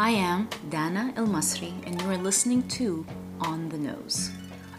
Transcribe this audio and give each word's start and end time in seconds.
I 0.00 0.12
am 0.12 0.48
Dana 0.70 1.12
El 1.14 1.26
Masri, 1.26 1.74
and 1.86 2.00
you 2.00 2.08
are 2.08 2.16
listening 2.16 2.66
to 2.68 3.04
On 3.38 3.68
the 3.68 3.76
Nose, 3.76 4.30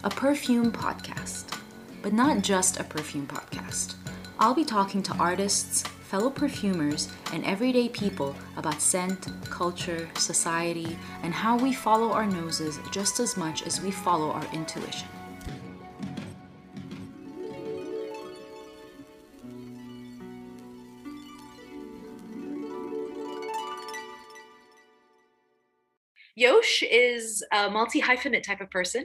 a 0.02 0.10
perfume 0.10 0.72
podcast. 0.72 1.60
But 2.02 2.12
not 2.12 2.42
just 2.42 2.80
a 2.80 2.82
perfume 2.82 3.28
podcast. 3.28 3.94
I'll 4.40 4.52
be 4.52 4.64
talking 4.64 5.00
to 5.04 5.14
artists, 5.18 5.84
fellow 6.10 6.28
perfumers, 6.28 7.08
and 7.32 7.44
everyday 7.44 7.88
people 7.88 8.34
about 8.56 8.82
scent, 8.82 9.28
culture, 9.48 10.10
society, 10.16 10.98
and 11.22 11.32
how 11.32 11.56
we 11.56 11.72
follow 11.72 12.10
our 12.10 12.26
noses 12.26 12.80
just 12.90 13.20
as 13.20 13.36
much 13.36 13.62
as 13.62 13.80
we 13.80 13.92
follow 13.92 14.32
our 14.32 14.52
intuition. 14.52 15.06
A 27.52 27.68
multi 27.68 28.00
hyphenate 28.00 28.42
type 28.42 28.62
of 28.62 28.70
person 28.70 29.04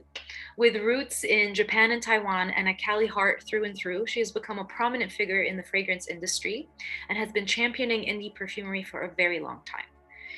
with 0.58 0.78
roots 0.78 1.26
in 1.26 1.54
Japan 1.54 1.92
and 1.92 2.02
Taiwan 2.02 2.50
and 2.52 2.70
a 2.70 2.74
Cali 2.74 3.06
heart 3.06 3.44
through 3.44 3.66
and 3.66 3.76
through. 3.78 4.08
She 4.08 4.22
has 4.22 4.32
become 4.32 4.58
a 4.58 4.64
prominent 4.64 5.12
figure 5.12 5.44
in 5.44 5.58
the 5.58 5.64
fragrance 5.64 6.08
industry 6.08 6.70
and 7.10 7.18
has 7.18 7.34
been 7.34 7.46
championing 7.46 8.04
indie 8.04 8.34
perfumery 8.34 8.84
for 8.84 9.02
a 9.02 9.14
very 9.16 9.42
long 9.42 9.62
time. 9.66 9.86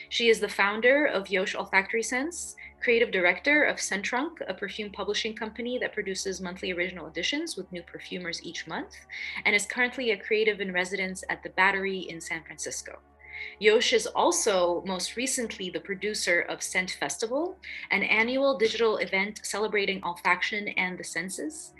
She 0.09 0.29
is 0.29 0.39
the 0.39 0.49
founder 0.49 1.05
of 1.05 1.29
Yosh 1.29 1.53
Olfactory 1.53 2.01
Sense, 2.01 2.55
creative 2.81 3.11
director 3.11 3.63
of 3.63 3.79
Scent 3.79 4.03
Trunk, 4.03 4.39
a 4.47 4.55
perfume 4.55 4.91
publishing 4.91 5.35
company 5.35 5.77
that 5.77 5.93
produces 5.93 6.41
monthly 6.41 6.71
original 6.71 7.05
editions 7.05 7.55
with 7.55 7.71
new 7.71 7.83
perfumers 7.83 8.43
each 8.43 8.65
month, 8.65 8.95
and 9.45 9.55
is 9.55 9.67
currently 9.67 10.09
a 10.09 10.17
creative 10.17 10.61
in 10.61 10.73
residence 10.73 11.23
at 11.29 11.43
the 11.43 11.49
Battery 11.49 11.99
in 11.99 12.19
San 12.19 12.43
Francisco. 12.43 12.97
Yosh 13.59 13.93
is 13.93 14.07
also 14.07 14.83
most 14.85 15.15
recently 15.15 15.69
the 15.69 15.79
producer 15.79 16.41
of 16.41 16.63
Scent 16.63 16.91
Festival, 16.91 17.57
an 17.91 18.03
annual 18.03 18.57
digital 18.57 18.97
event 18.97 19.41
celebrating 19.43 20.01
olfaction 20.01 20.73
and 20.77 20.97
the 20.97 21.03
senses. 21.03 21.73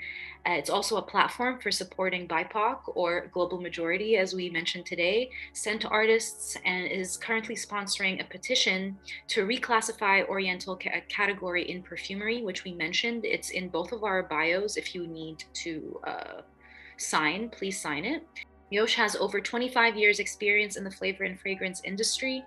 Uh, 0.45 0.53
it's 0.53 0.69
also 0.69 0.97
a 0.97 1.01
platform 1.01 1.59
for 1.59 1.69
supporting 1.69 2.27
BIPOC 2.27 2.95
or 2.95 3.27
global 3.33 3.59
majority, 3.59 4.15
as 4.15 4.33
we 4.33 4.49
mentioned 4.49 4.85
today, 4.85 5.29
scent 5.53 5.85
artists, 5.85 6.57
and 6.63 6.87
is 6.87 7.17
currently 7.17 7.55
sponsoring 7.55 8.21
a 8.21 8.23
petition 8.23 8.97
to 9.27 9.45
reclassify 9.45 10.25
Oriental 10.27 10.77
ca- 10.77 11.01
category 11.09 11.69
in 11.69 11.83
perfumery, 11.83 12.41
which 12.41 12.63
we 12.63 12.73
mentioned. 12.73 13.25
It's 13.25 13.49
in 13.49 13.67
both 13.67 13.91
of 13.91 14.03
our 14.03 14.23
bios. 14.23 14.77
If 14.77 14.95
you 14.95 15.07
need 15.07 15.43
to 15.55 15.99
uh, 16.07 16.41
sign, 16.97 17.49
please 17.49 17.79
sign 17.79 18.05
it. 18.05 18.23
Yosh 18.69 18.95
has 18.95 19.15
over 19.15 19.41
25 19.41 19.95
years 19.97 20.19
experience 20.19 20.75
in 20.75 20.83
the 20.83 20.91
flavor 20.91 21.23
and 21.23 21.39
fragrance 21.39 21.81
industry. 21.83 22.43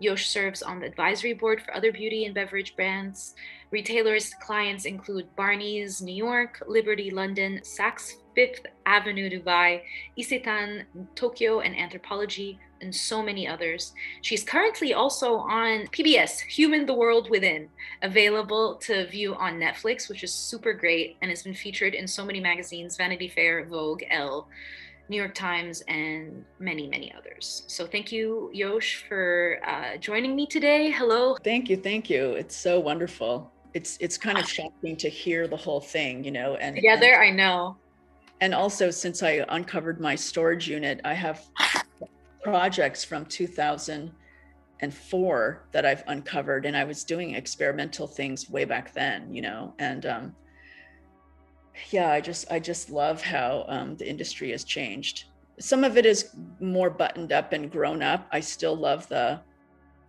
Yosh 0.00 0.28
serves 0.28 0.62
on 0.62 0.80
the 0.80 0.86
advisory 0.86 1.34
board 1.34 1.60
for 1.60 1.74
other 1.74 1.92
beauty 1.92 2.24
and 2.24 2.34
beverage 2.34 2.74
brands. 2.74 3.34
Retailers' 3.70 4.34
clients 4.40 4.86
include 4.86 5.34
Barney's 5.36 6.00
New 6.00 6.14
York, 6.14 6.62
Liberty 6.66 7.10
London, 7.10 7.60
Saks 7.62 8.14
Fifth 8.34 8.66
Avenue 8.86 9.28
Dubai, 9.28 9.82
Isetan 10.18 10.84
Tokyo, 11.14 11.60
and 11.60 11.74
Anthropologie, 11.74 12.58
and 12.80 12.94
so 12.94 13.22
many 13.22 13.46
others. 13.46 13.92
She's 14.22 14.42
currently 14.42 14.94
also 14.94 15.36
on 15.36 15.86
PBS, 15.88 16.40
Human 16.40 16.86
the 16.86 16.94
World 16.94 17.28
Within, 17.28 17.68
available 18.02 18.76
to 18.76 19.06
view 19.06 19.34
on 19.34 19.60
Netflix, 19.60 20.08
which 20.08 20.24
is 20.24 20.32
super 20.32 20.72
great 20.72 21.16
and 21.20 21.30
has 21.30 21.42
been 21.42 21.54
featured 21.54 21.94
in 21.94 22.08
so 22.08 22.24
many 22.24 22.40
magazines 22.40 22.96
Vanity 22.96 23.28
Fair, 23.28 23.64
Vogue, 23.66 24.02
Elle. 24.10 24.48
New 25.10 25.16
York 25.16 25.34
Times, 25.34 25.82
and 25.88 26.44
many, 26.60 26.86
many 26.86 27.12
others. 27.12 27.64
So 27.66 27.84
thank 27.84 28.12
you, 28.12 28.48
Yosh, 28.54 29.04
for 29.08 29.58
uh, 29.66 29.96
joining 29.96 30.36
me 30.36 30.46
today. 30.46 30.92
Hello. 30.92 31.36
Thank 31.42 31.68
you, 31.68 31.76
thank 31.76 32.08
you. 32.08 32.34
It's 32.34 32.56
so 32.56 32.78
wonderful. 32.78 33.50
It's 33.74 33.98
it's 34.00 34.16
kind 34.16 34.38
of 34.38 34.48
shocking 34.48 34.96
to 34.98 35.08
hear 35.08 35.48
the 35.48 35.56
whole 35.56 35.80
thing, 35.80 36.22
you 36.22 36.30
know. 36.30 36.54
And 36.56 36.76
together, 36.76 37.14
and, 37.14 37.24
I 37.24 37.30
know. 37.30 37.76
And 38.40 38.54
also, 38.54 38.92
since 38.92 39.24
I 39.24 39.44
uncovered 39.48 40.00
my 40.00 40.14
storage 40.14 40.68
unit, 40.68 41.00
I 41.04 41.14
have 41.14 41.44
projects 42.44 43.02
from 43.02 43.26
2004 43.26 45.66
that 45.72 45.84
I've 45.84 46.04
uncovered, 46.06 46.66
and 46.66 46.76
I 46.76 46.84
was 46.84 47.02
doing 47.02 47.34
experimental 47.34 48.06
things 48.06 48.48
way 48.48 48.64
back 48.64 48.94
then, 48.94 49.34
you 49.34 49.42
know, 49.42 49.74
and 49.80 50.06
um, 50.06 50.36
yeah, 51.90 52.10
I 52.10 52.20
just 52.20 52.50
I 52.50 52.58
just 52.58 52.90
love 52.90 53.22
how 53.22 53.64
um, 53.68 53.96
the 53.96 54.08
industry 54.08 54.50
has 54.50 54.64
changed. 54.64 55.24
Some 55.58 55.84
of 55.84 55.96
it 55.96 56.06
is 56.06 56.34
more 56.60 56.90
buttoned 56.90 57.32
up 57.32 57.52
and 57.52 57.70
grown 57.70 58.02
up. 58.02 58.26
I 58.32 58.40
still 58.40 58.76
love 58.76 59.08
the 59.08 59.40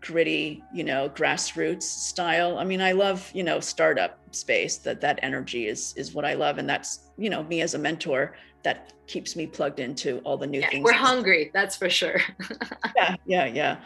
gritty, 0.02 0.64
you 0.74 0.84
know, 0.84 1.10
grassroots 1.10 1.84
style. 1.84 2.58
I 2.58 2.64
mean, 2.64 2.82
I 2.82 2.92
love 2.92 3.30
you 3.34 3.44
know 3.44 3.60
startup 3.60 4.20
space. 4.32 4.78
That 4.78 5.02
that 5.02 5.20
energy 5.22 5.68
is 5.68 5.94
is 5.98 6.14
what 6.14 6.26
I 6.26 6.34
love, 6.34 6.58
and 6.58 6.70
that's 6.70 7.12
you 7.18 7.30
know 7.30 7.44
me 7.44 7.62
as 7.62 7.74
a 7.74 7.80
mentor 7.80 8.36
that 8.64 8.94
keeps 9.08 9.36
me 9.36 9.48
plugged 9.48 9.80
into 9.80 10.20
all 10.20 10.38
the 10.38 10.48
new 10.48 10.60
yeah, 10.60 10.70
things. 10.70 10.84
We're 10.84 10.94
hungry, 10.94 11.52
that's 11.54 11.76
for 11.76 11.90
sure. 11.90 12.22
yeah, 12.96 13.16
yeah, 13.26 13.46
yeah. 13.46 13.78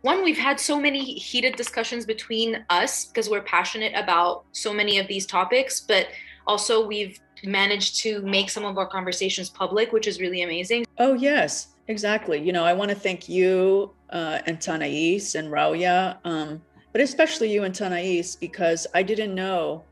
One, 0.00 0.22
we've 0.22 0.38
had 0.38 0.60
so 0.60 0.78
many 0.78 1.02
heated 1.02 1.56
discussions 1.56 2.04
between 2.04 2.64
us 2.68 3.06
because 3.06 3.30
we're 3.30 3.42
passionate 3.42 3.92
about 3.94 4.44
so 4.52 4.72
many 4.72 4.98
of 4.98 5.08
these 5.08 5.24
topics, 5.24 5.80
but 5.80 6.08
also 6.46 6.86
we've 6.86 7.18
managed 7.44 7.96
to 7.98 8.22
make 8.22 8.50
some 8.50 8.64
of 8.64 8.78
our 8.78 8.86
conversations 8.86 9.50
public, 9.50 9.92
which 9.92 10.06
is 10.06 10.20
really 10.20 10.42
amazing. 10.42 10.86
Oh, 10.98 11.14
yes, 11.14 11.74
exactly. 11.88 12.40
You 12.40 12.52
know, 12.52 12.64
I 12.64 12.72
want 12.72 12.90
to 12.90 12.94
thank 12.94 13.28
you 13.28 13.92
uh, 14.10 14.40
and 14.46 14.60
Tanais 14.60 15.34
and 15.34 15.48
Rauya, 15.48 16.18
um, 16.24 16.62
but 16.92 17.00
especially 17.00 17.52
you 17.52 17.64
and 17.64 17.74
Tanais, 17.74 18.36
because 18.40 18.86
I 18.94 19.02
didn't 19.02 19.34
know, 19.34 19.84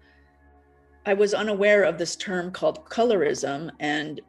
I 1.05 1.15
was 1.15 1.35
unaware 1.35 1.83
of 1.83 1.99
this 1.99 2.15
term 2.17 2.53
called 2.53 2.85
colorism. 2.85 3.71
And 3.81 4.21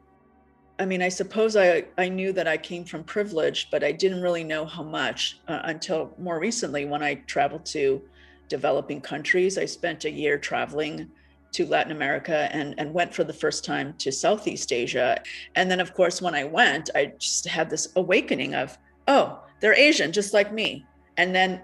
I 0.80 0.84
mean, 0.84 1.02
I 1.02 1.08
suppose 1.08 1.56
I, 1.56 1.84
I 1.96 2.08
knew 2.08 2.32
that 2.32 2.48
I 2.48 2.56
came 2.56 2.84
from 2.84 3.04
privilege, 3.04 3.68
but 3.70 3.84
I 3.84 3.92
didn't 3.92 4.22
really 4.22 4.42
know 4.42 4.64
how 4.64 4.82
much 4.82 5.38
uh, 5.46 5.60
until 5.64 6.12
more 6.18 6.40
recently 6.40 6.84
when 6.84 7.02
I 7.02 7.14
traveled 7.26 7.64
to 7.66 8.02
developing 8.48 9.00
countries. 9.00 9.56
I 9.56 9.66
spent 9.66 10.04
a 10.04 10.10
year 10.10 10.36
traveling 10.36 11.08
to 11.54 11.66
Latin 11.66 11.92
America 11.92 12.48
and, 12.52 12.74
and 12.78 12.92
went 12.92 13.14
for 13.14 13.24
the 13.24 13.32
first 13.32 13.64
time 13.64 13.94
to 13.98 14.10
Southeast 14.10 14.72
Asia. 14.72 15.22
And 15.54 15.70
then, 15.70 15.80
of 15.80 15.94
course, 15.94 16.20
when 16.20 16.34
I 16.34 16.44
went, 16.44 16.90
I 16.94 17.12
just 17.18 17.46
had 17.46 17.70
this 17.70 17.88
awakening 17.96 18.54
of, 18.54 18.76
oh, 19.08 19.40
they're 19.60 19.74
Asian, 19.74 20.12
just 20.12 20.34
like 20.34 20.52
me. 20.52 20.84
And 21.16 21.34
then 21.34 21.62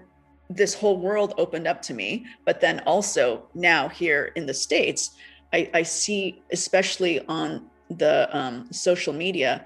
this 0.49 0.73
whole 0.73 0.97
world 0.97 1.33
opened 1.37 1.67
up 1.67 1.81
to 1.83 1.93
me. 1.93 2.25
But 2.45 2.61
then 2.61 2.79
also 2.85 3.47
now 3.53 3.89
here 3.89 4.31
in 4.35 4.45
the 4.45 4.53
States, 4.53 5.11
I, 5.53 5.69
I 5.73 5.83
see, 5.83 6.41
especially 6.51 7.25
on 7.27 7.69
the 7.89 8.29
um, 8.35 8.71
social 8.71 9.13
media, 9.13 9.65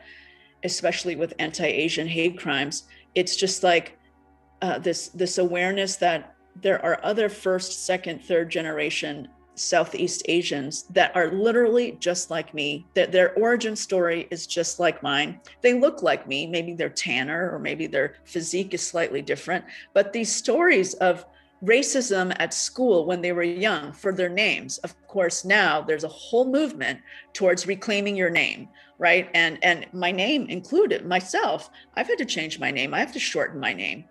especially 0.64 1.16
with 1.16 1.34
anti-Asian 1.38 2.08
hate 2.08 2.40
crimes, 2.40 2.84
it's 3.14 3.36
just 3.36 3.64
like 3.64 3.98
uh, 4.62 4.80
this 4.80 5.10
this 5.10 5.38
awareness 5.38 5.98
that 5.98 6.36
there 6.56 6.84
are 6.84 7.00
other 7.04 7.30
first, 7.30 7.86
second, 7.86 8.24
third 8.24 8.50
generation 8.50 9.28
Southeast 9.56 10.24
Asians 10.28 10.84
that 10.92 11.16
are 11.16 11.32
literally 11.32 11.94
just 12.00 12.30
like 12.30 12.54
me, 12.54 12.86
that 12.94 13.12
their 13.12 13.34
origin 13.34 13.76
story 13.76 14.28
is 14.32 14.48
just 14.48 14.80
like 14.80 15.02
mine. 15.02 15.40
They 15.62 15.74
look 15.74 16.04
like 16.04 16.28
me. 16.28 16.48
Maybe 16.48 16.74
they're 16.74 16.90
tanner 16.90 17.52
or 17.52 17.60
maybe 17.60 17.88
their 17.88 18.16
physique 18.26 18.74
is 18.74 18.86
slightly 18.86 19.22
different. 19.22 19.66
But 19.94 20.14
these 20.14 20.32
stories 20.32 20.94
of 20.96 21.26
racism 21.64 22.36
at 22.40 22.54
school 22.54 23.06
when 23.06 23.22
they 23.22 23.32
were 23.32 23.44
young 23.44 23.92
for 23.92 24.12
their 24.12 24.30
names, 24.30 24.78
of 24.80 24.96
course, 25.08 25.46
now 25.46 25.82
there's 25.82 26.04
a 26.04 26.10
whole 26.10 26.46
movement 26.46 27.00
towards 27.34 27.66
reclaiming 27.66 28.16
your 28.16 28.30
name, 28.30 28.68
right? 28.98 29.30
And 29.34 29.58
and 29.64 29.88
my 29.94 30.12
name 30.12 30.48
included 30.48 31.06
myself. 31.06 31.70
I've 31.96 32.08
had 32.08 32.18
to 32.18 32.26
change 32.26 32.60
my 32.60 32.72
name. 32.72 32.94
I 32.94 33.00
have 33.00 33.14
to 33.14 33.20
shorten 33.20 33.60
my 33.60 33.74
name 33.74 34.06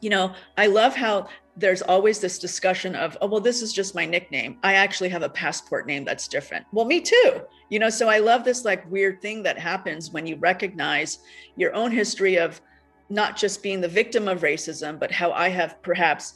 you 0.00 0.10
know, 0.10 0.34
I 0.56 0.66
love 0.66 0.94
how 0.96 1.28
there's 1.60 1.82
always 1.82 2.20
this 2.20 2.38
discussion 2.38 2.96
of, 2.96 3.16
oh, 3.20 3.26
well, 3.26 3.40
this 3.40 3.60
is 3.60 3.72
just 3.72 3.94
my 3.94 4.06
nickname. 4.06 4.58
I 4.62 4.74
actually 4.74 5.10
have 5.10 5.22
a 5.22 5.28
passport 5.28 5.86
name 5.86 6.04
that's 6.04 6.26
different. 6.26 6.64
Well, 6.72 6.86
me 6.86 7.00
too. 7.00 7.42
You 7.68 7.78
know, 7.78 7.90
so 7.90 8.08
I 8.08 8.18
love 8.18 8.44
this 8.44 8.64
like 8.64 8.90
weird 8.90 9.20
thing 9.20 9.42
that 9.42 9.58
happens 9.58 10.10
when 10.10 10.26
you 10.26 10.36
recognize 10.36 11.18
your 11.56 11.74
own 11.74 11.90
history 11.90 12.36
of 12.36 12.60
not 13.10 13.36
just 13.36 13.62
being 13.62 13.80
the 13.80 13.88
victim 13.88 14.26
of 14.26 14.40
racism, 14.40 14.98
but 14.98 15.10
how 15.10 15.32
I 15.32 15.48
have 15.50 15.82
perhaps 15.82 16.34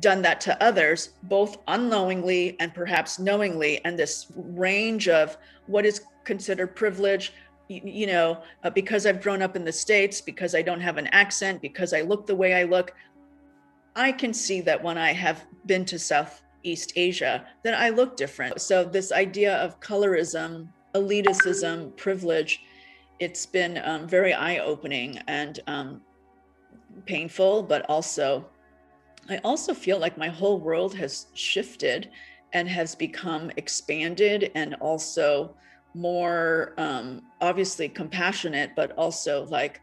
done 0.00 0.22
that 0.22 0.40
to 0.40 0.62
others, 0.62 1.10
both 1.24 1.58
unknowingly 1.68 2.56
and 2.58 2.74
perhaps 2.74 3.18
knowingly, 3.18 3.82
and 3.84 3.96
this 3.98 4.26
range 4.34 5.08
of 5.08 5.38
what 5.66 5.86
is 5.86 6.02
considered 6.24 6.74
privilege, 6.74 7.32
you 7.68 8.06
know, 8.06 8.42
uh, 8.64 8.70
because 8.70 9.06
I've 9.06 9.22
grown 9.22 9.42
up 9.42 9.54
in 9.54 9.64
the 9.64 9.72
States, 9.72 10.20
because 10.20 10.54
I 10.54 10.62
don't 10.62 10.80
have 10.80 10.96
an 10.96 11.06
accent, 11.08 11.60
because 11.62 11.92
I 11.92 12.00
look 12.00 12.26
the 12.26 12.34
way 12.34 12.54
I 12.54 12.64
look, 12.64 12.94
I 13.98 14.12
can 14.12 14.32
see 14.32 14.60
that 14.62 14.82
when 14.82 14.96
I 14.96 15.12
have 15.12 15.44
been 15.66 15.84
to 15.86 15.98
Southeast 15.98 16.92
Asia, 16.96 17.44
that 17.64 17.74
I 17.74 17.88
look 17.90 18.16
different. 18.16 18.60
So, 18.60 18.84
this 18.84 19.12
idea 19.12 19.56
of 19.56 19.80
colorism, 19.80 20.68
elitism, 20.94 21.96
privilege, 21.96 22.62
it's 23.18 23.44
been 23.44 23.80
um, 23.84 24.08
very 24.08 24.32
eye 24.32 24.58
opening 24.58 25.18
and 25.26 25.58
um, 25.66 26.00
painful, 27.06 27.64
but 27.64 27.84
also 27.90 28.48
I 29.28 29.38
also 29.38 29.74
feel 29.74 29.98
like 29.98 30.16
my 30.16 30.28
whole 30.28 30.58
world 30.58 30.94
has 30.94 31.26
shifted 31.34 32.10
and 32.52 32.68
has 32.68 32.94
become 32.94 33.50
expanded 33.56 34.50
and 34.54 34.74
also 34.76 35.54
more 35.94 36.72
um, 36.78 37.22
obviously 37.40 37.88
compassionate, 37.88 38.70
but 38.74 38.92
also 38.92 39.44
like 39.46 39.80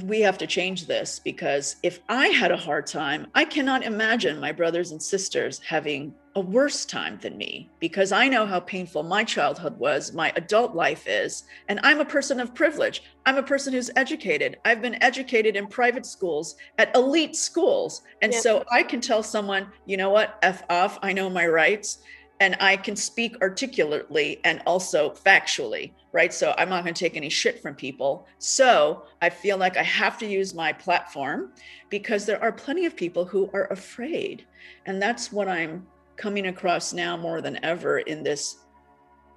we 0.00 0.20
have 0.20 0.38
to 0.38 0.46
change 0.46 0.86
this 0.86 1.18
because 1.18 1.76
if 1.82 2.00
I 2.08 2.28
had 2.28 2.50
a 2.50 2.56
hard 2.56 2.86
time, 2.86 3.26
I 3.34 3.44
cannot 3.44 3.82
imagine 3.82 4.40
my 4.40 4.52
brothers 4.52 4.90
and 4.92 5.02
sisters 5.02 5.60
having 5.60 6.14
a 6.34 6.40
worse 6.40 6.86
time 6.86 7.18
than 7.20 7.36
me 7.36 7.68
because 7.78 8.10
I 8.10 8.26
know 8.26 8.46
how 8.46 8.60
painful 8.60 9.02
my 9.02 9.22
childhood 9.22 9.78
was, 9.78 10.14
my 10.14 10.32
adult 10.34 10.74
life 10.74 11.06
is, 11.06 11.44
and 11.68 11.78
I'm 11.82 12.00
a 12.00 12.06
person 12.06 12.40
of 12.40 12.54
privilege. 12.54 13.02
I'm 13.26 13.36
a 13.36 13.42
person 13.42 13.74
who's 13.74 13.90
educated. 13.96 14.58
I've 14.64 14.80
been 14.80 15.02
educated 15.02 15.56
in 15.56 15.66
private 15.66 16.06
schools 16.06 16.56
at 16.78 16.94
elite 16.96 17.36
schools. 17.36 18.00
And 18.22 18.32
yeah. 18.32 18.40
so 18.40 18.64
I 18.72 18.82
can 18.82 19.02
tell 19.02 19.22
someone, 19.22 19.66
you 19.84 19.98
know 19.98 20.10
what, 20.10 20.38
F 20.42 20.62
off, 20.70 20.98
I 21.02 21.12
know 21.12 21.28
my 21.28 21.46
rights 21.46 21.98
and 22.42 22.56
I 22.58 22.76
can 22.76 22.96
speak 22.96 23.40
articulately 23.40 24.40
and 24.42 24.62
also 24.66 25.10
factually, 25.10 25.92
right? 26.10 26.34
So 26.34 26.56
I'm 26.58 26.68
not 26.68 26.82
going 26.82 26.92
to 26.92 26.98
take 26.98 27.16
any 27.16 27.28
shit 27.28 27.62
from 27.62 27.76
people. 27.76 28.26
So 28.38 29.04
I 29.22 29.30
feel 29.30 29.58
like 29.58 29.76
I 29.76 29.84
have 29.84 30.18
to 30.18 30.26
use 30.26 30.52
my 30.52 30.72
platform 30.72 31.52
because 31.88 32.26
there 32.26 32.42
are 32.42 32.50
plenty 32.50 32.84
of 32.84 32.96
people 32.96 33.24
who 33.24 33.48
are 33.54 33.66
afraid. 33.66 34.44
And 34.86 35.00
that's 35.00 35.30
what 35.30 35.46
I'm 35.46 35.86
coming 36.16 36.48
across 36.48 36.92
now 36.92 37.16
more 37.16 37.40
than 37.40 37.64
ever 37.64 38.00
in 38.00 38.24
this 38.24 38.56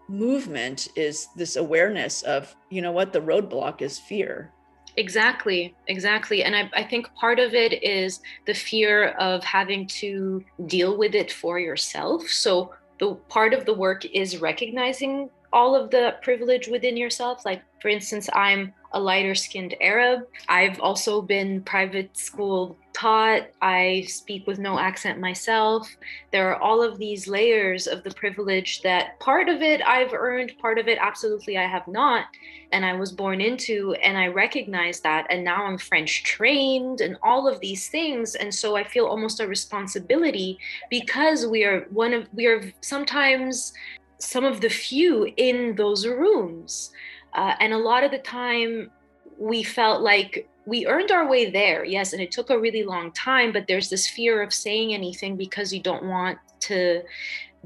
movement 0.10 0.88
is 0.96 1.28
this 1.36 1.58
awareness 1.58 2.24
of, 2.24 2.56
you 2.72 2.82
know 2.82 2.92
what, 2.92 3.14
the 3.14 3.22
roadblock 3.22 3.84
is 3.84 4.00
fear. 4.00 4.52
Exactly, 4.98 5.76
exactly. 5.88 6.44
And 6.44 6.56
I, 6.56 6.72
I, 6.74 6.84
think 6.84 7.14
part 7.16 7.38
of 7.38 7.54
it 7.54 7.84
is 7.84 8.22
the 8.46 8.54
fear 8.54 9.10
of 9.20 9.44
having 9.44 9.88
to 9.88 10.44
deal 10.68 10.98
with 10.98 11.16
it 11.16 11.32
for 11.32 11.60
yourself. 11.60 12.30
So 12.30 12.72
the 13.00 13.16
part 13.30 13.54
of 13.54 13.66
the 13.66 13.74
work 13.74 14.06
is 14.06 14.40
recognizing 14.42 15.30
all 15.52 15.76
of 15.76 15.90
the 15.90 16.16
privilege 16.22 16.68
within 16.68 16.98
yourself. 16.98 17.46
Like, 17.46 17.64
for 17.82 17.88
instance, 17.90 18.30
I'm 18.34 18.74
a 18.96 19.00
lighter 19.00 19.36
skinned 19.36 19.76
Arab. 19.82 20.22
I've 20.48 20.80
also 20.80 21.22
been 21.22 21.62
private 21.62 22.18
school 22.18 22.78
taught. 22.94 23.48
I 23.62 24.06
speak 24.08 24.48
with 24.48 24.58
no 24.58 24.80
accent 24.80 25.20
myself. 25.20 25.94
There 26.32 26.50
are 26.50 26.62
all 26.62 26.82
of 26.82 26.98
these 26.98 27.28
layers 27.28 27.88
of 27.88 28.04
the 28.04 28.12
privilege 28.12 28.82
that 28.84 29.20
part 29.20 29.50
of 29.50 29.62
it 29.62 29.82
I've 29.86 30.14
earned, 30.14 30.54
part 30.60 30.80
of 30.80 30.88
it 30.88 30.98
absolutely 31.00 31.58
I 31.58 31.68
have 31.68 31.88
not. 31.90 32.26
And 32.72 32.86
I 32.86 32.94
was 32.94 33.12
born 33.12 33.42
into, 33.42 33.94
and 33.96 34.18
I 34.18 34.28
recognize 34.28 35.02
that. 35.02 35.28
And 35.30 35.44
now 35.44 35.66
I'm 35.66 35.78
French 35.78 36.24
trained 36.24 37.02
and 37.02 37.18
all 37.22 37.50
of 37.50 37.60
these 37.60 37.90
things. 37.90 38.36
And 38.36 38.54
so 38.54 38.78
I 38.78 38.86
feel 38.86 39.06
almost 39.06 39.42
a 39.42 39.48
responsibility 39.48 40.58
because 40.90 41.46
we 41.46 41.66
are 41.66 41.82
one 41.92 42.14
of, 42.14 42.28
we 42.34 42.46
are 42.46 42.72
sometimes 42.80 43.74
some 44.20 44.46
of 44.46 44.62
the 44.62 44.70
few 44.70 45.32
in 45.36 45.76
those 45.76 46.08
rooms 46.08 46.92
uh, 47.36 47.56
and 47.60 47.74
a 47.74 47.78
lot 47.78 48.04
of 48.04 48.12
the 48.12 48.20
time, 48.20 48.90
we 49.38 49.62
felt 49.62 50.02
like 50.02 50.48
we 50.66 50.88
earned 50.88 51.12
our 51.12 51.28
way 51.28 51.50
there, 51.50 51.84
yes, 51.84 52.14
and 52.14 52.22
it 52.22 52.32
took 52.32 52.50
a 52.50 52.60
really 52.60 52.84
long 52.84 53.12
time, 53.12 53.52
but 53.52 53.68
there's 53.68 53.90
this 53.90 54.08
fear 54.08 54.42
of 54.42 54.54
saying 54.54 54.94
anything 54.94 55.36
because 55.36 55.72
you 55.72 55.82
don't 55.82 56.06
want 56.06 56.40
to 56.62 57.04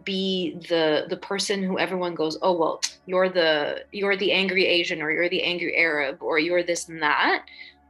be 0.04 0.58
the 0.70 1.06
the 1.10 1.18
person 1.18 1.62
who 1.64 1.78
everyone 1.78 2.16
goes 2.16 2.38
oh 2.42 2.54
well 2.54 2.82
you're 3.06 3.30
the 3.30 3.84
you're 3.92 4.16
the 4.16 4.32
angry 4.32 4.66
asian 4.66 5.02
or 5.02 5.12
you're 5.12 5.28
the 5.28 5.44
angry 5.44 5.76
arab 5.76 6.22
or 6.22 6.40
you're 6.40 6.64
this 6.64 6.88
and 6.88 7.02
that 7.02 7.44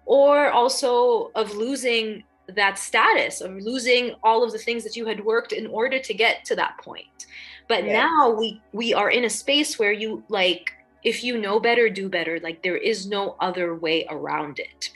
or 0.05 0.49
also 0.51 1.31
of 1.35 1.53
losing 1.55 2.23
that 2.47 2.79
status 2.79 3.41
of 3.41 3.51
losing 3.57 4.15
all 4.23 4.43
of 4.43 4.51
the 4.51 4.57
things 4.57 4.83
that 4.83 4.95
you 4.95 5.05
had 5.05 5.23
worked 5.23 5.51
in 5.51 5.67
order 5.67 5.99
to 5.99 6.13
get 6.13 6.43
to 6.43 6.55
that 6.55 6.75
point 6.83 7.27
but 7.67 7.83
yes. 7.83 7.93
now 7.93 8.31
we 8.31 8.59
we 8.73 8.93
are 8.93 9.11
in 9.11 9.25
a 9.25 9.29
space 9.29 9.77
where 9.77 9.91
you 9.91 10.23
like 10.29 10.73
if 11.03 11.23
you 11.23 11.37
know 11.37 11.59
better, 11.59 11.89
do 11.89 12.09
better. 12.09 12.39
Like 12.39 12.63
there 12.63 12.77
is 12.77 13.07
no 13.07 13.35
other 13.39 13.75
way 13.75 14.05
around 14.09 14.59
it. 14.59 14.91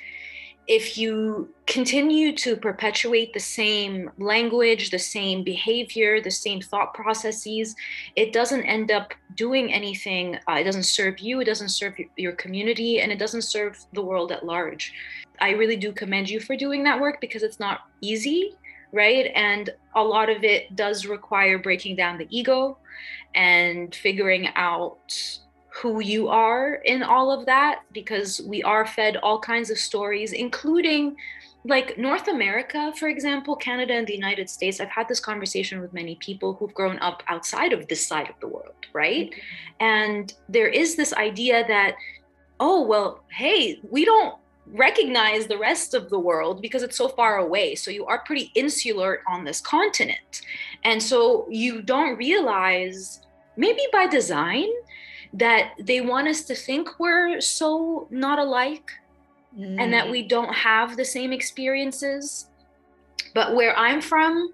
If 0.65 0.97
you 0.97 1.53
continue 1.67 2.33
to 2.37 2.55
perpetuate 2.55 3.33
the 3.33 3.39
same 3.39 4.09
language, 4.17 4.91
the 4.91 4.99
same 4.99 5.43
behavior, 5.43 6.21
the 6.21 6.31
same 6.31 6.61
thought 6.61 6.93
processes, 6.93 7.75
it 8.15 8.31
doesn't 8.31 8.63
end 8.63 8.89
up 8.89 9.13
doing 9.35 9.73
anything. 9.73 10.37
Uh, 10.47 10.53
it 10.53 10.63
doesn't 10.63 10.83
serve 10.83 11.19
you, 11.19 11.41
it 11.41 11.45
doesn't 11.45 11.67
serve 11.67 11.95
your 12.15 12.31
community, 12.33 13.01
and 13.01 13.11
it 13.11 13.19
doesn't 13.19 13.41
serve 13.41 13.77
the 13.91 14.01
world 14.01 14.31
at 14.31 14.45
large. 14.45 14.93
I 15.41 15.49
really 15.51 15.75
do 15.75 15.91
commend 15.91 16.29
you 16.29 16.39
for 16.39 16.55
doing 16.55 16.83
that 16.85 16.99
work 16.99 17.19
because 17.19 17.43
it's 17.43 17.59
not 17.59 17.81
easy, 17.99 18.55
right? 18.93 19.31
And 19.35 19.69
a 19.95 20.03
lot 20.03 20.29
of 20.29 20.45
it 20.45 20.77
does 20.77 21.05
require 21.05 21.57
breaking 21.57 21.97
down 21.97 22.17
the 22.17 22.27
ego 22.29 22.77
and 23.35 23.93
figuring 23.93 24.47
out 24.55 25.39
who 25.81 26.01
you 26.01 26.29
are 26.29 26.75
in 26.85 27.01
all 27.01 27.31
of 27.31 27.45
that 27.47 27.81
because 27.93 28.41
we 28.45 28.61
are 28.63 28.85
fed 28.85 29.17
all 29.17 29.39
kinds 29.39 29.71
of 29.71 29.77
stories, 29.77 30.31
including 30.31 31.15
like 31.65 31.97
North 31.97 32.27
America, 32.27 32.93
for 32.97 33.07
example, 33.07 33.55
Canada 33.55 33.93
and 33.93 34.05
the 34.05 34.13
United 34.13 34.49
States. 34.49 34.79
I've 34.79 34.89
had 34.89 35.07
this 35.07 35.19
conversation 35.19 35.81
with 35.81 35.93
many 35.93 36.15
people 36.15 36.53
who've 36.53 36.73
grown 36.73 36.99
up 36.99 37.23
outside 37.27 37.73
of 37.73 37.87
this 37.87 38.05
side 38.05 38.29
of 38.29 38.35
the 38.39 38.47
world, 38.47 38.75
right? 38.91 39.31
Mm-hmm. 39.31 39.39
And 39.79 40.33
there 40.49 40.67
is 40.67 40.95
this 40.95 41.13
idea 41.13 41.65
that, 41.67 41.95
oh, 42.59 42.85
well, 42.85 43.23
hey, 43.31 43.79
we 43.89 44.05
don't 44.05 44.35
recognize 44.67 45.47
the 45.47 45.57
rest 45.57 45.93
of 45.93 46.09
the 46.09 46.19
world 46.19 46.61
because 46.61 46.83
it's 46.83 46.97
so 46.97 47.07
far 47.07 47.37
away. 47.37 47.75
So 47.75 47.91
you 47.91 48.05
are 48.05 48.19
pretty 48.19 48.51
insular 48.55 49.21
on 49.27 49.43
this 49.43 49.59
continent. 49.59 50.41
And 50.83 51.01
so 51.01 51.47
you 51.49 51.81
don't 51.81 52.17
realize, 52.17 53.21
maybe 53.57 53.81
by 53.91 54.07
design, 54.07 54.67
that 55.33 55.73
they 55.79 56.01
want 56.01 56.27
us 56.27 56.43
to 56.43 56.55
think 56.55 56.99
we're 56.99 57.41
so 57.41 58.07
not 58.11 58.39
alike 58.39 58.91
mm. 59.57 59.75
and 59.79 59.91
that 59.91 60.09
we 60.09 60.23
mm. 60.23 60.29
don't 60.29 60.53
have 60.53 60.95
the 60.95 61.05
same 61.05 61.33
experiences. 61.33 62.47
But 63.33 63.55
where 63.55 63.75
I'm 63.75 63.99
from, 63.99 64.53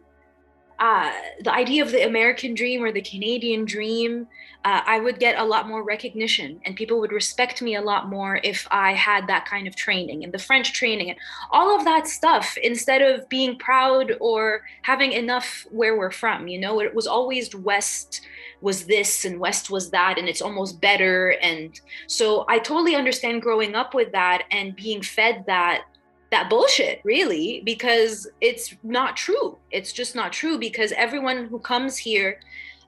uh, 0.80 1.12
the 1.42 1.54
idea 1.54 1.84
of 1.84 1.92
the 1.92 2.08
American 2.08 2.54
dream 2.54 2.82
or 2.82 2.94
the 2.94 3.02
Canadian 3.02 3.66
dream, 3.66 4.26
uh, 4.64 4.82
I 4.86 5.02
would 5.02 5.20
get 5.20 5.38
a 5.38 5.44
lot 5.44 5.68
more 5.68 5.84
recognition 5.84 6.62
and 6.64 6.76
people 6.76 7.02
would 7.02 7.12
respect 7.12 7.62
me 7.62 7.76
a 7.76 7.82
lot 7.82 8.08
more 8.08 8.40
if 8.44 8.66
I 8.72 8.94
had 8.94 9.28
that 9.28 9.46
kind 9.46 9.68
of 9.68 9.76
training 9.76 10.24
and 10.24 10.34
the 10.34 10.40
French 10.40 10.72
training 10.72 11.10
and 11.10 11.20
all 11.52 11.78
of 11.78 11.84
that 11.84 12.08
stuff 12.08 12.58
instead 12.64 13.02
of 13.02 13.28
being 13.28 13.58
proud 13.58 14.14
or 14.22 14.62
having 14.84 15.12
enough 15.12 15.68
where 15.70 15.98
we're 15.98 16.12
from. 16.12 16.48
You 16.48 16.60
know, 16.60 16.80
it 16.80 16.96
was 16.96 17.08
always 17.08 17.54
West 17.54 18.22
was 18.62 18.86
this 18.86 19.26
and 19.26 19.40
West 19.40 19.70
was 19.70 19.90
that, 19.92 20.18
and 20.18 20.28
it's 20.28 20.42
almost 20.42 20.82
better. 20.82 21.36
And 21.42 21.80
so 22.08 22.46
I 22.48 22.60
totally 22.60 22.96
understand 22.96 23.42
growing 23.42 23.76
up 23.76 23.94
with 23.94 24.12
that 24.12 24.44
and 24.52 24.76
being 24.76 25.02
fed 25.02 25.44
that 25.48 25.84
that 26.32 26.48
bullshit 26.48 27.02
really 27.04 27.64
because 27.66 28.28
it's 28.40 28.76
not 28.84 29.18
true 29.18 29.58
it's 29.72 29.92
just 29.92 30.14
not 30.14 30.32
true 30.32 30.60
because 30.60 30.92
everyone 30.92 31.48
who 31.48 31.58
comes 31.58 31.98
here 31.98 32.40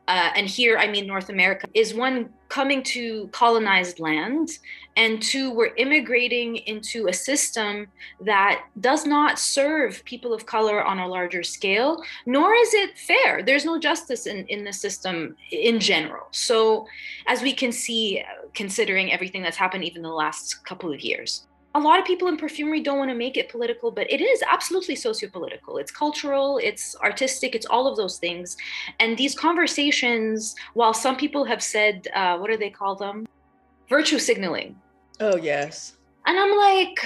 uh, 0.07 0.29
and 0.35 0.47
here 0.47 0.77
I 0.77 0.87
mean 0.87 1.07
North 1.07 1.29
America, 1.29 1.67
is 1.73 1.93
one 1.93 2.29
coming 2.49 2.83
to 2.83 3.27
colonized 3.27 3.99
land, 3.99 4.49
and 4.95 5.21
two, 5.21 5.51
we're 5.51 5.73
immigrating 5.75 6.57
into 6.57 7.07
a 7.07 7.13
system 7.13 7.87
that 8.19 8.63
does 8.79 9.05
not 9.05 9.39
serve 9.39 10.03
people 10.05 10.33
of 10.33 10.45
color 10.45 10.83
on 10.83 10.99
a 10.99 11.07
larger 11.07 11.43
scale, 11.43 12.03
nor 12.25 12.53
is 12.53 12.73
it 12.73 12.97
fair. 12.97 13.43
There's 13.43 13.65
no 13.65 13.79
justice 13.79 14.27
in, 14.27 14.45
in 14.47 14.63
the 14.63 14.73
system 14.73 15.35
in 15.51 15.79
general. 15.79 16.27
So, 16.31 16.87
as 17.27 17.41
we 17.41 17.53
can 17.53 17.71
see, 17.71 18.23
considering 18.53 19.11
everything 19.11 19.41
that's 19.41 19.57
happened 19.57 19.83
even 19.85 20.01
the 20.01 20.09
last 20.09 20.65
couple 20.65 20.91
of 20.91 21.01
years 21.01 21.45
a 21.73 21.79
lot 21.79 21.99
of 21.99 22.05
people 22.05 22.27
in 22.27 22.37
perfumery 22.37 22.81
don't 22.81 22.97
want 22.97 23.09
to 23.09 23.15
make 23.15 23.37
it 23.37 23.49
political, 23.49 23.91
but 23.91 24.11
it 24.11 24.19
is 24.21 24.43
absolutely 24.49 24.95
sociopolitical. 24.95 25.79
It's 25.79 25.91
cultural, 25.91 26.59
it's 26.61 26.95
artistic, 26.97 27.55
it's 27.55 27.65
all 27.65 27.87
of 27.87 27.95
those 27.95 28.17
things. 28.17 28.57
And 28.99 29.17
these 29.17 29.33
conversations, 29.33 30.55
while 30.73 30.93
some 30.93 31.15
people 31.15 31.45
have 31.45 31.63
said, 31.63 32.07
uh, 32.13 32.37
what 32.37 32.49
do 32.51 32.57
they 32.57 32.69
call 32.69 32.95
them? 32.95 33.25
Virtue 33.91 34.19
signaling. 34.19 34.77
Oh, 35.19 35.35
yes. 35.35 35.97
And 36.25 36.39
I'm 36.39 36.57
like, 36.57 37.05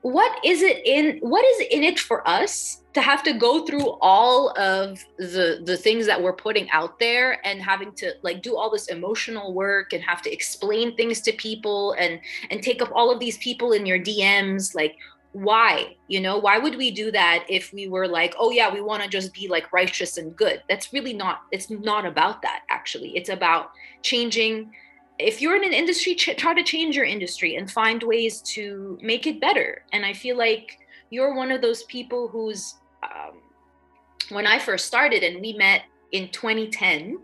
what 0.00 0.44
is 0.44 0.62
it 0.62 0.84
in 0.84 1.18
what 1.18 1.44
is 1.44 1.66
in 1.70 1.84
it 1.84 1.98
for 1.98 2.26
us 2.26 2.82
to 2.94 3.00
have 3.00 3.22
to 3.22 3.34
go 3.34 3.64
through 3.66 3.98
all 4.00 4.50
of 4.58 5.04
the 5.18 5.60
the 5.64 5.76
things 5.76 6.06
that 6.06 6.20
we're 6.20 6.32
putting 6.32 6.68
out 6.70 6.98
there 6.98 7.38
and 7.46 7.62
having 7.62 7.92
to 7.92 8.12
like 8.22 8.42
do 8.42 8.56
all 8.56 8.70
this 8.70 8.88
emotional 8.88 9.52
work 9.52 9.92
and 9.92 10.02
have 10.02 10.22
to 10.22 10.32
explain 10.32 10.96
things 10.96 11.20
to 11.20 11.32
people 11.32 11.92
and 11.98 12.18
and 12.50 12.62
take 12.62 12.82
up 12.82 12.90
all 12.94 13.12
of 13.12 13.20
these 13.20 13.38
people 13.38 13.72
in 13.72 13.86
your 13.86 13.98
DMs 13.98 14.74
like 14.74 14.96
why 15.32 15.96
you 16.08 16.20
know 16.20 16.36
why 16.38 16.58
would 16.58 16.76
we 16.76 16.90
do 16.90 17.10
that 17.10 17.44
if 17.48 17.72
we 17.72 17.88
were 17.88 18.08
like 18.08 18.34
oh 18.38 18.50
yeah 18.50 18.72
we 18.72 18.80
want 18.80 19.02
to 19.02 19.08
just 19.08 19.32
be 19.32 19.48
like 19.48 19.72
righteous 19.72 20.18
and 20.18 20.36
good 20.36 20.62
that's 20.68 20.92
really 20.92 21.14
not 21.14 21.42
it's 21.52 21.70
not 21.70 22.04
about 22.04 22.42
that 22.42 22.62
actually 22.68 23.16
it's 23.16 23.30
about 23.30 23.70
changing 24.02 24.70
if 25.22 25.40
you're 25.40 25.56
in 25.56 25.64
an 25.64 25.72
industry 25.72 26.14
ch- 26.14 26.36
try 26.36 26.54
to 26.54 26.62
change 26.62 26.96
your 26.96 27.04
industry 27.04 27.56
and 27.56 27.70
find 27.70 28.02
ways 28.02 28.40
to 28.42 28.98
make 29.02 29.26
it 29.26 29.40
better 29.40 29.84
and 29.92 30.04
i 30.04 30.12
feel 30.12 30.36
like 30.36 30.78
you're 31.10 31.34
one 31.34 31.52
of 31.52 31.60
those 31.60 31.82
people 31.84 32.26
who's 32.28 32.74
um, 33.02 33.42
when 34.30 34.46
I 34.46 34.58
first 34.58 34.86
started 34.86 35.22
and 35.22 35.40
we 35.40 35.52
met 35.52 35.82
in 36.12 36.28
2010 36.30 37.18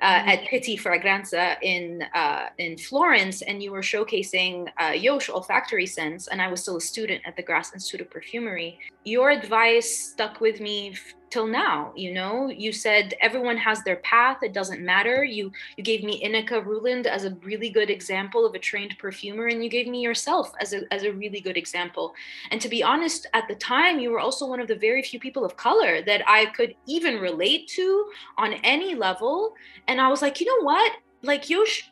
uh, 0.00 0.06
mm-hmm. 0.06 0.28
at 0.28 0.44
Pitti 0.48 0.78
Fragranze 0.78 1.56
in 1.62 2.04
uh, 2.14 2.46
in 2.58 2.76
Florence, 2.76 3.42
and 3.42 3.62
you 3.62 3.70
were 3.70 3.82
showcasing 3.82 4.68
uh, 4.80 4.90
Yosh 4.90 5.30
olfactory 5.30 5.86
scents, 5.86 6.28
and 6.28 6.42
I 6.42 6.48
was 6.48 6.60
still 6.60 6.76
a 6.76 6.80
student 6.80 7.22
at 7.24 7.36
the 7.36 7.42
Grasse 7.42 7.72
Institute 7.72 8.00
of 8.00 8.10
Perfumery. 8.10 8.78
Your 9.04 9.30
advice 9.30 10.10
stuck 10.10 10.40
with 10.40 10.60
me 10.60 10.90
f- 10.90 11.14
till 11.32 11.46
now. 11.46 11.92
You 11.96 12.12
know, 12.12 12.50
you 12.50 12.72
said 12.72 13.14
everyone 13.20 13.56
has 13.56 13.82
their 13.82 13.96
path; 13.96 14.42
it 14.42 14.52
doesn't 14.52 14.80
matter. 14.80 15.24
You 15.24 15.50
you 15.76 15.82
gave 15.82 16.04
me 16.04 16.22
Ineke 16.22 16.64
Rühland 16.64 17.06
as 17.06 17.24
a 17.24 17.34
really 17.42 17.70
good 17.70 17.90
example 17.90 18.44
of 18.44 18.54
a 18.54 18.58
trained 18.58 18.96
perfumer, 18.98 19.46
and 19.46 19.64
you 19.64 19.70
gave 19.70 19.88
me 19.88 20.00
yourself 20.00 20.52
as 20.60 20.72
a 20.72 20.82
as 20.92 21.02
a 21.04 21.12
really 21.12 21.40
good 21.40 21.56
example. 21.56 22.14
And 22.50 22.60
to 22.60 22.68
be 22.68 22.82
honest, 22.82 23.26
at 23.32 23.48
the 23.48 23.54
time, 23.54 23.98
you 23.98 24.10
were 24.10 24.20
also 24.20 24.46
one 24.46 24.60
of 24.60 24.68
the 24.68 24.76
very 24.76 25.02
few 25.02 25.18
people 25.18 25.44
of 25.44 25.56
color 25.56 26.02
that 26.02 26.22
I 26.28 26.46
could 26.56 26.74
even 26.86 27.18
relate 27.18 27.68
to 27.68 28.10
on 28.36 28.54
any 28.62 28.94
level 28.94 29.54
and 29.88 30.00
I 30.00 30.08
was 30.08 30.22
like, 30.22 30.40
you 30.40 30.46
know 30.46 30.64
what? 30.64 30.92
Like 31.22 31.48
Yosh 31.48 31.91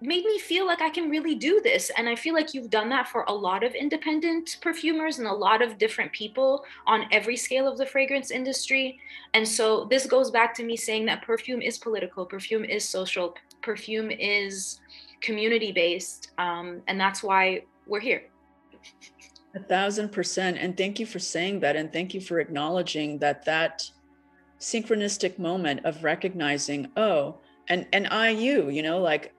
made 0.00 0.24
me 0.24 0.38
feel 0.38 0.66
like 0.66 0.80
I 0.80 0.90
can 0.90 1.10
really 1.10 1.34
do 1.34 1.60
this. 1.62 1.90
And 1.96 2.08
I 2.08 2.14
feel 2.14 2.34
like 2.34 2.54
you've 2.54 2.70
done 2.70 2.88
that 2.90 3.08
for 3.08 3.24
a 3.26 3.32
lot 3.32 3.64
of 3.64 3.74
independent 3.74 4.58
perfumers 4.60 5.18
and 5.18 5.26
a 5.26 5.32
lot 5.32 5.60
of 5.60 5.78
different 5.78 6.12
people 6.12 6.64
on 6.86 7.06
every 7.10 7.36
scale 7.36 7.66
of 7.66 7.78
the 7.78 7.86
fragrance 7.86 8.30
industry. 8.30 9.00
And 9.34 9.46
so 9.46 9.86
this 9.90 10.06
goes 10.06 10.30
back 10.30 10.54
to 10.54 10.64
me 10.64 10.76
saying 10.76 11.06
that 11.06 11.22
perfume 11.22 11.62
is 11.62 11.78
political, 11.78 12.24
perfume 12.24 12.64
is 12.64 12.88
social, 12.88 13.34
perfume 13.62 14.10
is 14.10 14.80
community 15.20 15.72
based. 15.72 16.30
Um, 16.38 16.80
and 16.86 17.00
that's 17.00 17.22
why 17.22 17.62
we're 17.86 18.00
here. 18.00 18.24
A 19.54 19.60
thousand 19.60 20.12
percent. 20.12 20.58
And 20.58 20.76
thank 20.76 21.00
you 21.00 21.06
for 21.06 21.18
saying 21.18 21.60
that. 21.60 21.74
And 21.74 21.92
thank 21.92 22.14
you 22.14 22.20
for 22.20 22.38
acknowledging 22.38 23.18
that 23.18 23.44
that 23.46 23.90
synchronistic 24.60 25.38
moment 25.38 25.80
of 25.84 26.04
recognizing, 26.04 26.90
oh, 26.96 27.38
and 27.68 27.86
and 27.92 28.06
I 28.08 28.30
you, 28.30 28.70
you 28.70 28.82
know, 28.82 28.98
like 29.00 29.34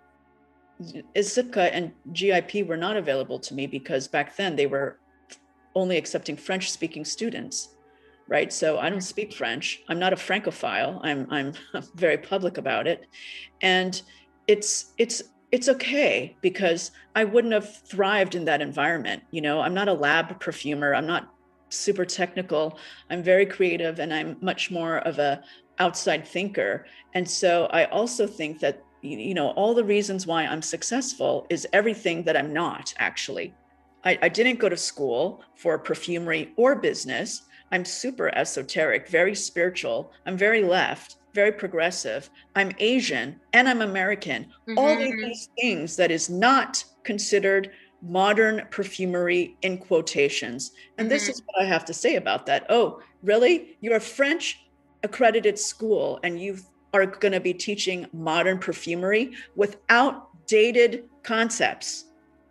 ISIPCA 1.16 1.70
and 1.74 1.92
GIP 2.14 2.66
were 2.66 2.78
not 2.78 2.96
available 2.96 3.40
to 3.40 3.54
me 3.54 3.68
because 3.68 4.08
back 4.08 4.36
then 4.36 4.56
they 4.56 4.66
were 4.66 5.00
only 5.76 5.98
accepting 5.98 6.38
French 6.38 6.72
speaking 6.72 7.04
students, 7.04 7.76
right? 8.28 8.52
So 8.52 8.80
I 8.80 8.90
don't 8.90 9.02
speak 9.02 9.34
French. 9.34 9.82
I'm 9.90 10.00
not 10.00 10.14
a 10.14 10.18
Francophile. 10.18 11.00
I'm 11.04 11.28
I'm 11.30 11.54
very 11.96 12.18
public 12.18 12.58
about 12.58 12.88
it, 12.88 13.08
and 13.62 14.02
it's 14.48 14.94
it's 14.98 15.24
it's 15.52 15.68
okay 15.68 16.36
because 16.42 16.92
I 17.16 17.24
wouldn't 17.24 17.54
have 17.54 17.78
thrived 17.88 18.36
in 18.36 18.46
that 18.46 18.62
environment. 18.62 19.24
You 19.32 19.42
know, 19.42 19.62
I'm 19.62 19.74
not 19.74 19.88
a 19.90 19.94
lab 19.94 20.40
perfumer. 20.40 20.94
I'm 20.94 21.08
not 21.08 21.34
super 21.70 22.06
technical. 22.06 22.78
I'm 23.10 23.24
very 23.24 23.46
creative 23.46 24.00
and 24.00 24.14
I'm 24.14 24.38
much 24.42 24.72
more 24.72 25.00
of 25.00 25.20
a 25.20 25.44
outside 25.80 26.28
thinker. 26.28 26.86
And 27.14 27.28
so 27.28 27.66
I 27.72 27.86
also 27.86 28.28
think 28.28 28.60
that 28.60 28.82
you 29.02 29.34
know 29.34 29.50
all 29.52 29.74
the 29.74 29.84
reasons 29.84 30.28
why 30.28 30.46
I'm 30.46 30.62
successful 30.62 31.46
is 31.50 31.68
everything 31.74 32.24
that 32.24 32.38
I'm 32.38 32.54
not 32.54 32.94
actually. 32.98 33.54
I, 34.04 34.18
I 34.22 34.30
didn't 34.30 34.60
go 34.60 34.70
to 34.70 34.78
school 34.78 35.44
for 35.56 35.78
perfumery 35.78 36.54
or 36.56 36.76
business. 36.76 37.44
I'm 37.72 37.86
super 37.86 38.34
esoteric, 38.36 39.08
very 39.10 39.36
spiritual. 39.36 40.12
I'm 40.26 40.38
very 40.38 40.64
left, 40.64 41.18
very 41.34 41.52
progressive. 41.52 42.30
I'm 42.56 42.72
Asian 42.80 43.40
and 43.54 43.68
I'm 43.68 43.82
American. 43.82 44.46
Mm-hmm. 44.68 44.78
All 44.78 44.92
of 44.92 45.00
these 45.00 45.50
things 45.60 45.96
that 45.98 46.12
is 46.12 46.30
not 46.30 46.84
considered 47.04 47.72
modern 48.02 48.66
perfumery 48.72 49.58
in 49.62 49.78
quotations. 49.78 50.72
And 50.98 51.06
mm-hmm. 51.06 51.10
this 51.10 51.28
is 51.28 51.42
what 51.46 51.64
I 51.64 51.68
have 51.68 51.86
to 51.86 51.94
say 51.94 52.16
about 52.16 52.46
that. 52.46 52.66
Oh, 52.70 53.02
really? 53.22 53.78
You're 53.82 53.98
a 53.98 54.02
French 54.02 54.66
accredited 55.04 55.60
school 55.60 56.20
and 56.24 56.40
you 56.40 56.58
are 56.94 57.06
going 57.06 57.32
to 57.32 57.40
be 57.40 57.54
teaching 57.54 58.08
modern 58.14 58.60
perfumery 58.60 59.34
with 59.56 59.78
outdated 59.90 61.06
concepts. 61.24 62.06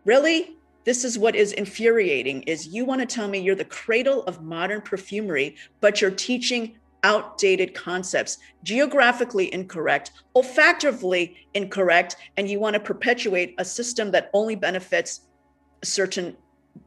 Really? 0.05 0.57
This 0.85 1.05
is 1.05 1.19
what 1.19 1.37
is 1.37 1.53
infuriating 1.53 2.43
is 2.45 2.69
you 2.69 2.85
want 2.85 3.01
to 3.01 3.07
tell 3.07 3.29
me 3.29 3.39
you're 3.39 3.55
the 3.55 3.65
cradle 3.65 4.23
of 4.25 4.43
modern 4.43 4.81
perfumery, 4.81 5.57
but 5.81 6.01
you're 6.01 6.11
teaching 6.11 6.79
outdated 7.03 7.75
concepts, 7.75 8.39
geographically 8.63 9.53
incorrect, 9.53 10.13
olfactively 10.35 11.37
incorrect, 11.55 12.17
and 12.37 12.49
you 12.49 12.59
want 12.59 12.75
to 12.75 12.81
perpetuate 12.81 13.55
a 13.59 13.65
system 13.65 14.11
that 14.11 14.31
only 14.33 14.57
benefits 14.57 15.23
a 15.83 15.87
certain 15.87 16.37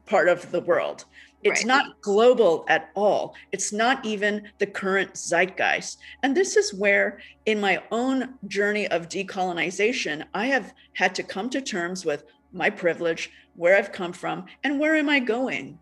part 0.05 0.27
of 0.27 0.51
the 0.51 0.61
world. 0.61 1.05
It's 1.43 1.61
right. 1.61 1.67
not 1.67 2.01
global 2.01 2.65
at 2.67 2.91
all. 2.95 3.35
It's 3.51 3.73
not 3.73 4.05
even 4.05 4.49
the 4.59 4.67
current 4.67 5.13
zeitgeist. 5.13 5.97
And 6.23 6.35
this 6.35 6.55
is 6.55 6.73
where, 6.73 7.19
in 7.45 7.59
my 7.59 7.81
own 7.91 8.35
journey 8.47 8.87
of 8.87 9.09
decolonization, 9.09 10.25
I 10.33 10.47
have 10.47 10.73
had 10.93 11.15
to 11.15 11.23
come 11.23 11.49
to 11.51 11.61
terms 11.61 12.05
with 12.05 12.25
my 12.53 12.69
privilege, 12.69 13.31
where 13.55 13.77
I've 13.77 13.91
come 13.91 14.13
from, 14.13 14.45
and 14.63 14.79
where 14.79 14.95
am 14.95 15.09
I 15.09 15.19
going. 15.19 15.79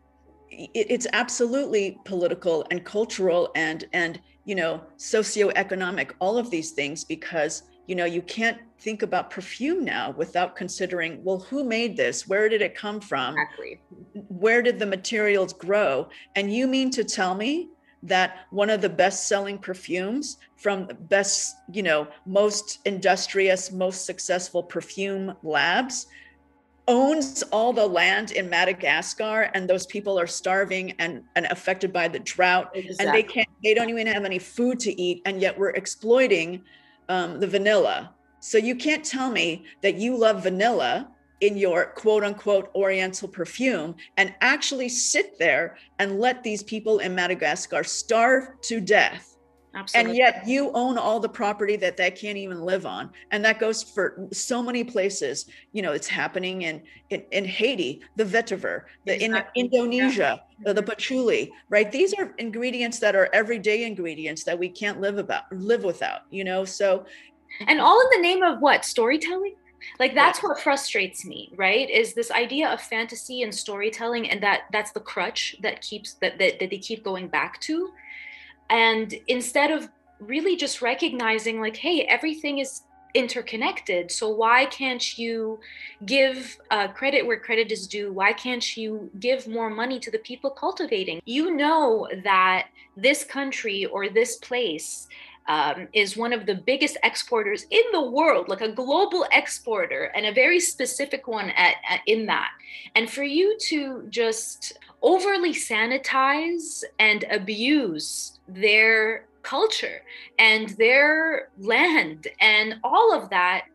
It's 0.51 1.08
absolutely 1.13 2.00
political 2.06 2.66
and 2.72 2.84
cultural 2.84 3.51
and 3.56 3.86
and 3.94 4.20
you 4.46 4.56
know 4.56 4.82
socioeconomic, 4.98 6.12
all 6.20 6.38
of 6.38 6.50
these 6.50 6.72
things, 6.72 7.04
because 7.04 7.63
you 7.89 7.96
know 7.96 8.05
you 8.05 8.22
can't 8.22 8.60
think 8.77 9.01
about 9.01 9.31
perfume 9.31 9.84
now 9.84 10.12
without 10.12 10.55
considering 10.55 11.22
well 11.24 11.39
who 11.39 11.63
made 11.63 11.98
this 11.98 12.27
where 12.27 12.48
did 12.48 12.62
it 12.62 12.75
come 12.75 13.01
from 13.01 13.34
exactly. 13.34 13.81
where 14.27 14.62
did 14.62 14.77
the 14.77 14.86
materials 14.86 15.53
grow 15.53 16.08
and 16.36 16.53
you 16.53 16.67
mean 16.67 16.91
to 16.91 17.03
tell 17.03 17.34
me 17.34 17.67
that 18.03 18.46
one 18.51 18.69
of 18.69 18.79
the 18.79 18.88
best 18.88 19.27
selling 19.27 19.58
perfumes 19.58 20.38
from 20.55 20.86
the 20.86 20.93
best 20.93 21.55
you 21.74 21.81
know 21.81 22.08
most 22.27 22.77
industrious 22.86 23.72
most 23.72 24.05
successful 24.05 24.62
perfume 24.62 25.34
labs 25.41 26.05
owns 26.88 27.43
all 27.51 27.72
the 27.72 27.86
land 27.86 28.31
in 28.31 28.50
Madagascar 28.50 29.51
and 29.53 29.69
those 29.69 29.86
people 29.86 30.19
are 30.19 30.25
starving 30.25 30.91
and, 30.98 31.22
and 31.36 31.46
affected 31.51 31.93
by 31.93 32.08
the 32.08 32.17
drought 32.17 32.72
exactly. 32.74 33.05
and 33.05 33.15
they 33.15 33.22
can't 33.22 33.48
they 33.63 33.74
don't 33.75 33.89
even 33.89 34.08
have 34.08 34.25
any 34.25 34.39
food 34.39 34.79
to 34.79 35.00
eat 35.00 35.22
and 35.25 35.39
yet 35.39 35.58
we're 35.58 35.69
exploiting 35.72 36.63
um, 37.10 37.39
the 37.39 37.48
vanilla. 37.48 38.13
So 38.39 38.58
you 38.58 38.75
can't 38.75 39.04
tell 39.04 39.30
me 39.30 39.66
that 39.82 39.96
you 39.96 40.16
love 40.16 40.44
vanilla 40.44 41.10
in 41.42 41.58
your 41.58 41.88
quote 41.88 42.24
unquote 42.24 42.70
oriental 42.75 43.28
perfume 43.28 43.96
and 44.18 44.34
actually 44.42 44.89
sit 44.89 45.38
there 45.39 45.78
and 46.00 46.20
let 46.20 46.44
these 46.44 46.63
people 46.63 47.00
in 47.00 47.16
Madagascar 47.16 47.84
starve 47.84 48.50
to 48.62 48.80
death. 48.80 49.29
Absolutely. 49.76 50.12
And 50.12 50.18
yet 50.18 50.48
you 50.48 50.72
own 50.74 50.98
all 50.98 51.20
the 51.20 51.30
property 51.30 51.76
that 51.76 51.96
they 51.96 52.10
can't 52.10 52.38
even 52.38 52.62
live 52.62 52.86
on. 52.88 53.12
And 53.32 53.46
that 53.46 53.60
goes 53.60 53.84
for 53.84 54.28
so 54.32 54.64
many 54.64 54.84
places. 54.84 55.46
You 55.74 55.84
know, 55.84 55.92
it's 55.92 56.08
happening 56.08 56.64
in 56.64 56.82
in, 57.12 57.24
in 57.32 57.46
Haiti, 57.46 58.02
the 58.16 58.26
vetiver, 58.26 58.84
the 59.06 59.24
exactly. 59.24 59.62
in 59.62 59.68
Indonesia, 59.68 60.42
yeah. 60.42 60.66
the, 60.66 60.74
the 60.74 60.82
mm-hmm. 60.82 60.90
patchouli, 60.90 61.52
right? 61.70 61.92
These 61.92 62.14
are 62.16 62.34
ingredients 62.40 63.00
that 63.00 63.16
are 63.16 63.30
everyday 63.32 63.86
ingredients 63.86 64.44
that 64.46 64.58
we 64.58 64.70
can't 64.70 65.00
live 65.02 65.20
about 65.20 65.44
live 65.52 65.84
without, 65.84 66.22
you 66.32 66.44
know. 66.44 66.66
So 66.66 67.06
and 67.68 67.80
all 67.80 68.00
in 68.02 68.08
the 68.12 68.28
name 68.28 68.42
of 68.42 68.60
what? 68.60 68.86
Storytelling? 68.86 69.56
like 69.98 70.14
that's 70.14 70.44
what 70.44 70.60
frustrates 70.60 71.26
me 71.26 71.54
right 71.56 71.90
is 71.90 72.14
this 72.14 72.32
idea 72.32 72.68
of 72.68 72.82
fantasy 72.82 73.44
and 73.44 73.56
storytelling 73.56 74.30
and 74.30 74.44
that 74.44 74.64
that's 74.74 74.92
the 74.92 75.00
crutch 75.00 75.56
that 75.62 75.82
keeps 75.82 76.16
that, 76.16 76.38
that, 76.38 76.60
that 76.60 76.70
they 76.70 76.78
keep 76.78 77.02
going 77.02 77.30
back 77.30 77.60
to 77.62 77.90
and 78.70 79.14
instead 79.28 79.72
of 79.72 79.90
really 80.20 80.56
just 80.56 80.82
recognizing 80.82 81.60
like 81.60 81.76
hey 81.76 82.02
everything 82.04 82.60
is 82.60 82.82
interconnected 83.16 84.12
so 84.12 84.30
why 84.30 84.66
can't 84.66 85.18
you 85.18 85.60
give 86.06 86.58
uh, 86.70 86.88
credit 86.90 87.26
where 87.26 87.40
credit 87.40 87.72
is 87.72 87.88
due 87.88 88.12
why 88.14 88.32
can't 88.32 88.78
you 88.78 89.10
give 89.20 89.48
more 89.48 89.70
money 89.70 90.00
to 90.00 90.12
the 90.12 90.20
people 90.20 90.52
cultivating 90.52 91.20
you 91.26 91.56
know 91.56 92.08
that 92.24 92.68
this 92.96 93.24
country 93.24 93.86
or 93.86 94.10
this 94.10 94.36
place 94.38 95.08
um, 95.50 95.88
is 95.94 96.16
one 96.16 96.32
of 96.32 96.46
the 96.46 96.54
biggest 96.54 96.98
exporters 97.04 97.66
in 97.72 97.82
the 97.92 98.02
world, 98.02 98.50
like 98.50 98.62
a 98.62 98.72
global 98.72 99.26
exporter, 99.32 100.12
and 100.16 100.28
a 100.28 100.32
very 100.32 100.60
specific 100.60 101.28
one 101.28 101.50
at, 101.50 101.76
at, 101.90 102.02
in 102.06 102.28
that. 102.28 102.52
And 102.96 103.10
for 103.10 103.24
you 103.24 103.58
to 103.70 104.06
just 104.10 104.78
overly 105.01 105.53
sanitize 105.53 106.84
and 107.00 107.25
abuse 107.32 108.39
their 108.48 109.25
culture 109.41 110.01
and 110.38 110.70
their 110.72 111.50
land 111.58 112.27
and 112.41 112.75
all 112.84 113.13
of 113.13 113.29
that 113.29 113.65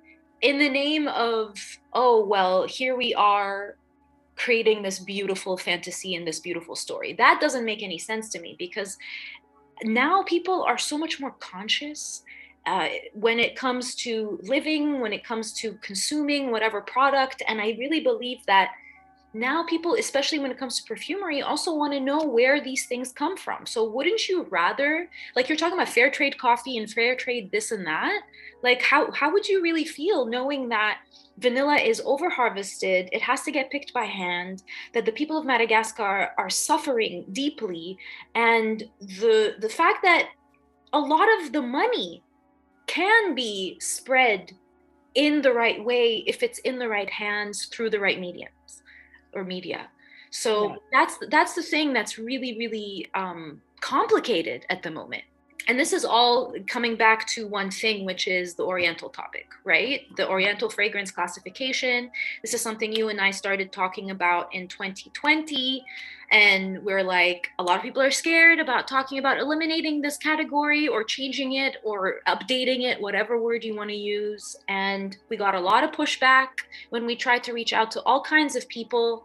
in 0.43 0.59
the 0.59 0.69
name 0.69 1.09
of, 1.09 1.57
oh, 1.95 2.25
well, 2.25 2.66
here 2.66 2.97
we 2.97 3.14
are 3.14 3.76
creating 4.37 4.83
this 4.83 4.99
beautiful 4.99 5.57
fantasy 5.57 6.14
and 6.14 6.26
this 6.26 6.40
beautiful 6.40 6.76
story. 6.76 7.14
That 7.14 7.38
doesn't 7.40 7.64
make 7.64 7.83
any 7.83 7.99
sense 7.99 8.28
to 8.31 8.40
me 8.40 8.57
because 8.59 8.99
now 9.83 10.23
people 10.25 10.62
are 10.62 10.78
so 10.78 10.99
much 10.99 11.21
more 11.21 11.35
conscious 11.40 12.23
uh, 12.66 12.88
when 13.14 13.38
it 13.38 13.57
comes 13.57 13.95
to 13.95 14.38
living, 14.43 15.00
when 15.00 15.12
it 15.12 15.25
comes 15.25 15.52
to 15.52 15.75
consuming 15.83 16.50
whatever 16.50 16.81
product. 16.81 17.43
And 17.47 17.61
I 17.61 17.76
really 17.78 18.00
believe 18.00 18.45
that 18.47 18.73
now 19.35 19.64
people 19.64 19.95
especially 19.95 20.38
when 20.38 20.50
it 20.50 20.59
comes 20.59 20.81
to 20.81 20.87
perfumery 20.87 21.43
also 21.43 21.75
want 21.75 21.93
to 21.93 22.00
know 22.00 22.23
where 22.23 22.62
these 22.62 22.87
things 22.87 23.12
come 23.12 23.37
from. 23.37 23.67
So 23.67 23.88
wouldn't 23.88 24.29
you 24.29 24.47
rather 24.49 25.11
like 25.35 25.49
you're 25.49 25.59
talking 25.59 25.79
about 25.79 25.88
fair 25.88 26.11
trade 26.11 26.38
coffee 26.38 26.79
and 26.79 26.91
fair 26.91 27.17
trade 27.17 27.50
this 27.50 27.73
and 27.73 27.87
that 27.87 28.23
like 28.64 28.81
how 28.83 29.11
how 29.12 29.31
would 29.31 29.47
you 29.47 29.62
really 29.62 29.85
feel 29.85 30.25
knowing 30.25 30.69
that 30.71 30.99
vanilla 31.38 31.76
is 31.76 32.00
over 32.05 32.31
harvested 32.31 33.09
it 33.12 33.21
has 33.21 33.43
to 33.43 33.53
get 33.53 33.71
picked 33.71 33.93
by 33.93 34.05
hand 34.05 34.62
that 34.95 35.05
the 35.05 35.12
people 35.12 35.37
of 35.37 35.45
madagascar 35.45 36.33
are 36.38 36.50
suffering 36.50 37.25
deeply 37.33 37.99
and 38.35 38.85
the 39.00 39.55
the 39.61 39.69
fact 39.69 39.99
that 40.03 40.31
a 40.93 40.99
lot 40.99 41.29
of 41.41 41.53
the 41.53 41.62
money 41.62 42.23
can 42.87 43.35
be 43.35 43.76
spread 43.81 44.53
in 45.14 45.43
the 45.43 45.53
right 45.53 45.85
way 45.85 46.25
if 46.26 46.43
it's 46.43 46.59
in 46.61 46.79
the 46.79 46.88
right 46.88 47.11
hands 47.11 47.67
through 47.67 47.91
the 47.91 48.00
right 48.00 48.21
mediums 48.21 48.83
or 49.35 49.45
media. 49.45 49.88
So 50.31 50.76
that's 50.91 51.19
that's 51.31 51.55
the 51.55 51.62
thing 51.62 51.93
that's 51.93 52.19
really 52.19 52.59
really 52.59 53.09
um, 53.14 53.61
complicated 53.81 54.67
at 54.69 54.83
the 54.83 54.91
moment. 54.91 55.23
And 55.67 55.79
this 55.79 55.93
is 55.95 56.05
all 56.05 56.55
coming 56.67 56.97
back 56.97 57.26
to 57.29 57.47
one 57.47 57.71
thing 57.71 58.05
which 58.05 58.29
is 58.29 58.55
the 58.55 58.64
oriental 58.64 59.09
topic 59.09 59.47
right? 59.64 60.03
The 60.17 60.29
oriental 60.29 60.69
fragrance 60.69 61.11
classification. 61.11 62.11
This 62.43 62.53
is 62.53 62.61
something 62.61 62.93
you 62.93 63.09
and 63.09 63.21
i 63.21 63.31
started 63.31 63.73
talking 63.73 64.11
about 64.11 64.55
in 64.55 64.69
2020 64.69 65.85
and 66.35 66.83
we're 66.85 67.05
like 67.05 67.53
a 67.61 67.62
lot 67.62 67.76
of 67.76 67.83
people 67.85 68.03
are 68.03 68.11
scared 68.11 68.59
about 68.59 68.88
talking 68.88 69.19
about 69.19 69.38
eliminating 69.38 70.03
this 70.03 70.17
category 70.17 70.88
or 70.88 71.05
changing 71.05 71.53
it 71.53 71.76
or 71.85 72.17
updating 72.26 72.83
it 72.83 73.00
whatever 73.00 73.41
word 73.41 73.62
you 73.62 73.76
want 73.76 73.88
to 73.91 73.97
use. 73.97 74.57
And 74.67 75.17
we 75.29 75.37
got 75.37 75.55
a 75.55 75.61
lot 75.61 75.85
of 75.85 75.93
pushback 75.93 76.49
when 76.91 77.07
we 77.07 77.14
tried 77.14 77.45
to 77.45 77.53
reach 77.53 77.73
out 77.73 77.93
to 77.93 78.03
all 78.03 78.21
kinds 78.21 78.57
of 78.57 78.69
people. 78.69 79.23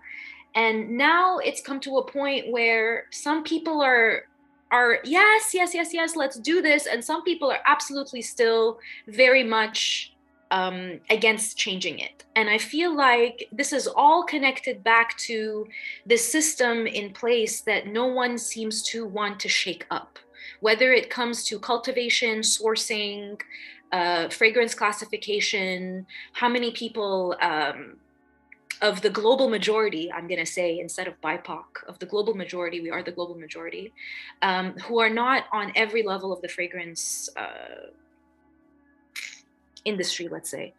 And 0.53 0.91
now 0.99 1.39
it's 1.39 1.61
come 1.61 1.79
to 1.79 1.97
a 1.97 2.05
point 2.05 2.51
where 2.51 3.05
some 3.09 3.43
people 3.43 3.81
are 3.81 4.25
are 4.71 4.99
yes 5.03 5.51
yes 5.51 5.73
yes 5.73 5.91
yes 5.91 6.15
let's 6.15 6.37
do 6.37 6.61
this. 6.61 6.85
And 6.85 7.03
some 7.03 7.23
people 7.23 7.49
are 7.49 7.61
absolutely 7.65 8.21
still 8.21 8.77
very 9.07 9.43
much 9.43 10.13
um, 10.51 10.99
against 11.09 11.57
changing 11.57 11.99
it. 11.99 12.25
And 12.35 12.49
I 12.49 12.57
feel 12.57 12.95
like 12.95 13.47
this 13.51 13.73
is 13.73 13.87
all 13.87 14.23
connected 14.23 14.83
back 14.83 15.17
to 15.19 15.67
the 16.05 16.17
system 16.17 16.87
in 16.87 17.11
place 17.13 17.61
that 17.61 17.87
no 17.87 18.07
one 18.07 18.37
seems 18.37 18.81
to 18.83 19.05
want 19.05 19.39
to 19.41 19.49
shake 19.49 19.85
up, 19.91 20.19
whether 20.59 20.91
it 20.91 21.09
comes 21.09 21.43
to 21.45 21.59
cultivation, 21.59 22.39
sourcing, 22.39 23.39
uh, 23.91 24.29
fragrance 24.29 24.73
classification, 24.73 26.05
how 26.33 26.49
many 26.49 26.71
people. 26.71 27.35
Um, 27.41 27.97
of 28.81 29.01
the 29.01 29.09
global 29.09 29.49
majority, 29.49 30.09
I'm 30.09 30.25
going 30.25 30.39
to 30.39 30.45
say 30.45 30.79
instead 30.79 31.05
of 31.05 31.19
BIPOC, 31.19 31.65
of 31.89 31.99
the 31.99 32.05
global 32.05 32.33
majority, 32.33 32.79
we 32.79 32.89
are 32.89 33.03
the 33.03 33.11
global 33.11 33.35
majority, 33.35 33.91
um, 34.41 34.71
who 34.85 34.99
are 34.99 35.09
not 35.09 35.43
on 35.51 35.73
every 35.75 36.01
level 36.01 36.31
of 36.31 36.41
the 36.41 36.47
fragrance 36.47 37.27
uh, 37.35 37.89
industry, 39.85 40.27
let's 40.27 40.49
say. 40.49 40.73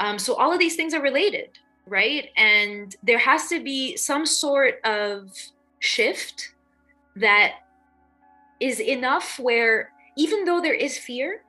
Um, 0.00 0.18
so 0.18 0.34
all 0.34 0.52
of 0.52 0.58
these 0.58 0.76
things 0.76 0.94
are 0.94 1.02
related, 1.02 1.58
right? 1.86 2.28
And 2.36 2.94
there 3.02 3.18
has 3.18 3.48
to 3.48 3.62
be 3.62 3.96
some 3.96 4.26
sort 4.26 4.80
of 4.84 5.30
shift 5.78 6.52
that 7.16 7.54
is 8.60 8.80
enough 8.80 9.38
where 9.38 9.92
even 10.16 10.44
though 10.44 10.60
there 10.60 10.74
is 10.74 10.98
fear, 10.98 11.42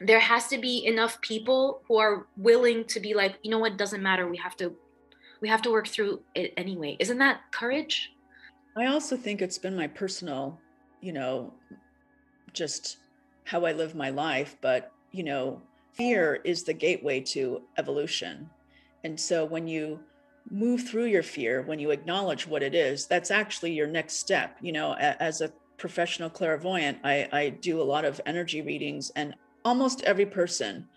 there 0.00 0.20
has 0.20 0.48
to 0.48 0.58
be 0.58 0.86
enough 0.86 1.20
people 1.20 1.82
who 1.86 1.98
are 1.98 2.26
willing 2.36 2.84
to 2.84 3.00
be 3.00 3.14
like, 3.14 3.38
you 3.42 3.50
know 3.50 3.58
what, 3.58 3.76
doesn't 3.76 4.02
matter. 4.02 4.26
We 4.28 4.38
have 4.38 4.56
to 4.56 4.74
we 5.40 5.48
have 5.48 5.62
to 5.62 5.70
work 5.70 5.88
through 5.88 6.20
it 6.34 6.52
anyway. 6.56 6.96
Isn't 6.98 7.18
that 7.18 7.40
courage? 7.50 8.12
I 8.76 8.86
also 8.86 9.16
think 9.16 9.40
it's 9.40 9.58
been 9.58 9.74
my 9.74 9.86
personal, 9.86 10.58
you 11.00 11.12
know, 11.12 11.52
just 12.52 12.98
how 13.44 13.64
I 13.64 13.72
live 13.72 13.94
my 13.94 14.10
life, 14.10 14.56
but 14.60 14.92
you 15.12 15.24
know, 15.24 15.60
fear 16.00 16.40
is 16.44 16.62
the 16.64 16.72
gateway 16.72 17.20
to 17.20 17.62
evolution. 17.76 18.48
And 19.04 19.20
so 19.20 19.44
when 19.44 19.68
you 19.68 20.00
move 20.50 20.88
through 20.88 21.04
your 21.04 21.22
fear, 21.22 21.62
when 21.62 21.78
you 21.78 21.90
acknowledge 21.90 22.46
what 22.46 22.62
it 22.62 22.74
is, 22.74 23.06
that's 23.06 23.30
actually 23.30 23.72
your 23.72 23.86
next 23.86 24.14
step. 24.14 24.56
You 24.62 24.72
know, 24.72 24.94
as 24.94 25.42
a 25.42 25.52
professional 25.76 26.30
clairvoyant, 26.30 26.98
I, 27.04 27.28
I 27.32 27.48
do 27.50 27.80
a 27.80 27.90
lot 27.94 28.04
of 28.04 28.20
energy 28.24 28.62
readings, 28.62 29.10
and 29.14 29.34
almost 29.64 30.02
every 30.04 30.26
person 30.26 30.88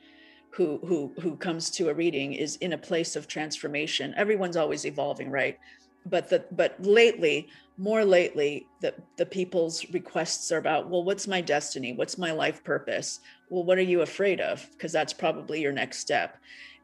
who 0.51 0.79
who 0.85 1.13
who 1.19 1.35
comes 1.35 1.69
to 1.71 1.89
a 1.89 1.93
reading 1.93 2.33
is 2.33 2.55
in 2.57 2.73
a 2.73 2.77
place 2.77 3.15
of 3.15 3.27
transformation. 3.27 4.13
Everyone's 4.15 4.57
always 4.57 4.85
evolving, 4.85 5.29
right? 5.29 5.57
But 6.05 6.29
the 6.29 6.45
but 6.51 6.75
lately, 6.79 7.47
more 7.77 8.05
lately, 8.05 8.67
the 8.81 8.93
the 9.17 9.25
people's 9.25 9.85
requests 9.91 10.51
are 10.51 10.59
about, 10.59 10.89
well, 10.89 11.03
what's 11.03 11.27
my 11.27 11.41
destiny? 11.41 11.93
What's 11.93 12.17
my 12.17 12.31
life 12.31 12.63
purpose? 12.63 13.19
Well, 13.53 13.63
what 13.63 13.77
are 13.77 13.81
you 13.81 14.01
afraid 14.01 14.41
of? 14.41 14.67
Because 14.71 14.91
that's 14.91 15.13
probably 15.13 15.61
your 15.61 15.71
next 15.71 15.99
step. 15.99 16.37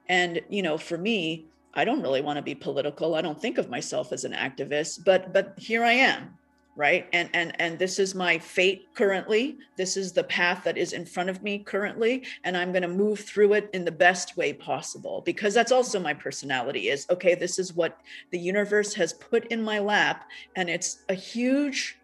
And, 0.08 0.40
you 0.50 0.62
know, 0.62 0.78
for 0.78 1.00
me, 1.00 1.46
I 1.74 1.84
don't 1.84 2.04
really 2.04 2.22
want 2.22 2.38
to 2.38 2.44
be 2.44 2.54
political. 2.54 3.16
I 3.16 3.22
don't 3.22 3.42
think 3.42 3.58
of 3.58 3.72
myself 3.72 4.12
as 4.14 4.24
an 4.24 4.34
activist, 4.34 5.04
but 5.04 5.34
but 5.34 5.54
here 5.58 5.84
I 5.84 5.94
am, 5.94 6.38
right? 6.76 7.08
And 7.12 7.30
and 7.34 7.60
and 7.60 7.80
this 7.80 7.98
is 7.98 8.14
my 8.14 8.38
fate 8.38 8.88
currently. 8.94 9.58
This 9.78 9.98
is 9.98 10.12
the 10.12 10.24
path 10.24 10.64
that 10.64 10.78
is 10.78 10.94
in 10.94 11.06
front 11.06 11.30
of 11.30 11.42
me 11.42 11.60
currently, 11.60 12.24
and 12.44 12.56
I'm 12.56 12.72
going 12.72 12.84
to 12.84 12.88
move 12.88 13.20
through 13.20 13.54
it 13.54 13.70
in 13.74 13.84
the 13.84 13.92
best 13.92 14.38
way 14.38 14.54
possible 14.54 15.22
because 15.26 15.56
that's 15.56 15.72
also 15.72 16.00
my 16.00 16.14
personality 16.14 16.90
is 16.90 17.08
okay, 17.10 17.34
this 17.34 17.58
is 17.58 17.76
what 17.76 18.00
the 18.32 18.40
universe 18.40 18.94
has 18.94 19.14
put 19.14 19.46
in 19.48 19.62
my 19.62 19.80
lap 19.80 20.30
and 20.56 20.70
it's 20.70 21.04
a 21.10 21.16
huge 21.16 21.98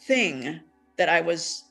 thing 0.00 0.60
that 0.96 1.08
I 1.08 1.20
was 1.20 1.64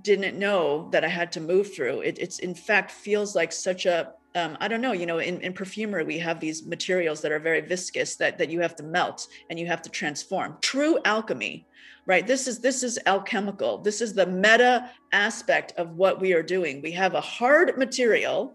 didn't 0.00 0.38
know 0.38 0.88
that 0.90 1.04
I 1.04 1.08
had 1.08 1.30
to 1.32 1.40
move 1.40 1.74
through. 1.74 2.00
It, 2.00 2.18
it's 2.18 2.38
in 2.38 2.54
fact 2.54 2.90
feels 2.90 3.36
like 3.36 3.52
such 3.52 3.84
a 3.86 4.14
um, 4.34 4.56
I 4.60 4.68
don't 4.68 4.80
know, 4.80 4.92
you 4.92 5.06
know, 5.06 5.18
in, 5.18 5.40
in 5.40 5.52
perfumery, 5.52 6.04
we 6.04 6.18
have 6.18 6.40
these 6.40 6.64
materials 6.64 7.20
that 7.20 7.32
are 7.32 7.38
very 7.38 7.60
viscous 7.60 8.16
that, 8.16 8.38
that 8.38 8.50
you 8.50 8.60
have 8.60 8.74
to 8.76 8.82
melt 8.82 9.28
and 9.50 9.58
you 9.58 9.66
have 9.66 9.82
to 9.82 9.90
transform. 9.90 10.56
True 10.62 10.98
alchemy, 11.04 11.66
right? 12.06 12.26
This 12.26 12.46
is 12.46 12.58
this 12.58 12.82
is 12.82 12.98
alchemical. 13.06 13.78
This 13.78 14.00
is 14.00 14.14
the 14.14 14.26
meta 14.26 14.90
aspect 15.12 15.72
of 15.76 15.96
what 15.96 16.20
we 16.20 16.32
are 16.32 16.42
doing. 16.42 16.80
We 16.80 16.92
have 16.92 17.14
a 17.14 17.20
hard 17.20 17.76
material, 17.76 18.54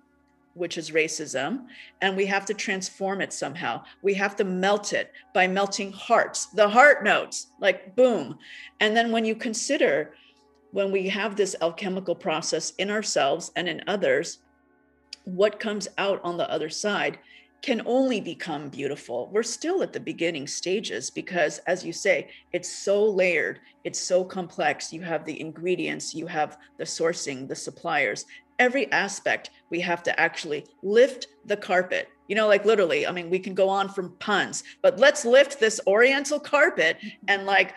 which 0.56 0.80
is 0.80 0.90
racism, 0.90 1.68
and 2.02 2.18
we 2.18 2.26
have 2.26 2.46
to 2.46 2.56
transform 2.56 3.22
it 3.22 3.32
somehow. 3.32 3.84
We 4.02 4.16
have 4.16 4.36
to 4.38 4.44
melt 4.44 4.94
it 4.94 5.12
by 5.34 5.48
melting 5.48 5.92
hearts, 5.92 6.48
the 6.48 6.68
heart 6.68 7.04
notes, 7.04 7.52
like 7.60 7.96
boom. 7.96 8.40
And 8.80 8.98
then 8.98 9.12
when 9.12 9.26
you 9.26 9.36
consider 9.36 10.16
when 10.78 10.92
we 10.92 11.10
have 11.10 11.36
this 11.36 11.56
alchemical 11.64 12.14
process 12.14 12.70
in 12.78 12.92
ourselves 12.92 13.52
and 13.56 13.68
in 13.68 13.82
others, 13.88 14.38
what 15.24 15.60
comes 15.60 15.88
out 15.98 16.22
on 16.24 16.38
the 16.38 16.48
other 16.52 16.70
side 16.70 17.18
can 17.64 17.82
only 17.88 18.22
become 18.22 18.70
beautiful. 18.70 19.28
We're 19.34 19.42
still 19.42 19.82
at 19.82 19.92
the 19.92 20.00
beginning 20.00 20.46
stages 20.46 21.10
because, 21.10 21.58
as 21.66 21.84
you 21.84 21.92
say, 21.92 22.30
it's 22.54 22.72
so 22.72 23.04
layered, 23.04 23.60
it's 23.86 24.00
so 24.00 24.24
complex. 24.24 24.94
You 24.94 25.02
have 25.02 25.26
the 25.26 25.42
ingredients, 25.42 26.14
you 26.14 26.28
have 26.28 26.60
the 26.78 26.84
sourcing, 26.84 27.48
the 27.48 27.56
suppliers, 27.56 28.28
every 28.60 28.86
aspect. 28.92 29.50
We 29.72 29.80
have 29.80 30.04
to 30.04 30.20
actually 30.20 30.64
lift 30.84 31.26
the 31.48 31.58
carpet. 31.58 32.08
You 32.28 32.36
know, 32.36 32.48
like 32.48 32.66
literally, 32.66 33.08
I 33.08 33.12
mean, 33.12 33.32
we 33.32 33.40
can 33.40 33.56
go 33.56 33.68
on 33.68 33.90
from 33.90 34.12
puns, 34.20 34.64
but 34.84 35.00
let's 35.00 35.26
lift 35.26 35.60
this 35.60 35.82
oriental 35.88 36.40
carpet 36.40 36.98
and 37.28 37.48
like, 37.48 37.74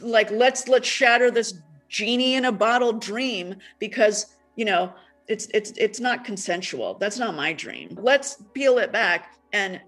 like 0.00 0.30
let's 0.30 0.66
let's 0.66 0.88
shatter 0.88 1.30
this 1.30 1.52
genie 1.92 2.34
in 2.34 2.46
a 2.46 2.52
bottle 2.52 2.94
dream 2.94 3.54
because 3.78 4.34
you 4.56 4.64
know 4.64 4.92
it's 5.28 5.46
it's 5.54 5.72
it's 5.76 6.00
not 6.00 6.24
consensual. 6.24 6.94
That's 6.94 7.18
not 7.18 7.36
my 7.36 7.52
dream. 7.52 7.96
Let's 8.00 8.42
peel 8.54 8.78
it 8.78 8.90
back 8.90 9.34
and 9.52 9.80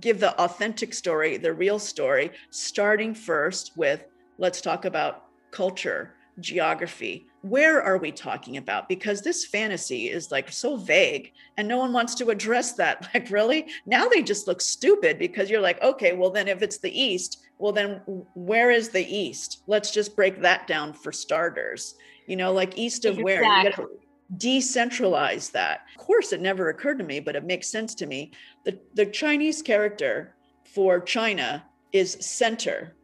give 0.00 0.20
the 0.20 0.38
authentic 0.38 0.92
story 0.92 1.38
the 1.38 1.52
real 1.52 1.78
story 1.78 2.32
starting 2.50 3.14
first 3.14 3.72
with 3.76 4.04
let's 4.38 4.60
talk 4.60 4.84
about 4.84 5.24
culture 5.52 6.14
geography 6.40 7.26
where 7.42 7.82
are 7.82 7.98
we 7.98 8.12
talking 8.12 8.56
about? 8.56 8.88
Because 8.88 9.20
this 9.20 9.44
fantasy 9.44 10.08
is 10.08 10.30
like 10.30 10.50
so 10.50 10.76
vague 10.76 11.32
and 11.56 11.66
no 11.66 11.76
one 11.76 11.92
wants 11.92 12.14
to 12.16 12.30
address 12.30 12.72
that. 12.74 13.08
Like 13.14 13.30
really? 13.30 13.66
Now 13.84 14.08
they 14.08 14.22
just 14.22 14.46
look 14.46 14.60
stupid 14.60 15.18
because 15.18 15.50
you're 15.50 15.60
like 15.60 15.82
okay 15.82 16.14
well 16.14 16.30
then 16.30 16.48
if 16.48 16.62
it's 16.62 16.78
the 16.78 17.00
east 17.00 17.42
well 17.58 17.72
then 17.72 18.00
where 18.34 18.70
is 18.70 18.88
the 18.88 19.04
east? 19.04 19.62
Let's 19.66 19.90
just 19.90 20.16
break 20.16 20.40
that 20.40 20.66
down 20.66 20.92
for 20.92 21.12
starters. 21.12 21.96
You 22.26 22.36
know 22.36 22.52
like 22.52 22.78
east 22.78 23.04
of 23.04 23.18
exactly. 23.18 23.24
where? 23.24 23.88
You 23.90 23.98
decentralize 24.38 25.50
that. 25.52 25.80
Of 25.98 26.06
course 26.06 26.32
it 26.32 26.40
never 26.40 26.68
occurred 26.68 26.98
to 26.98 27.04
me 27.04 27.20
but 27.20 27.36
it 27.36 27.44
makes 27.44 27.68
sense 27.68 27.94
to 27.96 28.06
me. 28.06 28.32
The, 28.64 28.78
the 28.94 29.06
chinese 29.06 29.62
character 29.62 30.36
for 30.64 31.00
china 31.00 31.64
is 31.92 32.16
center 32.20 32.94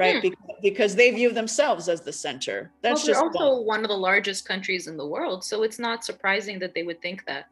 right? 0.00 0.16
Hmm. 0.16 0.28
Because, 0.28 0.56
because, 0.62 0.92
they 0.96 1.10
view 1.10 1.30
themselves 1.32 1.88
as 1.88 2.00
the 2.00 2.12
center. 2.12 2.72
That's 2.82 3.04
well, 3.04 3.10
just 3.12 3.20
also 3.20 3.56
one. 3.56 3.66
one. 3.66 3.80
of 3.84 3.88
the 3.88 4.02
largest 4.10 4.48
countries 4.48 4.86
in 4.90 4.96
the 4.96 5.06
world, 5.06 5.44
so 5.44 5.62
it's 5.62 5.78
not 5.78 6.04
surprising 6.04 6.58
that 6.58 6.74
they 6.74 6.82
would 6.82 7.00
think 7.00 7.24
that. 7.26 7.44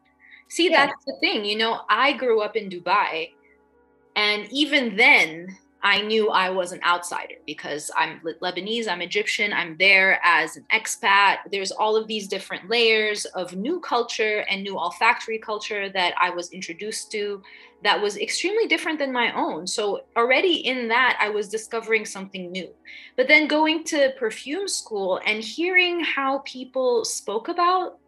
See, 0.49 0.69
yeah. 0.69 0.87
that's 0.87 1.05
the 1.05 1.15
thing. 1.21 1.45
You 1.45 1.57
know, 1.57 1.81
I 1.89 2.13
grew 2.13 2.41
up 2.41 2.55
in 2.55 2.69
Dubai, 2.69 3.31
And 4.15 4.47
even 4.51 4.97
then, 4.97 5.55
I 5.81 6.01
knew 6.01 6.29
I 6.29 6.49
was 6.49 6.71
an 6.71 6.81
outsider 6.85 7.35
because 7.45 7.89
I'm 7.97 8.19
Lebanese, 8.41 8.87
I'm 8.87 9.01
Egyptian, 9.01 9.53
I'm 9.53 9.77
there 9.77 10.19
as 10.23 10.57
an 10.57 10.65
expat. 10.73 11.37
There's 11.51 11.71
all 11.71 11.95
of 11.95 12.07
these 12.07 12.27
different 12.27 12.69
layers 12.69 13.25
of 13.25 13.55
new 13.55 13.79
culture 13.79 14.45
and 14.49 14.61
new 14.61 14.77
olfactory 14.77 15.39
culture 15.39 15.89
that 15.89 16.13
I 16.19 16.31
was 16.31 16.51
introduced 16.51 17.11
to 17.13 17.41
that 17.81 18.01
was 18.01 18.17
extremely 18.17 18.67
different 18.67 18.99
than 18.99 19.13
my 19.13 19.31
own. 19.33 19.65
So, 19.65 20.01
already 20.17 20.67
in 20.67 20.89
that, 20.89 21.17
I 21.19 21.29
was 21.29 21.47
discovering 21.47 22.05
something 22.05 22.51
new. 22.51 22.69
But 23.15 23.29
then 23.29 23.47
going 23.47 23.85
to 23.85 24.13
perfume 24.17 24.67
school 24.67 25.21
and 25.25 25.41
hearing 25.41 26.01
how 26.01 26.39
people 26.39 27.05
spoke 27.05 27.47
about 27.47 27.98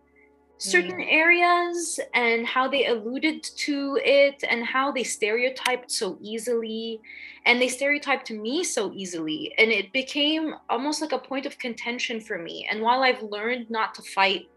certain 0.62 1.00
mm. 1.00 1.08
areas 1.10 2.00
and 2.14 2.46
how 2.46 2.68
they 2.68 2.86
alluded 2.86 3.44
to 3.44 4.00
it 4.04 4.44
and 4.48 4.64
how 4.64 4.92
they 4.92 5.04
stereotyped 5.04 5.92
so 5.92 6.18
easily. 6.22 7.02
And 7.46 7.60
they 7.60 7.68
stereotyped 7.68 8.30
me 8.30 8.64
so 8.64 8.92
easily. 8.94 9.54
And 9.58 9.72
it 9.72 9.92
became 9.92 10.54
almost 10.70 11.02
like 11.02 11.14
a 11.14 11.18
point 11.18 11.48
of 11.48 11.58
contention 11.58 12.22
for 12.22 12.38
me. 12.38 12.68
And 12.70 12.82
while 12.82 13.02
i've 13.02 13.24
learned 13.24 13.70
not 13.70 13.96
to 13.96 14.02
fight 14.02 14.48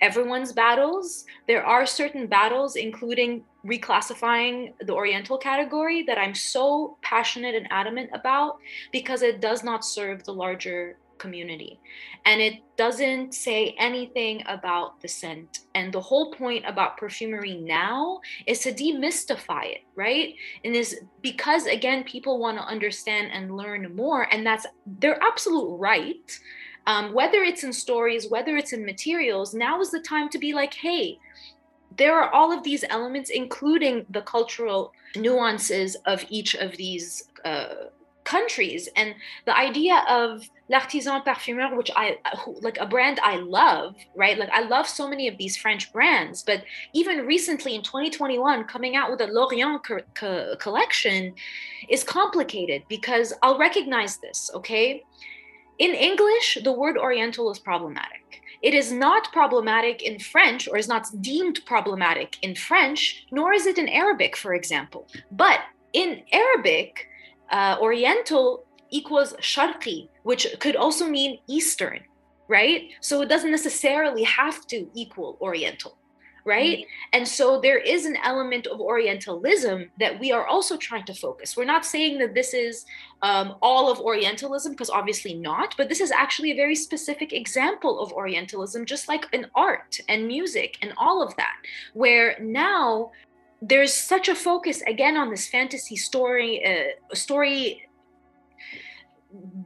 everyone's 0.00 0.52
battles 0.52 1.26
there 1.46 1.64
are 1.64 1.84
certain 1.84 2.26
battles 2.26 2.76
including 2.76 3.44
reclassifying 3.66 4.72
the 4.86 4.94
oriental 4.94 5.36
category 5.36 6.02
that 6.02 6.16
i'm 6.16 6.34
so 6.34 6.96
passionate 7.02 7.54
and 7.54 7.66
adamant 7.70 8.08
about 8.14 8.58
because 8.92 9.20
it 9.20 9.42
does 9.42 9.62
not 9.62 9.84
serve 9.84 10.24
the 10.24 10.32
larger 10.32 10.96
community. 11.20 11.78
And 12.24 12.40
it 12.40 12.54
doesn't 12.76 13.34
say 13.34 13.76
anything 13.78 14.42
about 14.46 15.00
the 15.00 15.06
scent. 15.06 15.60
And 15.76 15.92
the 15.92 16.00
whole 16.00 16.32
point 16.32 16.64
about 16.66 16.96
perfumery 16.96 17.58
now 17.58 18.20
is 18.46 18.60
to 18.60 18.72
demystify 18.72 19.66
it, 19.66 19.82
right? 19.94 20.34
And 20.64 20.74
is 20.74 21.00
because, 21.22 21.66
again, 21.66 22.02
people 22.02 22.40
want 22.40 22.58
to 22.58 22.64
understand 22.64 23.30
and 23.32 23.56
learn 23.56 23.94
more. 23.94 24.22
And 24.32 24.44
that's 24.44 24.66
their 24.98 25.22
absolute 25.22 25.76
right. 25.76 26.40
Um, 26.86 27.12
whether 27.12 27.42
it's 27.42 27.62
in 27.62 27.72
stories, 27.72 28.28
whether 28.28 28.56
it's 28.56 28.72
in 28.72 28.84
materials, 28.84 29.54
now 29.54 29.80
is 29.80 29.90
the 29.90 30.00
time 30.00 30.28
to 30.30 30.38
be 30.38 30.52
like, 30.52 30.74
hey, 30.74 31.18
there 31.96 32.18
are 32.20 32.30
all 32.32 32.50
of 32.50 32.64
these 32.64 32.84
elements, 32.88 33.30
including 33.30 34.06
the 34.10 34.22
cultural 34.22 34.92
nuances 35.16 35.96
of 36.06 36.24
each 36.30 36.54
of 36.54 36.76
these 36.76 37.28
uh, 37.44 37.90
countries. 38.34 38.88
And 38.96 39.14
the 39.46 39.56
idea 39.56 39.96
of 40.08 40.48
l'artisan 40.70 41.20
parfumeur 41.22 41.76
which 41.76 41.90
i 41.96 42.16
like 42.62 42.78
a 42.78 42.86
brand 42.86 43.18
i 43.24 43.36
love 43.36 43.96
right 44.14 44.38
like 44.38 44.48
i 44.50 44.62
love 44.62 44.86
so 44.86 45.08
many 45.08 45.26
of 45.26 45.36
these 45.36 45.56
french 45.56 45.92
brands 45.92 46.44
but 46.44 46.62
even 46.94 47.26
recently 47.26 47.74
in 47.74 47.82
2021 47.82 48.64
coming 48.64 48.94
out 48.94 49.10
with 49.10 49.20
a 49.20 49.26
l'orient 49.26 49.82
co- 49.82 50.06
co- 50.14 50.54
collection 50.60 51.34
is 51.88 52.04
complicated 52.04 52.82
because 52.88 53.32
i'll 53.42 53.58
recognize 53.58 54.18
this 54.18 54.48
okay 54.54 55.02
in 55.78 55.90
english 55.90 56.56
the 56.62 56.72
word 56.72 56.96
oriental 56.96 57.50
is 57.50 57.58
problematic 57.58 58.40
it 58.62 58.74
is 58.74 58.92
not 58.92 59.32
problematic 59.32 60.02
in 60.02 60.18
French 60.18 60.68
or 60.68 60.76
is 60.76 60.86
not 60.86 61.06
deemed 61.22 61.60
problematic 61.64 62.36
in 62.42 62.54
French, 62.54 63.26
nor 63.30 63.54
is 63.54 63.64
it 63.64 63.78
in 63.78 63.88
Arabic, 63.88 64.36
for 64.36 64.52
example. 64.52 65.08
But 65.30 65.60
in 65.94 66.22
Arabic, 66.30 67.08
uh, 67.50 67.76
Oriental 67.80 68.64
equals 68.90 69.34
sharqi, 69.34 70.08
which 70.22 70.46
could 70.58 70.76
also 70.76 71.06
mean 71.06 71.38
Eastern, 71.46 72.00
right? 72.48 72.90
So 73.00 73.22
it 73.22 73.28
doesn't 73.28 73.50
necessarily 73.50 74.24
have 74.24 74.66
to 74.68 74.88
equal 74.94 75.38
Oriental, 75.40 75.96
right? 76.44 76.78
Mm-hmm. 76.78 77.16
And 77.16 77.28
so 77.28 77.60
there 77.60 77.78
is 77.78 78.06
an 78.06 78.16
element 78.24 78.66
of 78.66 78.80
Orientalism 78.80 79.90
that 80.00 80.18
we 80.18 80.32
are 80.32 80.46
also 80.46 80.76
trying 80.76 81.04
to 81.04 81.14
focus. 81.14 81.56
We're 81.56 81.64
not 81.64 81.84
saying 81.84 82.18
that 82.18 82.34
this 82.34 82.54
is 82.54 82.84
um, 83.22 83.54
all 83.62 83.90
of 83.92 84.00
Orientalism, 84.00 84.72
because 84.72 84.90
obviously 84.90 85.34
not, 85.34 85.74
but 85.76 85.88
this 85.88 86.00
is 86.00 86.10
actually 86.10 86.50
a 86.50 86.56
very 86.56 86.74
specific 86.74 87.32
example 87.32 88.00
of 88.00 88.12
Orientalism, 88.12 88.84
just 88.86 89.06
like 89.06 89.26
in 89.32 89.46
art 89.54 90.00
and 90.08 90.26
music 90.26 90.78
and 90.82 90.92
all 90.96 91.22
of 91.22 91.36
that, 91.36 91.56
where 91.94 92.36
now 92.40 93.12
there's 93.62 93.92
such 93.92 94.28
a 94.28 94.34
focus 94.34 94.82
again 94.86 95.16
on 95.16 95.30
this 95.30 95.48
fantasy 95.48 95.96
story 95.96 96.64
uh, 96.64 97.14
story 97.14 97.86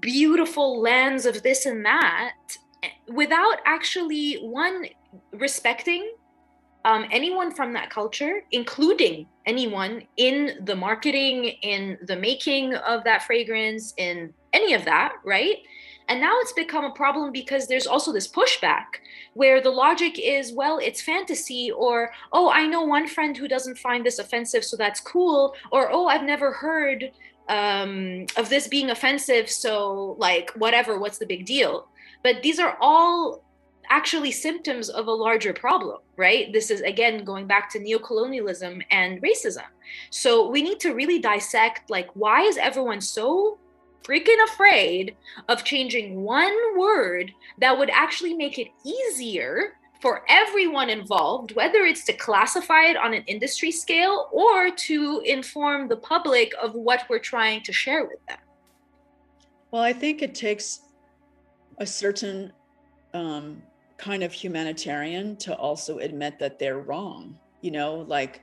beautiful 0.00 0.80
lens 0.80 1.24
of 1.26 1.42
this 1.42 1.64
and 1.64 1.84
that 1.84 2.34
without 3.08 3.58
actually 3.64 4.34
one 4.36 4.86
respecting 5.32 6.12
um, 6.84 7.06
anyone 7.10 7.50
from 7.50 7.72
that 7.72 7.88
culture, 7.88 8.42
including 8.50 9.26
anyone 9.46 10.02
in 10.18 10.58
the 10.64 10.76
marketing, 10.76 11.46
in 11.62 11.98
the 12.02 12.16
making 12.16 12.74
of 12.74 13.04
that 13.04 13.22
fragrance, 13.22 13.94
in 13.96 14.34
any 14.52 14.74
of 14.74 14.84
that, 14.84 15.14
right? 15.24 15.56
And 16.08 16.20
now 16.20 16.36
it's 16.40 16.52
become 16.52 16.84
a 16.84 16.92
problem 16.92 17.32
because 17.32 17.66
there's 17.66 17.86
also 17.86 18.12
this 18.12 18.28
pushback 18.28 18.84
where 19.34 19.60
the 19.60 19.70
logic 19.70 20.18
is, 20.18 20.52
well, 20.52 20.78
it's 20.78 21.02
fantasy, 21.02 21.70
or, 21.70 22.12
oh, 22.32 22.50
I 22.50 22.66
know 22.66 22.82
one 22.82 23.06
friend 23.06 23.36
who 23.36 23.48
doesn't 23.48 23.78
find 23.78 24.04
this 24.04 24.18
offensive, 24.18 24.64
so 24.64 24.76
that's 24.76 25.00
cool, 25.00 25.54
or, 25.70 25.90
oh, 25.92 26.06
I've 26.06 26.24
never 26.24 26.52
heard 26.52 27.12
um, 27.48 28.26
of 28.36 28.48
this 28.48 28.68
being 28.68 28.90
offensive. 28.90 29.50
So, 29.50 30.16
like, 30.18 30.50
whatever, 30.56 30.98
what's 30.98 31.18
the 31.18 31.26
big 31.26 31.46
deal? 31.46 31.88
But 32.22 32.42
these 32.42 32.58
are 32.58 32.76
all 32.80 33.42
actually 33.90 34.30
symptoms 34.30 34.88
of 34.88 35.08
a 35.08 35.12
larger 35.12 35.52
problem, 35.52 35.98
right? 36.16 36.50
This 36.54 36.70
is 36.70 36.80
again 36.80 37.22
going 37.22 37.46
back 37.46 37.70
to 37.72 37.78
neocolonialism 37.78 38.82
and 38.90 39.20
racism. 39.20 39.66
So, 40.10 40.48
we 40.48 40.62
need 40.62 40.80
to 40.80 40.94
really 40.94 41.18
dissect 41.18 41.90
like, 41.90 42.08
why 42.14 42.42
is 42.42 42.56
everyone 42.56 43.00
so 43.00 43.58
freaking 44.04 44.42
afraid 44.52 45.16
of 45.48 45.64
changing 45.64 46.22
one 46.22 46.54
word 46.78 47.32
that 47.58 47.76
would 47.76 47.90
actually 47.90 48.34
make 48.34 48.58
it 48.58 48.68
easier 48.84 49.74
for 50.00 50.22
everyone 50.28 50.90
involved, 50.90 51.56
whether 51.56 51.78
it's 51.78 52.04
to 52.04 52.12
classify 52.12 52.84
it 52.84 52.96
on 52.96 53.14
an 53.14 53.24
industry 53.26 53.70
scale 53.70 54.28
or 54.32 54.70
to 54.70 55.22
inform 55.24 55.88
the 55.88 55.96
public 55.96 56.52
of 56.62 56.74
what 56.74 57.04
we're 57.08 57.18
trying 57.18 57.62
to 57.62 57.72
share 57.72 58.04
with 58.04 58.24
them? 58.28 58.36
Well, 59.70 59.82
I 59.82 59.94
think 59.94 60.20
it 60.20 60.34
takes 60.34 60.80
a 61.78 61.86
certain 61.86 62.52
um, 63.14 63.62
kind 63.96 64.22
of 64.22 64.32
humanitarian 64.32 65.36
to 65.36 65.56
also 65.56 65.98
admit 65.98 66.38
that 66.38 66.58
they're 66.58 66.80
wrong. 66.80 67.38
You 67.62 67.70
know, 67.70 68.04
like 68.06 68.42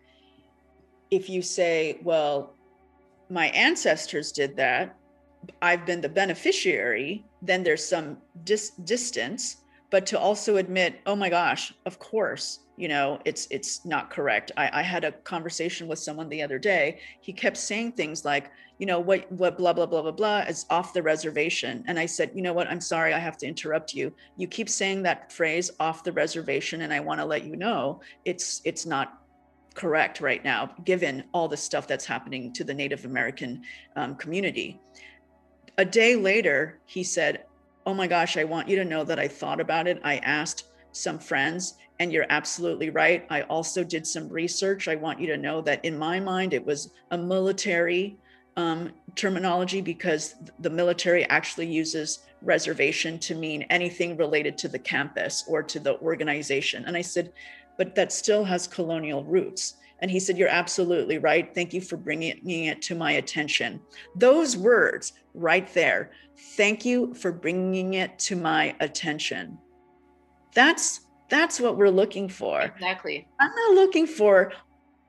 if 1.12 1.30
you 1.30 1.44
say, 1.44 2.00
well, 2.04 2.56
my 3.30 3.48
ancestors 3.50 4.32
did 4.32 4.56
that, 4.58 4.96
I've 5.62 5.86
been 5.86 6.02
the 6.02 6.10
beneficiary, 6.10 7.26
then 7.42 7.64
there's 7.64 7.84
some 7.84 8.18
dis- 8.44 8.72
distance 8.84 9.58
but 9.92 10.06
to 10.06 10.18
also 10.18 10.58
admit 10.58 11.00
oh 11.06 11.16
my 11.16 11.30
gosh 11.30 11.74
of 11.86 12.00
course 12.00 12.60
you 12.78 12.88
know 12.88 13.20
it's 13.26 13.48
it's 13.52 13.86
not 13.86 14.10
correct. 14.10 14.52
I, 14.58 14.80
I 14.80 14.82
had 14.82 15.04
a 15.04 15.12
conversation 15.12 15.88
with 15.88 16.00
someone 16.00 16.30
the 16.30 16.42
other 16.42 16.58
day. 16.58 17.00
He 17.20 17.32
kept 17.32 17.58
saying 17.58 17.92
things 17.92 18.26
like 18.26 18.50
you 18.80 18.88
know 18.88 19.00
what 19.00 19.32
what 19.32 19.56
blah 19.56 19.74
blah 19.74 19.86
blah 19.86 20.02
blah 20.02 20.12
blah 20.12 20.40
is 20.40 20.66
off 20.72 20.92
the 20.92 21.04
reservation. 21.04 21.84
And 21.86 22.00
i 22.00 22.08
said 22.08 22.32
you 22.34 22.42
know 22.42 22.54
what? 22.54 22.68
I'm 22.68 22.82
sorry 22.82 23.14
i 23.14 23.20
have 23.20 23.38
to 23.40 23.46
interrupt 23.46 23.94
you. 23.94 24.12
You 24.36 24.48
keep 24.48 24.68
saying 24.68 25.04
that 25.04 25.32
phrase 25.32 25.70
off 25.80 26.04
the 26.04 26.12
reservation 26.12 26.82
and 26.82 26.92
i 26.92 27.00
want 27.00 27.20
to 27.20 27.26
let 27.26 27.44
you 27.44 27.56
know 27.56 28.02
it's 28.26 28.62
it's 28.66 28.88
not 28.88 29.20
correct 29.76 30.20
right 30.20 30.44
now 30.44 30.72
given 30.84 31.24
all 31.34 31.48
the 31.48 31.56
stuff 31.56 31.88
that's 31.88 32.06
happening 32.06 32.52
to 32.52 32.66
the 32.66 32.74
native 32.74 33.06
american 33.06 33.62
um, 33.96 34.16
community 34.16 34.82
a 35.82 35.86
day 35.86 36.16
later 36.16 36.80
he 36.86 37.04
said 37.04 37.44
oh 37.86 37.94
my 37.94 38.08
gosh, 38.08 38.38
I 38.38 38.44
want 38.44 38.70
you 38.70 38.76
to 38.78 38.86
know 38.86 39.04
that 39.04 39.20
I 39.20 39.28
thought 39.28 39.60
about 39.60 39.88
it. 39.88 40.00
I 40.04 40.18
asked 40.18 40.66
some 40.92 41.20
friends, 41.20 41.76
and 42.00 42.12
you're 42.12 42.26
absolutely 42.30 42.90
right. 42.90 43.26
I 43.30 43.42
also 43.44 43.84
did 43.84 44.06
some 44.06 44.30
research. 44.30 44.88
I 44.88 44.96
want 44.96 45.20
you 45.20 45.28
to 45.28 45.38
know 45.38 45.62
that 45.62 45.84
in 45.86 45.98
my 45.98 46.20
mind, 46.20 46.54
it 46.54 46.66
was 46.66 46.92
a 47.12 47.18
military 47.18 48.18
um, 48.58 48.92
terminology 49.16 49.82
because 49.82 50.36
the 50.60 50.70
military 50.70 51.26
actually 51.30 51.68
uses 51.68 52.20
reservation 52.42 53.18
to 53.20 53.36
mean 53.36 53.64
anything 53.70 54.18
related 54.18 54.58
to 54.60 54.68
the 54.68 54.80
campus 54.80 55.46
or 55.48 55.64
to 55.64 55.80
the 55.80 55.98
organization. 56.00 56.84
And 56.86 56.98
I 56.98 57.02
said, 57.02 57.32
but 57.78 57.96
that 57.96 58.12
still 58.12 58.44
has 58.44 58.68
colonial 58.68 59.24
roots. 59.24 59.76
And 60.00 60.10
he 60.10 60.20
said, 60.20 60.38
You're 60.38 60.50
absolutely 60.50 61.20
right. 61.20 61.54
Thank 61.54 61.74
you 61.74 61.82
for 61.82 61.96
bringing 61.96 62.66
it 62.66 62.82
to 62.82 62.96
my 62.96 63.14
attention. 63.14 63.80
Those 64.16 64.58
words 64.58 65.14
right 65.34 65.72
there, 65.74 66.12
thank 66.56 66.86
you 66.86 67.14
for 67.14 67.32
bringing 67.32 67.96
it 67.96 68.18
to 68.20 68.36
my 68.36 68.76
attention. 68.80 69.58
That's 70.54 71.02
that's 71.30 71.62
what 71.62 71.78
we're 71.78 71.90
looking 71.90 72.28
for. 72.28 72.62
Exactly. 72.62 73.26
I'm 73.40 73.52
not 73.56 73.76
looking 73.76 74.06
for 74.06 74.52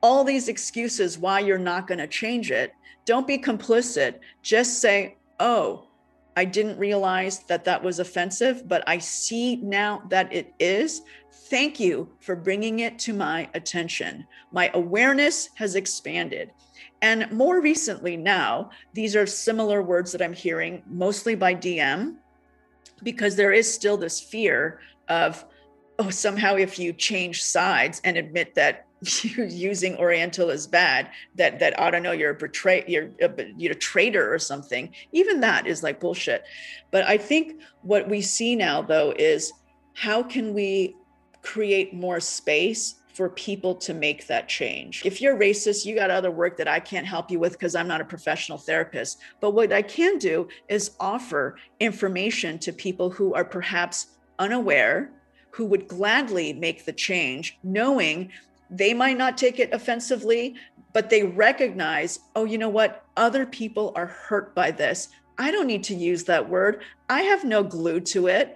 all 0.01 0.23
these 0.23 0.47
excuses 0.47 1.17
why 1.17 1.39
you're 1.39 1.57
not 1.57 1.85
going 1.85 1.97
to 1.97 2.07
change 2.07 2.49
it. 2.49 2.73
Don't 3.05 3.27
be 3.27 3.37
complicit. 3.37 4.19
Just 4.41 4.79
say, 4.79 5.17
"Oh, 5.39 5.87
I 6.35 6.45
didn't 6.45 6.77
realize 6.79 7.39
that 7.43 7.63
that 7.65 7.83
was 7.83 7.99
offensive, 7.99 8.67
but 8.67 8.83
I 8.87 8.97
see 8.97 9.57
now 9.57 10.03
that 10.09 10.33
it 10.33 10.53
is. 10.59 11.01
Thank 11.49 11.79
you 11.79 12.09
for 12.19 12.35
bringing 12.35 12.79
it 12.79 12.97
to 12.99 13.13
my 13.13 13.49
attention. 13.53 14.25
My 14.51 14.71
awareness 14.73 15.49
has 15.55 15.75
expanded. 15.75 16.51
And 17.03 17.29
more 17.33 17.59
recently 17.59 18.15
now, 18.15 18.69
these 18.93 19.13
are 19.13 19.25
similar 19.25 19.83
words 19.83 20.13
that 20.13 20.21
I'm 20.21 20.31
hearing 20.31 20.81
mostly 20.87 21.35
by 21.35 21.53
DM, 21.53 22.15
because 23.03 23.35
there 23.35 23.51
is 23.51 23.71
still 23.71 23.97
this 23.97 24.21
fear 24.21 24.79
of, 25.09 25.43
oh, 25.99 26.09
somehow 26.09 26.55
if 26.55 26.79
you 26.79 26.93
change 26.93 27.43
sides 27.43 27.99
and 28.05 28.15
admit 28.15 28.55
that 28.55 28.87
using 29.21 29.97
Oriental 29.97 30.49
is 30.49 30.65
bad, 30.65 31.09
that 31.35 31.59
that 31.59 31.77
I 31.77 31.91
don't 31.91 32.03
know 32.03 32.13
you're 32.13 32.31
a 32.31 32.35
betray 32.35 32.85
you're 32.87 33.09
a, 33.21 33.51
you're 33.57 33.73
a 33.73 33.75
traitor 33.75 34.33
or 34.33 34.39
something. 34.39 34.89
Even 35.11 35.41
that 35.41 35.67
is 35.67 35.83
like 35.83 35.99
bullshit. 35.99 36.45
But 36.89 37.03
I 37.03 37.17
think 37.17 37.59
what 37.81 38.07
we 38.07 38.21
see 38.21 38.55
now 38.55 38.81
though 38.81 39.13
is 39.19 39.51
how 39.93 40.23
can 40.23 40.53
we 40.53 40.95
create 41.41 41.93
more 41.93 42.21
space 42.21 42.95
for 43.13 43.29
people 43.29 43.75
to 43.75 43.93
make 43.93 44.27
that 44.27 44.49
change. 44.49 45.05
If 45.05 45.21
you're 45.21 45.37
racist, 45.37 45.85
you 45.85 45.95
got 45.95 46.09
other 46.09 46.31
work 46.31 46.57
that 46.57 46.67
I 46.67 46.79
can't 46.79 47.05
help 47.05 47.29
you 47.29 47.39
with 47.39 47.53
because 47.53 47.75
I'm 47.75 47.87
not 47.87 48.01
a 48.01 48.05
professional 48.05 48.57
therapist. 48.57 49.19
But 49.39 49.51
what 49.51 49.71
I 49.71 49.83
can 49.83 50.17
do 50.17 50.47
is 50.67 50.91
offer 50.99 51.57
information 51.79 52.57
to 52.59 52.73
people 52.73 53.09
who 53.11 53.33
are 53.35 53.45
perhaps 53.45 54.07
unaware, 54.39 55.11
who 55.51 55.65
would 55.65 55.87
gladly 55.87 56.53
make 56.53 56.85
the 56.85 56.93
change, 56.93 57.59
knowing 57.63 58.31
they 58.71 58.93
might 58.93 59.17
not 59.17 59.37
take 59.37 59.59
it 59.59 59.71
offensively, 59.71 60.55
but 60.93 61.09
they 61.09 61.23
recognize, 61.23 62.19
oh, 62.35 62.45
you 62.45 62.57
know 62.57 62.69
what? 62.69 63.05
Other 63.15 63.45
people 63.45 63.91
are 63.95 64.07
hurt 64.07 64.55
by 64.55 64.71
this. 64.71 65.09
I 65.37 65.51
don't 65.51 65.67
need 65.67 65.83
to 65.85 65.95
use 65.95 66.23
that 66.25 66.49
word. 66.49 66.81
I 67.09 67.21
have 67.21 67.43
no 67.43 67.63
glue 67.63 67.99
to 68.01 68.27
it 68.27 68.55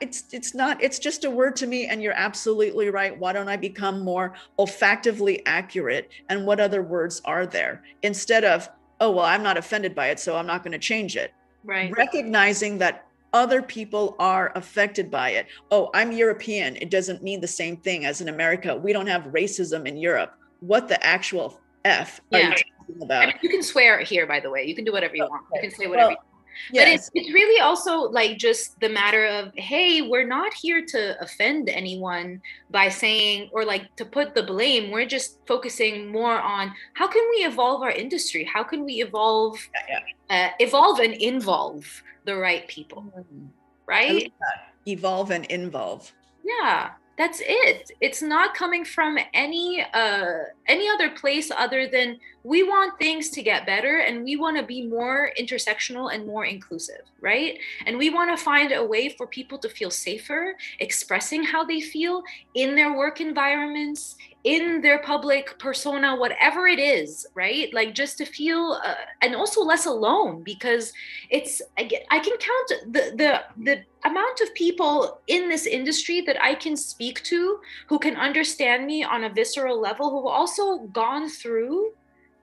it's 0.00 0.24
it's 0.32 0.54
not 0.54 0.82
it's 0.82 0.98
just 0.98 1.24
a 1.24 1.30
word 1.30 1.56
to 1.56 1.66
me 1.66 1.86
and 1.86 2.02
you're 2.02 2.12
absolutely 2.12 2.90
right. 2.90 3.16
Why 3.18 3.32
don't 3.32 3.48
i 3.48 3.56
become 3.56 4.00
more 4.00 4.34
olfactively 4.58 5.42
accurate? 5.46 6.10
And 6.28 6.46
what 6.46 6.60
other 6.60 6.82
words 6.82 7.22
are 7.24 7.46
there? 7.46 7.82
Instead 8.02 8.44
of 8.44 8.68
oh 9.00 9.10
well 9.10 9.24
i'm 9.24 9.42
not 9.42 9.56
offended 9.56 9.94
by 9.94 10.08
it 10.08 10.20
so 10.20 10.36
i'm 10.36 10.46
not 10.46 10.62
going 10.62 10.72
to 10.72 10.78
change 10.78 11.16
it. 11.16 11.32
Right. 11.64 11.92
Recognizing 11.96 12.78
that 12.78 13.06
other 13.32 13.62
people 13.62 14.16
are 14.18 14.52
affected 14.56 15.10
by 15.10 15.30
it. 15.30 15.46
Oh 15.70 15.90
i'm 15.94 16.12
european. 16.12 16.76
It 16.76 16.90
doesn't 16.90 17.22
mean 17.22 17.40
the 17.40 17.48
same 17.48 17.76
thing 17.76 18.04
as 18.04 18.20
in 18.20 18.28
america. 18.28 18.76
We 18.76 18.92
don't 18.92 19.06
have 19.06 19.22
racism 19.24 19.86
in 19.86 19.96
europe. 19.96 20.34
What 20.60 20.88
the 20.88 21.04
actual 21.04 21.60
f 21.84 22.20
yeah. 22.30 22.38
are 22.38 22.42
you 22.42 22.54
talking 22.78 23.02
about? 23.02 23.22
I 23.22 23.26
mean, 23.26 23.36
you 23.42 23.48
can 23.48 23.62
swear 23.62 24.00
here 24.00 24.26
by 24.26 24.40
the 24.40 24.50
way. 24.50 24.64
You 24.64 24.74
can 24.74 24.84
do 24.84 24.92
whatever 24.92 25.16
you 25.16 25.24
oh, 25.24 25.28
want. 25.28 25.44
You 25.54 25.60
can 25.62 25.70
say 25.70 25.86
whatever 25.86 26.10
well, 26.10 26.24
Yes. 26.72 26.84
But 26.84 26.88
it's, 26.88 27.10
it's 27.14 27.34
really 27.34 27.60
also 27.60 28.02
like 28.10 28.38
just 28.38 28.78
the 28.80 28.88
matter 28.88 29.26
of, 29.26 29.52
hey, 29.54 30.02
we're 30.02 30.26
not 30.26 30.52
here 30.54 30.84
to 30.86 31.20
offend 31.20 31.68
anyone 31.68 32.40
by 32.70 32.88
saying, 32.88 33.50
or 33.52 33.64
like 33.64 33.94
to 33.96 34.04
put 34.04 34.34
the 34.34 34.42
blame. 34.42 34.90
We're 34.90 35.06
just 35.06 35.38
focusing 35.46 36.10
more 36.10 36.40
on 36.40 36.72
how 36.94 37.06
can 37.06 37.22
we 37.30 37.44
evolve 37.44 37.82
our 37.82 37.90
industry? 37.90 38.44
How 38.44 38.62
can 38.62 38.84
we 38.84 39.02
evolve, 39.02 39.58
yeah, 39.88 39.98
yeah. 40.30 40.46
Uh, 40.48 40.50
evolve 40.60 40.98
and 41.00 41.14
involve 41.14 42.02
the 42.24 42.36
right 42.36 42.66
people, 42.68 43.02
mm-hmm. 43.02 43.46
right? 43.86 44.32
Evolve 44.86 45.30
and 45.30 45.44
involve. 45.46 46.12
Yeah 46.44 46.92
that's 47.16 47.42
it. 47.44 47.92
It's 48.00 48.22
not 48.22 48.54
coming 48.54 48.84
from 48.84 49.18
any 49.34 49.84
uh 49.92 50.44
any 50.66 50.88
other 50.88 51.10
place 51.10 51.50
other 51.50 51.86
than 51.86 52.18
we 52.44 52.62
want 52.62 52.98
things 52.98 53.30
to 53.30 53.42
get 53.42 53.66
better 53.66 53.98
and 53.98 54.24
we 54.24 54.36
want 54.36 54.56
to 54.56 54.62
be 54.62 54.86
more 54.86 55.30
intersectional 55.38 56.12
and 56.12 56.26
more 56.26 56.44
inclusive 56.44 57.02
right? 57.22 57.58
And 57.86 57.96
we 57.96 58.10
want 58.10 58.36
to 58.36 58.44
find 58.44 58.72
a 58.72 58.84
way 58.84 59.08
for 59.08 59.26
people 59.26 59.56
to 59.58 59.68
feel 59.68 59.90
safer 59.90 60.56
expressing 60.80 61.44
how 61.44 61.64
they 61.64 61.80
feel 61.80 62.22
in 62.54 62.74
their 62.74 62.96
work 62.96 63.20
environments 63.20 64.16
in 64.44 64.80
their 64.80 64.98
public 65.00 65.56
persona 65.58 66.16
whatever 66.16 66.66
it 66.66 66.78
is 66.78 67.26
right? 67.34 67.72
Like 67.72 67.94
just 67.94 68.18
to 68.18 68.24
feel 68.24 68.80
uh, 68.84 68.94
and 69.20 69.34
also 69.34 69.62
less 69.62 69.86
alone 69.86 70.42
because 70.42 70.92
it's 71.30 71.62
I, 71.78 71.84
get, 71.84 72.04
I 72.10 72.18
can 72.18 72.36
count 72.38 72.92
the 72.92 73.16
the 73.16 73.42
the 73.64 73.84
amount 74.04 74.40
of 74.40 74.52
people 74.54 75.20
in 75.28 75.48
this 75.48 75.66
industry 75.66 76.22
that 76.22 76.42
I 76.42 76.54
can 76.54 76.76
speak 76.76 77.22
to 77.24 77.60
who 77.88 77.98
can 77.98 78.16
understand 78.16 78.86
me 78.86 79.04
on 79.04 79.24
a 79.24 79.32
visceral 79.32 79.80
level 79.80 80.10
who've 80.10 80.26
also 80.26 80.78
gone 80.78 81.28
through 81.28 81.92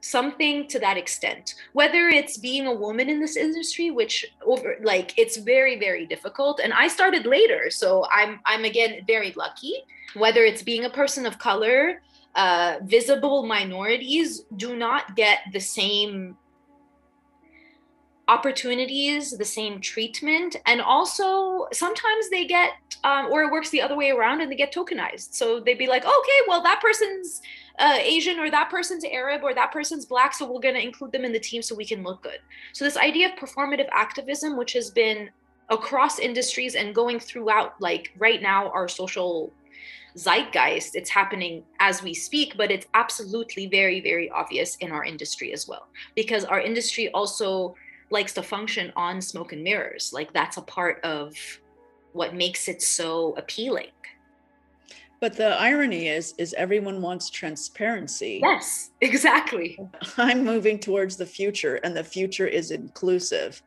something 0.01 0.67
to 0.67 0.79
that 0.79 0.97
extent 0.97 1.55
whether 1.73 2.07
it's 2.07 2.37
being 2.37 2.67
a 2.67 2.73
woman 2.73 3.09
in 3.09 3.19
this 3.19 3.35
industry 3.35 3.91
which 3.91 4.25
over 4.45 4.77
like 4.81 5.13
it's 5.17 5.37
very 5.37 5.77
very 5.77 6.05
difficult 6.05 6.61
and 6.63 6.73
i 6.73 6.87
started 6.87 7.25
later 7.25 7.69
so 7.69 8.05
i'm 8.11 8.39
i'm 8.45 8.63
again 8.63 9.01
very 9.05 9.33
lucky 9.33 9.73
whether 10.15 10.43
it's 10.43 10.63
being 10.63 10.85
a 10.85 10.89
person 10.89 11.25
of 11.25 11.37
color 11.37 12.01
uh, 12.35 12.77
visible 12.83 13.45
minorities 13.45 14.43
do 14.55 14.75
not 14.75 15.15
get 15.15 15.39
the 15.51 15.59
same 15.59 16.37
opportunities, 18.29 19.31
the 19.31 19.43
same 19.43 19.81
treatment, 19.81 20.55
and 20.67 20.81
also 20.81 21.67
sometimes 21.73 22.29
they 22.29 22.45
get, 22.45 22.73
um, 23.03 23.25
or 23.31 23.41
it 23.41 23.51
works 23.51 23.71
the 23.71 23.81
other 23.81 23.95
way 23.95 24.11
around, 24.11 24.39
and 24.39 24.51
they 24.51 24.55
get 24.55 24.71
tokenized. 24.71 25.33
So 25.33 25.59
they'd 25.59 25.79
be 25.79 25.87
like, 25.87 26.03
okay, 26.05 26.39
well 26.47 26.61
that 26.61 26.79
person's 26.79 27.41
uh, 27.79 27.97
Asian, 27.99 28.39
or 28.39 28.51
that 28.51 28.69
person's 28.69 29.05
Arab, 29.05 29.41
or 29.43 29.53
that 29.53 29.71
person's 29.71 30.05
Black, 30.05 30.33
so 30.33 30.45
we're 30.51 30.59
going 30.59 30.75
to 30.75 30.83
include 30.83 31.11
them 31.11 31.25
in 31.25 31.31
the 31.31 31.39
team 31.39 31.61
so 31.61 31.73
we 31.73 31.85
can 31.85 32.03
look 32.03 32.21
good. 32.21 32.39
So 32.73 32.85
this 32.85 32.97
idea 32.97 33.29
of 33.29 33.39
performative 33.39 33.87
activism, 33.91 34.57
which 34.57 34.73
has 34.73 34.91
been 34.91 35.29
across 35.69 36.19
industries 36.19 36.75
and 36.75 36.93
going 36.93 37.19
throughout, 37.19 37.79
like 37.79 38.11
right 38.17 38.41
now, 38.41 38.69
our 38.71 38.87
social 38.87 39.51
zeitgeist. 40.17 40.95
It's 40.95 41.09
happening 41.09 41.63
as 41.79 42.01
we 42.03 42.13
speak, 42.13 42.57
but 42.57 42.71
it's 42.71 42.87
absolutely 42.93 43.67
very, 43.67 44.01
very 44.01 44.29
obvious 44.31 44.75
in 44.77 44.91
our 44.91 45.03
industry 45.03 45.53
as 45.53 45.67
well, 45.67 45.87
because 46.15 46.43
our 46.45 46.59
industry 46.59 47.09
also 47.11 47.75
likes 48.09 48.33
to 48.33 48.43
function 48.43 48.91
on 48.95 49.21
smoke 49.21 49.53
and 49.53 49.63
mirrors. 49.63 50.11
Like 50.11 50.33
that's 50.33 50.57
a 50.57 50.63
part 50.63 50.99
of 51.03 51.35
what 52.13 52.33
makes 52.33 52.67
it 52.67 52.81
so 52.81 53.35
appealing. 53.37 53.91
But 55.19 55.35
the 55.35 55.59
irony 55.59 56.07
is, 56.07 56.33
is 56.37 56.53
everyone 56.53 57.01
wants 57.01 57.29
transparency. 57.29 58.39
Yes, 58.41 58.91
exactly. 59.01 59.77
I'm 60.17 60.43
moving 60.43 60.79
towards 60.79 61.17
the 61.17 61.25
future, 61.25 61.75
and 61.75 61.95
the 61.95 62.03
future 62.03 62.47
is 62.47 62.71
inclusive. 62.71 63.61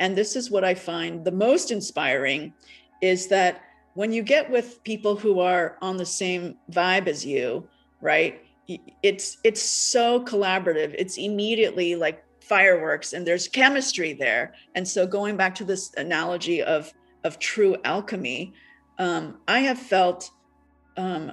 And 0.00 0.16
this 0.16 0.36
is 0.36 0.50
what 0.50 0.64
I 0.64 0.74
find 0.74 1.24
the 1.24 1.32
most 1.32 1.70
inspiring 1.70 2.52
is 3.00 3.28
that 3.28 3.62
when 3.94 4.12
you 4.12 4.22
get 4.22 4.50
with 4.50 4.82
people 4.84 5.16
who 5.16 5.40
are 5.40 5.76
on 5.82 5.96
the 5.96 6.06
same 6.06 6.56
vibe 6.70 7.08
as 7.08 7.24
you, 7.24 7.66
right? 8.00 8.42
It's 9.02 9.38
it's 9.44 9.62
so 9.62 10.22
collaborative. 10.24 10.94
It's 10.98 11.16
immediately 11.16 11.96
like 11.96 12.22
fireworks 12.48 13.12
and 13.12 13.26
there's 13.26 13.46
chemistry 13.46 14.14
there 14.14 14.54
and 14.74 14.88
so 14.88 15.06
going 15.06 15.36
back 15.36 15.54
to 15.54 15.64
this 15.64 15.92
analogy 15.98 16.62
of 16.62 16.92
of 17.24 17.38
true 17.38 17.76
alchemy 17.84 18.54
um, 18.98 19.36
i 19.46 19.60
have 19.60 19.78
felt 19.78 20.30
um, 20.98 21.32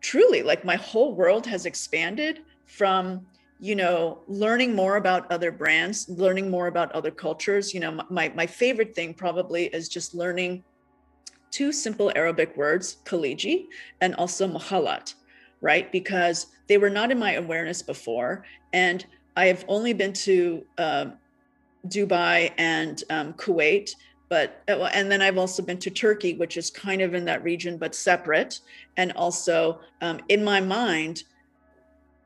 truly 0.00 0.42
like 0.42 0.64
my 0.64 0.76
whole 0.76 1.14
world 1.14 1.46
has 1.46 1.66
expanded 1.66 2.40
from 2.64 3.26
you 3.58 3.74
know 3.74 4.22
learning 4.26 4.74
more 4.74 4.96
about 4.96 5.30
other 5.30 5.52
brands 5.52 6.08
learning 6.08 6.50
more 6.50 6.68
about 6.68 6.90
other 6.92 7.10
cultures. 7.10 7.74
You 7.74 7.80
know 7.80 8.00
my, 8.08 8.32
my 8.34 8.46
favorite 8.46 8.94
thing 8.94 9.12
probably 9.12 9.66
is 9.66 9.88
just 9.88 10.14
learning 10.14 10.64
two 11.50 11.72
simple 11.72 12.12
arabic 12.14 12.56
words 12.56 12.98
khaliji 13.04 13.66
and 14.00 14.14
also 14.14 14.48
mahalat 14.48 15.14
right? 15.60 15.90
Because 15.92 16.46
they 16.68 16.78
were 16.78 16.90
not 16.90 17.10
in 17.10 17.18
my 17.18 17.34
awareness 17.34 17.82
before 17.82 18.44
and 18.72 19.04
I 19.36 19.46
have 19.46 19.64
only 19.68 19.92
been 19.92 20.12
to 20.14 20.64
uh, 20.78 21.06
Dubai 21.86 22.52
and 22.58 23.02
um, 23.10 23.32
Kuwait, 23.34 23.90
but 24.30 24.62
uh, 24.68 24.84
and 24.94 25.10
then 25.12 25.20
I've 25.20 25.36
also 25.36 25.62
been 25.62 25.78
to 25.78 25.90
Turkey, 25.90 26.34
which 26.34 26.56
is 26.56 26.70
kind 26.70 27.02
of 27.02 27.12
in 27.14 27.26
that 27.26 27.42
region 27.42 27.76
but 27.76 27.94
separate. 27.94 28.60
And 28.96 29.12
also 29.12 29.80
um, 30.00 30.20
in 30.28 30.42
my 30.42 30.60
mind, 30.60 31.24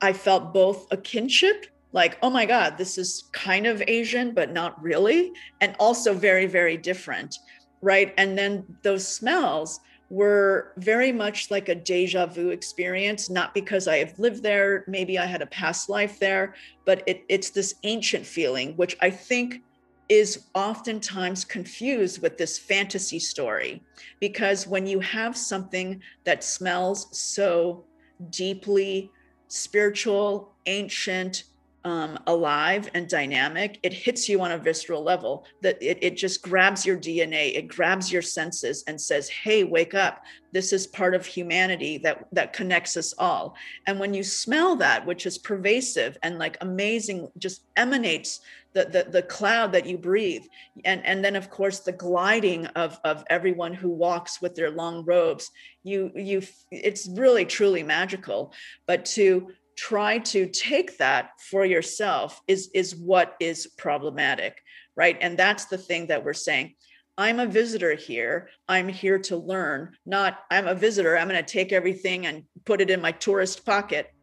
I 0.00 0.12
felt 0.12 0.52
both 0.52 0.86
a 0.92 0.96
kinship, 0.98 1.66
like 1.92 2.18
oh 2.22 2.30
my 2.30 2.46
God, 2.46 2.78
this 2.78 2.98
is 2.98 3.24
kind 3.32 3.66
of 3.66 3.82
Asian 3.88 4.32
but 4.34 4.52
not 4.52 4.80
really, 4.80 5.32
and 5.60 5.74
also 5.80 6.14
very 6.14 6.46
very 6.46 6.76
different, 6.76 7.38
right? 7.80 8.14
And 8.18 8.38
then 8.38 8.64
those 8.82 9.08
smells 9.08 9.80
were 10.10 10.72
very 10.76 11.10
much 11.10 11.50
like 11.50 11.70
a 11.70 11.74
deja 11.74 12.26
vu 12.26 12.50
experience, 12.50 13.30
not 13.30 13.54
because 13.54 13.88
I 13.88 13.96
have 13.96 14.16
lived 14.18 14.42
there, 14.42 14.84
maybe 14.86 15.18
I 15.18 15.24
had 15.24 15.40
a 15.40 15.46
past 15.46 15.88
life 15.88 16.20
there, 16.20 16.54
but 16.84 17.02
it, 17.06 17.24
it's 17.30 17.50
this 17.50 17.76
ancient 17.82 18.26
feeling, 18.26 18.76
which 18.76 18.96
I 19.00 19.08
think 19.08 19.62
is 20.08 20.46
oftentimes 20.54 21.44
confused 21.44 22.20
with 22.20 22.36
this 22.36 22.58
fantasy 22.58 23.18
story. 23.18 23.82
Because 24.20 24.66
when 24.66 24.86
you 24.86 25.00
have 25.00 25.36
something 25.36 26.00
that 26.24 26.44
smells 26.44 27.08
so 27.16 27.84
deeply 28.30 29.10
spiritual, 29.48 30.52
ancient, 30.66 31.44
um, 31.85 32.18
alive 32.27 32.88
and 32.94 33.09
dynamic, 33.09 33.79
it 33.83 33.92
hits 33.92 34.29
you 34.29 34.40
on 34.40 34.53
a 34.53 34.59
visceral 34.59 35.03
level. 35.03 35.44
That 35.62 35.83
it, 35.83 35.99
it 36.01 36.16
just 36.16 36.42
grabs 36.42 36.87
your 36.87 36.97
DNA, 36.97 37.57
it 37.57 37.68
grabs 37.68 38.11
your 38.11 38.23
senses 38.23 38.85
and 38.87 39.01
says, 39.01 39.29
"Hey, 39.29 39.64
wake 39.64 39.94
up! 39.94 40.23
This 40.53 40.73
is 40.73 40.87
part 40.87 41.14
of 41.14 41.27
humanity 41.27 41.99
that 41.99 42.27
that 42.33 42.53
connects 42.53 42.97
us 42.97 43.12
all." 43.18 43.55
And 43.87 44.01
when 44.01 44.14
you 44.14 44.23
smell 44.23 44.77
that, 44.77 45.05
which 45.05 45.27
is 45.27 45.37
pervasive 45.37 46.16
and 46.23 46.38
like 46.38 46.57
amazing, 46.61 47.29
just 47.38 47.64
emanates 47.77 48.40
the, 48.75 48.85
the, 48.87 49.11
the 49.11 49.23
cloud 49.23 49.73
that 49.73 49.87
you 49.87 49.97
breathe 49.97 50.42
and 50.85 51.05
and 51.07 51.25
then 51.25 51.37
of 51.37 51.49
course 51.49 51.81
the 51.81 51.92
gliding 51.92 52.66
of 52.66 52.99
of 53.05 53.25
everyone 53.31 53.73
who 53.73 53.88
walks 53.88 54.42
with 54.42 54.57
their 54.57 54.70
long 54.70 55.05
robes 55.05 55.51
you 55.85 56.11
you 56.16 56.42
it's 56.73 57.09
really 57.11 57.44
truly 57.44 57.85
magical 57.85 58.53
but 58.87 59.05
to 59.05 59.49
try 59.76 60.18
to 60.18 60.46
take 60.46 60.98
that 60.98 61.30
for 61.38 61.64
yourself 61.64 62.40
is 62.48 62.70
is 62.74 62.94
what 62.94 63.37
is 63.40 63.66
problematic 63.76 64.62
right 64.96 65.18
and 65.20 65.38
that's 65.38 65.66
the 65.66 65.78
thing 65.78 66.06
that 66.06 66.24
we're 66.24 66.32
saying 66.32 66.74
i'm 67.18 67.40
a 67.40 67.46
visitor 67.46 67.94
here 67.94 68.48
i'm 68.68 68.88
here 68.88 69.18
to 69.18 69.37
learn 69.37 69.92
not 70.06 70.40
i'm 70.50 70.66
a 70.66 70.74
visitor 70.74 71.16
i'm 71.16 71.28
going 71.28 71.42
to 71.42 71.52
take 71.52 71.72
everything 71.72 72.26
and 72.26 72.44
put 72.64 72.80
it 72.80 72.90
in 72.90 73.00
my 73.00 73.12
tourist 73.12 73.64
pocket 73.64 74.14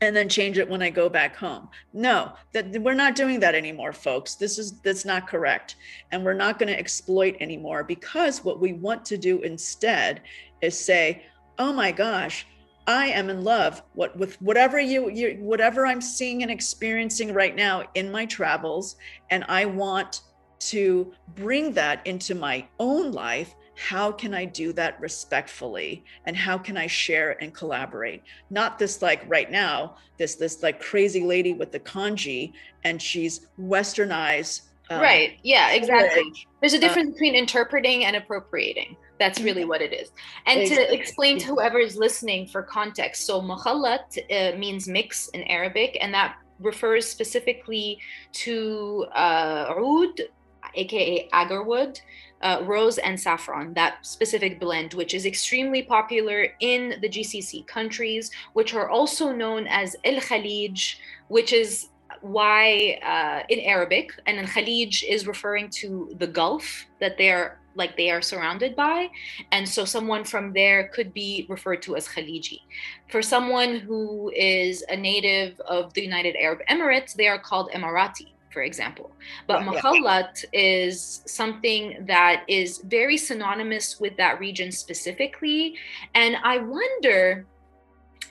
and 0.00 0.16
then 0.16 0.28
change 0.28 0.58
it 0.58 0.68
when 0.68 0.80
I 0.80 0.90
go 0.90 1.08
back 1.08 1.36
home. 1.36 1.68
No, 1.92 2.32
that 2.52 2.70
we're 2.80 2.94
not 2.94 3.14
doing 3.14 3.38
that 3.40 3.54
anymore, 3.54 3.92
folks. 3.92 4.34
This 4.34 4.58
is 4.58 4.80
that's 4.80 5.04
not 5.04 5.28
correct. 5.28 5.76
And 6.10 6.24
we're 6.24 6.32
not 6.32 6.58
going 6.58 6.68
to 6.68 6.78
exploit 6.78 7.36
anymore 7.40 7.84
because 7.84 8.44
what 8.44 8.60
we 8.60 8.72
want 8.72 9.04
to 9.06 9.18
do 9.18 9.40
instead 9.42 10.22
is 10.62 10.78
say, 10.78 11.26
"Oh 11.58 11.72
my 11.72 11.92
gosh, 11.92 12.46
I 12.90 13.06
am 13.06 13.30
in 13.30 13.44
love 13.44 13.82
what 13.94 14.16
with 14.16 14.40
whatever 14.42 14.80
you, 14.80 15.10
you 15.10 15.36
whatever 15.38 15.86
I'm 15.86 16.00
seeing 16.00 16.42
and 16.42 16.50
experiencing 16.50 17.32
right 17.32 17.54
now 17.54 17.84
in 17.94 18.10
my 18.10 18.26
travels 18.26 18.96
and 19.30 19.44
I 19.48 19.64
want 19.64 20.22
to 20.58 21.12
bring 21.36 21.72
that 21.74 22.04
into 22.06 22.34
my 22.34 22.66
own 22.78 23.12
life 23.12 23.54
how 23.76 24.12
can 24.12 24.34
I 24.34 24.44
do 24.44 24.74
that 24.74 25.00
respectfully 25.00 26.04
and 26.26 26.36
how 26.36 26.58
can 26.58 26.76
I 26.76 26.86
share 26.86 27.42
and 27.42 27.54
collaborate? 27.54 28.22
Not 28.50 28.78
this 28.78 29.00
like 29.00 29.24
right 29.26 29.50
now, 29.50 29.96
this 30.18 30.34
this 30.34 30.62
like 30.62 30.80
crazy 30.80 31.24
lady 31.24 31.54
with 31.54 31.72
the 31.72 31.78
congee 31.78 32.52
and 32.84 33.00
she's 33.00 33.46
westernized. 33.58 34.62
Um, 34.90 35.00
right. 35.00 35.38
Yeah, 35.42 35.70
exactly. 35.70 36.30
There's 36.60 36.74
a 36.74 36.76
uh, 36.76 36.80
difference 36.80 37.12
between 37.12 37.34
interpreting 37.34 38.04
and 38.04 38.16
appropriating. 38.16 38.96
That's 39.20 39.40
really 39.40 39.66
what 39.66 39.82
it 39.82 39.92
is. 39.92 40.10
And 40.46 40.62
exactly. 40.62 40.86
to 40.86 40.94
explain 40.94 41.38
to 41.40 41.46
whoever 41.46 41.78
is 41.78 41.94
listening 41.96 42.46
for 42.46 42.62
context, 42.62 43.26
so 43.26 43.40
mukhallat 43.42 44.06
uh, 44.18 44.56
means 44.56 44.88
mix 44.88 45.28
in 45.28 45.42
Arabic, 45.44 45.98
and 46.00 46.12
that 46.14 46.38
refers 46.58 47.06
specifically 47.06 47.98
to 48.32 49.06
uh, 49.14 49.74
oud, 49.76 50.22
aka 50.74 51.28
agarwood, 51.34 52.00
uh, 52.40 52.62
rose 52.64 52.96
and 52.96 53.20
saffron, 53.20 53.74
that 53.74 54.06
specific 54.06 54.58
blend, 54.58 54.94
which 54.94 55.12
is 55.12 55.26
extremely 55.26 55.82
popular 55.82 56.48
in 56.60 56.94
the 57.02 57.08
GCC 57.08 57.66
countries, 57.66 58.30
which 58.54 58.72
are 58.72 58.88
also 58.88 59.32
known 59.32 59.66
as 59.66 59.96
El 60.04 60.16
Khalij, 60.16 60.96
which 61.28 61.52
is 61.52 61.90
why 62.22 62.98
uh, 63.02 63.44
in 63.50 63.60
Arabic, 63.60 64.12
and 64.26 64.38
in 64.38 64.46
Khalij 64.46 65.04
is 65.06 65.26
referring 65.26 65.68
to 65.68 66.14
the 66.18 66.26
Gulf 66.26 66.86
that 67.00 67.18
they 67.18 67.30
are 67.30 67.59
like 67.74 67.96
they 67.96 68.10
are 68.10 68.22
surrounded 68.22 68.74
by. 68.76 69.08
And 69.52 69.68
so 69.68 69.84
someone 69.84 70.24
from 70.24 70.52
there 70.52 70.88
could 70.88 71.14
be 71.14 71.46
referred 71.48 71.82
to 71.82 71.96
as 71.96 72.08
Khaliji. 72.08 72.60
For 73.08 73.22
someone 73.22 73.78
who 73.78 74.30
is 74.34 74.84
a 74.88 74.96
native 74.96 75.60
of 75.60 75.92
the 75.94 76.02
United 76.02 76.36
Arab 76.36 76.60
Emirates, 76.68 77.14
they 77.14 77.28
are 77.28 77.38
called 77.38 77.70
Emirati 77.70 78.32
for 78.50 78.62
example. 78.62 79.12
But 79.46 79.62
yeah, 79.62 79.72
Mukhallat 79.72 80.44
yeah. 80.52 80.60
is 80.60 81.22
something 81.26 82.04
that 82.06 82.44
is 82.48 82.78
very 82.78 83.16
synonymous 83.16 84.00
with 84.00 84.16
that 84.16 84.40
region 84.40 84.72
specifically. 84.72 85.76
And 86.14 86.36
I 86.42 86.58
wonder, 86.58 87.46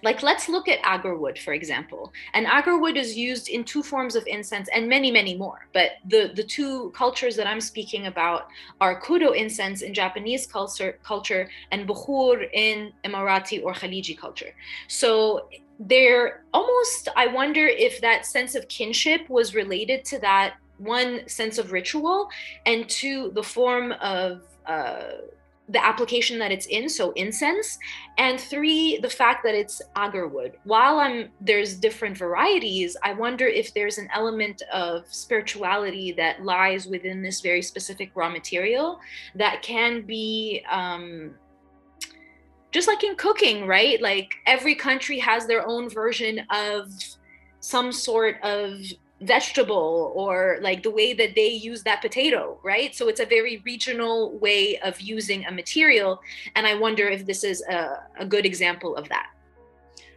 like, 0.03 0.23
let's 0.23 0.49
look 0.49 0.67
at 0.67 0.81
agarwood, 0.81 1.37
for 1.37 1.53
example. 1.53 2.11
And 2.33 2.45
agarwood 2.45 2.95
is 2.95 3.17
used 3.17 3.49
in 3.49 3.63
two 3.63 3.83
forms 3.83 4.15
of 4.15 4.25
incense 4.27 4.69
and 4.73 4.87
many, 4.87 5.11
many 5.11 5.35
more. 5.35 5.67
But 5.73 5.91
the, 6.07 6.31
the 6.35 6.43
two 6.43 6.91
cultures 6.91 7.35
that 7.35 7.47
I'm 7.47 7.61
speaking 7.61 8.07
about 8.07 8.47
are 8.81 9.01
kodo 9.01 9.35
incense 9.35 9.81
in 9.81 9.93
Japanese 9.93 10.45
culture, 10.47 10.99
culture 11.03 11.49
and 11.71 11.87
bukhur 11.87 12.49
in 12.53 12.93
Emirati 13.03 13.63
or 13.63 13.73
Khaliji 13.73 14.17
culture. 14.17 14.53
So 14.87 15.49
they're 15.83 16.43
almost 16.53 17.07
i 17.15 17.25
wonder 17.25 17.65
if 17.65 18.01
that 18.01 18.25
sense 18.25 18.53
of 18.53 18.67
kinship 18.67 19.21
was 19.29 19.55
related 19.55 20.03
to 20.03 20.19
that 20.19 20.55
one 20.79 21.27
sense 21.27 21.57
of 21.57 21.71
ritual 21.71 22.29
and 22.65 22.89
to 22.89 23.31
the 23.31 23.43
form 23.43 23.91
of 24.01 24.41
uh, 24.65 25.11
the 25.69 25.83
application 25.83 26.39
that 26.39 26.51
it's 26.51 26.65
in 26.67 26.89
so 26.89 27.11
incense 27.11 27.77
and 28.17 28.39
three 28.39 28.97
the 28.99 29.09
fact 29.09 29.43
that 29.43 29.53
it's 29.55 29.81
agarwood 29.95 30.53
while 30.63 30.99
i'm 30.99 31.29
there's 31.41 31.75
different 31.75 32.17
varieties 32.17 32.97
i 33.03 33.13
wonder 33.13 33.45
if 33.45 33.73
there's 33.73 33.97
an 33.97 34.09
element 34.13 34.61
of 34.73 35.03
spirituality 35.13 36.11
that 36.11 36.43
lies 36.43 36.87
within 36.87 37.21
this 37.21 37.41
very 37.41 37.61
specific 37.61 38.11
raw 38.15 38.29
material 38.29 38.99
that 39.35 39.61
can 39.61 40.01
be 40.01 40.63
um, 40.69 41.35
just 42.71 42.87
like 42.87 43.03
in 43.03 43.15
cooking, 43.15 43.65
right? 43.65 44.01
Like 44.01 44.35
every 44.45 44.75
country 44.75 45.19
has 45.19 45.47
their 45.47 45.67
own 45.67 45.89
version 45.89 46.41
of 46.51 46.91
some 47.59 47.91
sort 47.91 48.37
of 48.43 48.79
vegetable 49.21 50.13
or 50.15 50.59
like 50.61 50.83
the 50.83 50.91
way 50.91 51.13
that 51.13 51.35
they 51.35 51.49
use 51.49 51.83
that 51.83 52.01
potato, 52.01 52.59
right? 52.63 52.95
So 52.95 53.09
it's 53.09 53.19
a 53.19 53.25
very 53.25 53.61
regional 53.65 54.37
way 54.39 54.79
of 54.79 54.99
using 55.01 55.45
a 55.45 55.51
material. 55.51 56.21
And 56.55 56.65
I 56.65 56.75
wonder 56.75 57.07
if 57.07 57.25
this 57.25 57.43
is 57.43 57.61
a, 57.63 58.03
a 58.17 58.25
good 58.25 58.45
example 58.45 58.95
of 58.95 59.09
that. 59.09 59.27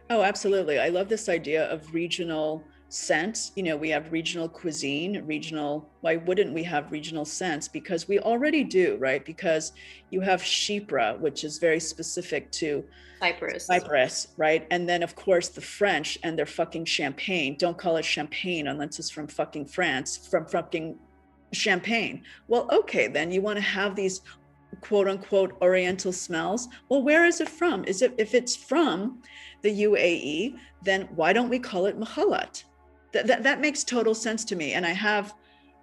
Oh, 0.09 0.21
absolutely. 0.21 0.79
I 0.79 0.89
love 0.89 1.09
this 1.09 1.27
idea 1.29 1.69
of 1.69 1.93
regional 1.93 2.63
sense. 2.93 3.51
You 3.55 3.63
know, 3.63 3.75
we 3.75 3.89
have 3.89 4.11
regional 4.11 4.47
cuisine, 4.47 5.23
regional, 5.25 5.89
why 6.01 6.17
wouldn't 6.17 6.53
we 6.53 6.63
have 6.63 6.91
regional 6.91 7.25
sense? 7.25 7.67
Because 7.67 8.07
we 8.07 8.19
already 8.19 8.63
do, 8.63 8.97
right? 8.99 9.23
Because 9.25 9.73
you 10.11 10.21
have 10.21 10.41
Chypre, 10.41 11.19
which 11.19 11.43
is 11.43 11.57
very 11.57 11.79
specific 11.79 12.51
to 12.53 12.83
Cyprus. 13.19 13.65
Cyprus, 13.65 14.27
right? 14.37 14.67
And 14.69 14.87
then, 14.87 15.01
of 15.01 15.15
course, 15.15 15.49
the 15.49 15.61
French 15.61 16.17
and 16.23 16.37
their 16.37 16.45
fucking 16.45 16.85
champagne. 16.85 17.55
Don't 17.57 17.77
call 17.77 17.97
it 17.97 18.05
champagne 18.05 18.67
unless 18.67 18.99
it's 18.99 19.09
from 19.09 19.27
fucking 19.27 19.65
France, 19.65 20.27
from 20.27 20.45
fucking 20.45 20.97
champagne. 21.53 22.23
Well, 22.47 22.67
okay, 22.71 23.07
then 23.07 23.31
you 23.31 23.41
want 23.41 23.57
to 23.57 23.61
have 23.61 23.95
these 23.95 24.21
quote 24.81 25.07
unquote 25.07 25.55
oriental 25.61 26.11
smells. 26.11 26.67
Well, 26.89 27.01
where 27.01 27.25
is 27.25 27.39
it 27.41 27.49
from? 27.49 27.85
Is 27.85 28.01
it 28.01 28.13
if 28.17 28.33
it's 28.33 28.55
from 28.55 29.21
the 29.61 29.83
UAE, 29.83 30.57
then 30.81 31.07
why 31.15 31.31
don't 31.31 31.49
we 31.49 31.59
call 31.59 31.85
it 31.85 31.99
Mukhallat? 31.99 32.63
That, 33.13 33.27
that, 33.27 33.43
that 33.43 33.61
makes 33.61 33.83
total 33.83 34.13
sense 34.13 34.43
to 34.45 34.55
me. 34.55 34.73
And 34.73 34.85
I 34.85 34.91
have 34.91 35.33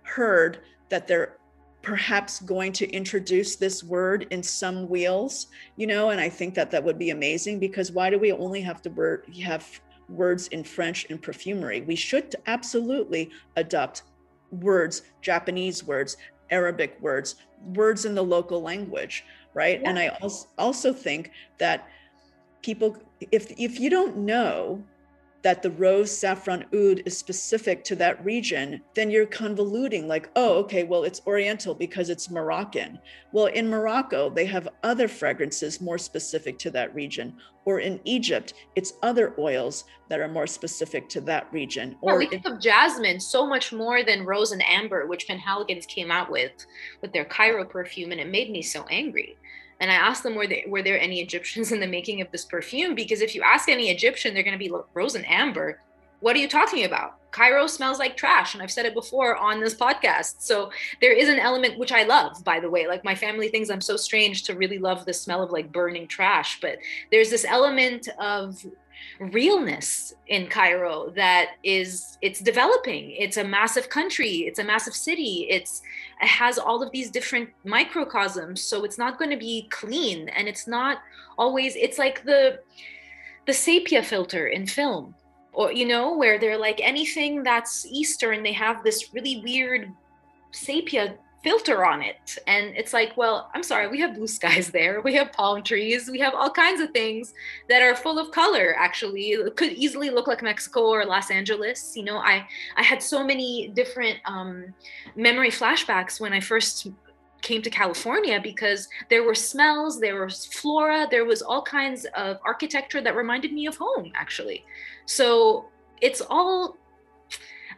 heard 0.03 0.61
that 0.89 1.07
they're 1.07 1.37
perhaps 1.83 2.41
going 2.41 2.73
to 2.73 2.91
introduce 2.91 3.57
this 3.57 3.83
word 3.83 4.27
in 4.31 4.43
some 4.43 4.89
wheels, 4.89 5.47
you 5.77 5.87
know, 5.87 6.11
and 6.11 6.21
I 6.21 6.29
think 6.29 6.55
that 6.55 6.71
that 6.73 6.85
would 6.85 6.99
be 6.99 7.11
amazing 7.11 7.59
because 7.59 7.91
why 7.91 8.11
do 8.11 8.19
we 8.19 8.33
only 8.33 8.61
have 8.61 8.83
to 8.83 8.91
word, 8.91 9.25
have 9.43 9.81
words 10.09 10.49
in 10.49 10.63
French 10.63 11.07
in 11.07 11.19
perfumery? 11.19 11.81
We 11.81 11.97
should 11.97 12.35
absolutely 12.47 13.31
adopt 13.57 14.03
words, 14.51 15.03
Japanese 15.23 15.83
words, 15.85 16.17
Arabic 16.51 16.99
words, 17.01 17.37
words 17.75 18.05
in 18.05 18.15
the 18.15 18.25
local 18.25 18.61
language, 18.61 19.25
right? 19.55 19.81
Yeah. 19.81 19.89
And 19.89 19.99
I 19.99 20.09
also 20.21 20.49
also 20.59 20.93
think 20.93 21.31
that 21.59 21.89
people 22.63 22.97
if 23.31 23.53
if 23.59 23.79
you 23.79 23.89
don't 23.91 24.17
know 24.19 24.83
that 25.43 25.63
the 25.63 25.71
rose 25.71 26.17
saffron 26.17 26.65
oud 26.75 27.03
is 27.07 27.17
specific 27.17 27.83
to 27.85 27.97
that 27.97 28.23
region, 28.25 28.81
then 28.95 29.11
you're 29.11 29.27
convoluting 29.27 30.07
like, 30.07 30.31
oh, 30.37 30.55
okay, 30.59 30.85
well, 30.85 31.05
it's 31.05 31.23
Oriental 31.27 31.75
because 31.75 32.11
it's 32.11 32.31
Moroccan. 32.31 32.99
Well, 33.33 33.47
in 33.47 33.69
Morocco, 33.69 34.29
they 34.29 34.47
have 34.47 34.69
other 34.83 35.09
fragrances 35.09 35.81
more 35.81 35.99
specific 35.99 36.59
to 36.61 36.71
that 36.73 36.95
region. 36.95 37.35
Or 37.65 37.79
in 37.79 38.01
Egypt, 38.05 38.55
it's 38.75 38.95
other 39.03 39.35
oils 39.39 39.85
that 40.09 40.21
are 40.21 40.29
more 40.29 40.47
specific 40.47 41.09
to 41.11 41.21
that 41.23 41.47
region. 41.53 41.97
Oh, 42.03 42.09
yeah, 42.09 42.13
or 42.13 42.19
we 42.19 42.27
think 42.27 42.47
of 42.47 42.59
jasmine 42.59 43.21
so 43.21 43.47
much 43.47 43.73
more 43.73 44.03
than 44.03 44.25
rose 44.25 44.53
and 44.53 44.63
amber, 44.67 45.07
which 45.07 45.29
Penhaligon's 45.29 45.87
came 45.87 46.11
out 46.11 46.31
with 46.31 46.53
with 47.03 47.13
their 47.13 47.25
Cairo 47.25 47.65
perfume, 47.65 48.13
and 48.13 48.21
it 48.21 48.29
made 48.29 48.51
me 48.51 48.63
so 48.63 48.87
angry. 48.91 49.37
And 49.81 49.91
I 49.91 49.95
asked 49.95 50.23
them, 50.23 50.35
were 50.35 50.47
there, 50.47 50.63
were 50.67 50.83
there 50.83 51.01
any 51.01 51.21
Egyptians 51.21 51.73
in 51.73 51.81
the 51.81 51.87
making 51.87 52.21
of 52.21 52.31
this 52.31 52.45
perfume? 52.45 52.95
Because 52.95 53.23
if 53.23 53.35
you 53.35 53.43
ask 53.43 53.69
any 53.69 53.91
Egyptian, 53.91 54.35
they're 54.35 54.43
going 54.43 54.59
to 54.59 54.59
be 54.59 54.73
rose 54.95 55.15
and 55.15 55.29
amber. 55.29 55.81
What 56.21 56.37
are 56.37 56.39
you 56.39 56.49
talking 56.49 56.85
about? 56.85 57.17
Cairo 57.31 57.67
smells 57.67 57.99
like 57.99 58.17
trash. 58.17 58.55
And 58.55 58.63
I've 58.63 58.71
said 58.71 58.87
it 58.87 58.95
before 58.95 59.37
on 59.37 59.61
this 59.61 59.75
podcast. 59.75 60.37
So 60.39 60.71
there 61.01 61.13
is 61.13 61.29
an 61.29 61.39
element 61.39 61.79
which 61.79 61.93
I 61.93 62.03
love, 62.03 62.43
by 62.45 62.61
the 62.61 62.71
way. 62.71 62.87
Like 62.87 63.05
my 63.05 63.15
family 63.15 63.49
thinks 63.49 63.71
I'm 63.71 63.81
so 63.81 63.97
strange 63.97 64.43
to 64.45 64.55
really 64.55 64.79
love 64.79 65.05
the 65.05 65.13
smell 65.13 65.43
of 65.43 65.51
like 65.51 65.73
burning 65.73 66.07
trash. 66.07 66.61
But 66.61 66.79
there's 67.11 67.31
this 67.31 67.45
element 67.45 68.09
of 68.19 68.65
realness 69.19 70.15
in 70.29 70.47
Cairo 70.47 71.11
that 71.17 71.53
is 71.63 72.19
it's 72.21 72.41
developing. 72.41 73.13
It's 73.13 73.37
a 73.37 73.45
massive 73.45 73.89
country, 73.89 74.47
it's 74.47 74.59
a 74.59 74.65
massive 74.65 74.95
city. 74.95 75.47
It's 75.49 75.83
it 76.21 76.29
has 76.29 76.59
all 76.59 76.83
of 76.83 76.91
these 76.93 77.11
different 77.11 77.51
microcosms, 77.65 78.63
so 78.63 78.85
it's 78.85 78.99
not 78.99 79.19
going 79.19 79.31
to 79.31 79.37
be 79.37 79.69
clean 79.71 80.29
and 80.31 80.49
it's 80.49 80.67
not 80.67 80.99
always 81.39 81.77
it's 81.77 81.99
like 81.99 82.25
the 82.25 82.61
the 83.47 83.53
sepia 83.53 84.03
filter 84.03 84.47
in 84.47 84.67
film 84.67 85.15
or 85.53 85.73
you 85.73 85.87
know 85.87 86.17
where 86.17 86.39
they're 86.39 86.59
like 86.59 86.81
anything 86.83 87.43
that's 87.43 87.87
eastern 87.87 88.43
they 88.43 88.53
have 88.53 88.83
this 88.85 89.13
really 89.13 89.41
weird 89.45 89.93
sepia 90.53 91.17
filter 91.43 91.87
on 91.87 92.03
it. 92.03 92.39
And 92.47 92.77
it's 92.77 92.93
like 92.93 93.17
well 93.17 93.51
i'm 93.55 93.63
sorry 93.63 93.89
we 93.89 94.01
have 94.01 94.15
blue 94.15 94.27
skies 94.27 94.71
there 94.79 95.01
we 95.01 95.15
have 95.15 95.33
palm 95.33 95.63
trees 95.63 96.09
we 96.11 96.19
have 96.19 96.35
all 96.35 96.51
kinds 96.51 96.81
of 96.81 96.91
things 96.91 97.33
that 97.69 97.83
are 97.83 97.95
full 97.95 98.19
of 98.19 98.31
color 98.31 98.75
actually. 98.79 99.31
It 99.31 99.57
could 99.57 99.73
easily 99.73 100.11
look 100.11 100.27
like 100.27 100.43
mexico 100.43 100.81
or 100.81 101.05
los 101.05 101.31
angeles. 101.31 101.97
You 101.97 102.05
know 102.05 102.19
i 102.19 102.47
i 102.77 102.83
had 102.83 103.03
so 103.03 103.25
many 103.25 103.69
different 103.69 104.19
um, 104.25 104.75
memory 105.17 105.51
flashbacks 105.51 106.21
when 106.21 106.33
i 106.33 106.41
first 106.41 106.89
came 107.43 107.63
to 107.63 107.71
california 107.71 108.41
because 108.43 108.89
there 109.09 109.23
were 109.23 109.35
smells 109.35 110.01
there 110.01 110.25
was 110.25 110.47
flora 110.47 111.07
there 111.11 111.25
was 111.25 111.43
all 111.43 111.63
kinds 111.63 112.07
of 112.17 112.39
architecture 112.45 113.01
that 113.01 113.17
reminded 113.17 113.53
me 113.53 113.67
of 113.67 113.77
home 113.77 114.13
actually 114.15 114.65
so 115.07 115.67
it's 116.01 116.21
all 116.21 116.77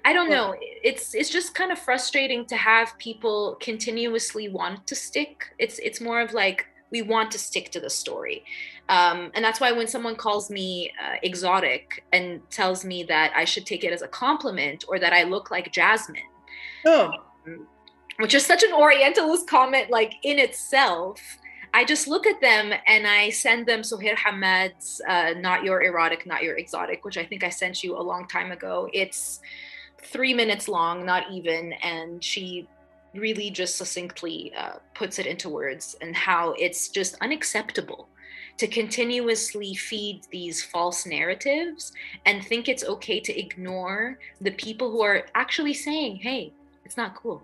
I 0.04 0.12
don't 0.12 0.30
know. 0.30 0.54
It's 0.60 1.14
it's 1.14 1.30
just 1.30 1.54
kind 1.54 1.70
of 1.70 1.78
frustrating 1.78 2.44
to 2.46 2.56
have 2.56 2.96
people 2.98 3.56
continuously 3.60 4.48
want 4.48 4.86
to 4.88 4.94
stick. 4.94 5.54
It's 5.58 5.78
it's 5.78 6.00
more 6.00 6.20
of 6.20 6.34
like 6.34 6.66
we 6.90 7.02
want 7.02 7.30
to 7.32 7.38
stick 7.38 7.70
to 7.70 7.80
the 7.80 7.88
story, 7.88 8.44
um, 8.88 9.30
and 9.34 9.44
that's 9.44 9.60
why 9.60 9.70
when 9.70 9.86
someone 9.86 10.16
calls 10.16 10.50
me 10.50 10.92
uh, 11.02 11.16
exotic 11.22 12.04
and 12.12 12.40
tells 12.50 12.84
me 12.84 13.04
that 13.04 13.32
I 13.36 13.44
should 13.44 13.64
take 13.64 13.84
it 13.84 13.92
as 13.92 14.02
a 14.02 14.08
compliment 14.08 14.84
or 14.88 14.98
that 14.98 15.12
I 15.12 15.22
look 15.22 15.50
like 15.50 15.72
Jasmine, 15.72 16.22
oh. 16.86 17.12
Um, 17.46 17.68
which 18.22 18.34
is 18.34 18.46
such 18.46 18.62
an 18.62 18.72
Orientalist 18.72 19.48
comment, 19.48 19.90
like 19.90 20.14
in 20.22 20.38
itself. 20.38 21.20
I 21.74 21.84
just 21.84 22.06
look 22.06 22.24
at 22.24 22.40
them 22.40 22.72
and 22.86 23.04
I 23.04 23.30
send 23.30 23.66
them 23.66 23.80
Suheir 23.80 24.14
Hammad's 24.14 25.00
uh, 25.08 25.34
"Not 25.38 25.64
Your 25.64 25.82
Erotic, 25.82 26.24
Not 26.24 26.44
Your 26.44 26.56
Exotic," 26.56 27.04
which 27.04 27.18
I 27.18 27.24
think 27.24 27.42
I 27.42 27.48
sent 27.48 27.82
you 27.82 27.98
a 27.98 28.08
long 28.10 28.28
time 28.28 28.52
ago. 28.52 28.88
It's 28.92 29.40
three 30.00 30.34
minutes 30.34 30.68
long, 30.68 31.04
not 31.04 31.32
even, 31.32 31.72
and 31.82 32.22
she 32.22 32.68
really 33.12 33.50
just 33.50 33.76
succinctly 33.76 34.52
uh, 34.56 34.74
puts 34.94 35.18
it 35.18 35.26
into 35.26 35.48
words 35.48 35.96
and 36.00 36.14
how 36.14 36.52
it's 36.52 36.90
just 36.90 37.16
unacceptable 37.20 38.08
to 38.58 38.68
continuously 38.68 39.74
feed 39.74 40.20
these 40.30 40.62
false 40.62 41.06
narratives 41.06 41.92
and 42.24 42.44
think 42.44 42.68
it's 42.68 42.84
okay 42.84 43.18
to 43.18 43.36
ignore 43.36 44.16
the 44.40 44.52
people 44.52 44.92
who 44.92 45.02
are 45.02 45.26
actually 45.34 45.74
saying, 45.74 46.16
"Hey, 46.16 46.52
it's 46.84 46.96
not 46.96 47.16
cool." 47.16 47.42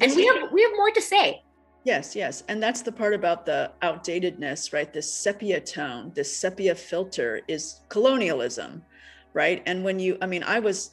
And 0.00 0.14
we 0.14 0.26
have 0.26 0.52
we 0.52 0.62
have 0.62 0.72
more 0.76 0.90
to 0.90 1.02
say. 1.02 1.42
Yes, 1.84 2.16
yes. 2.16 2.44
And 2.48 2.62
that's 2.62 2.80
the 2.80 2.92
part 2.92 3.12
about 3.12 3.44
the 3.44 3.70
outdatedness, 3.82 4.72
right? 4.72 4.90
This 4.90 5.12
sepia 5.12 5.60
tone, 5.60 6.12
this 6.14 6.34
sepia 6.34 6.74
filter 6.74 7.42
is 7.46 7.80
colonialism, 7.90 8.82
right? 9.34 9.62
And 9.66 9.84
when 9.84 9.98
you, 9.98 10.16
I 10.22 10.26
mean, 10.26 10.42
I 10.42 10.60
was 10.60 10.92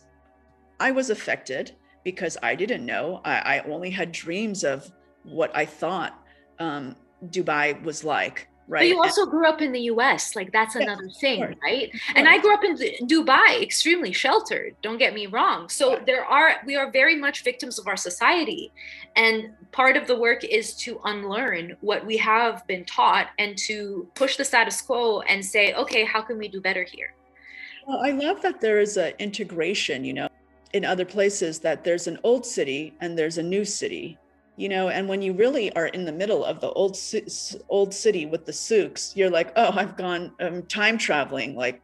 I 0.82 0.92
was 0.92 1.10
affected 1.10 1.72
because 2.04 2.38
I 2.44 2.56
didn't 2.56 2.86
know. 2.86 3.22
I, 3.24 3.58
I 3.58 3.60
only 3.72 3.90
had 3.90 4.12
dreams 4.12 4.64
of 4.64 4.92
what 5.24 5.56
I 5.56 5.66
thought 5.66 6.20
um, 6.60 6.96
Dubai 7.28 7.82
was 7.84 8.04
like. 8.04 8.48
Right. 8.72 8.84
But 8.84 8.88
you 8.88 9.04
also 9.04 9.26
grew 9.26 9.46
up 9.46 9.62
in 9.62 9.74
the 9.74 9.82
US. 9.92 10.34
Like 10.34 10.54
that's 10.54 10.76
another 10.76 11.10
thing, 11.10 11.58
right? 11.62 11.92
And 12.16 12.26
I 12.30 12.38
grew 12.38 12.54
up 12.54 12.64
in 12.64 12.78
Dubai, 13.06 13.62
extremely 13.62 14.14
sheltered. 14.14 14.78
Don't 14.82 14.98
get 14.98 15.14
me 15.14 15.26
wrong. 15.26 15.68
So 15.68 16.02
there 16.06 16.24
are, 16.24 16.56
we 16.66 16.78
are 16.78 16.90
very 16.90 17.18
much 17.18 17.44
victims 17.44 17.78
of 17.80 17.88
our 17.90 17.98
society. 17.98 18.72
And 19.18 19.50
part 19.74 19.98
of 19.98 20.08
the 20.08 20.16
work 20.16 20.46
is 20.46 20.74
to 20.86 21.02
unlearn 21.04 21.76
what 21.82 22.06
we 22.06 22.16
have 22.16 22.66
been 22.66 22.86
taught 22.86 23.28
and 23.40 23.58
to 23.58 24.08
push 24.16 24.38
the 24.38 24.46
status 24.46 24.82
quo 24.82 25.20
and 25.20 25.46
say, 25.46 25.74
okay, 25.74 26.06
how 26.06 26.22
can 26.22 26.38
we 26.38 26.48
do 26.48 26.62
better 26.62 26.84
here? 26.86 27.14
Well, 27.86 28.00
I 28.02 28.12
love 28.12 28.42
that 28.42 28.62
there 28.62 28.80
is 28.80 28.96
an 28.96 29.12
integration, 29.20 30.06
you 30.06 30.14
know, 30.14 30.30
in 30.72 30.86
other 30.86 31.04
places 31.04 31.60
that 31.60 31.84
there's 31.84 32.08
an 32.08 32.18
old 32.24 32.46
city 32.46 32.94
and 33.02 33.20
there's 33.20 33.38
a 33.38 33.44
new 33.44 33.66
city 33.66 34.18
you 34.62 34.70
know 34.70 34.90
and 34.90 35.08
when 35.10 35.22
you 35.22 35.34
really 35.34 35.74
are 35.76 35.88
in 35.88 36.06
the 36.06 36.12
middle 36.12 36.46
of 36.46 36.62
the 36.62 36.70
old 36.72 36.98
old 37.70 37.94
city 37.94 38.26
with 38.26 38.46
the 38.46 38.54
souks 38.54 39.14
you're 39.16 39.30
like 39.30 39.52
oh 39.56 39.72
i've 39.74 39.98
gone 39.98 40.32
um, 40.40 40.62
time 40.64 40.98
traveling 40.98 41.56
like 41.56 41.82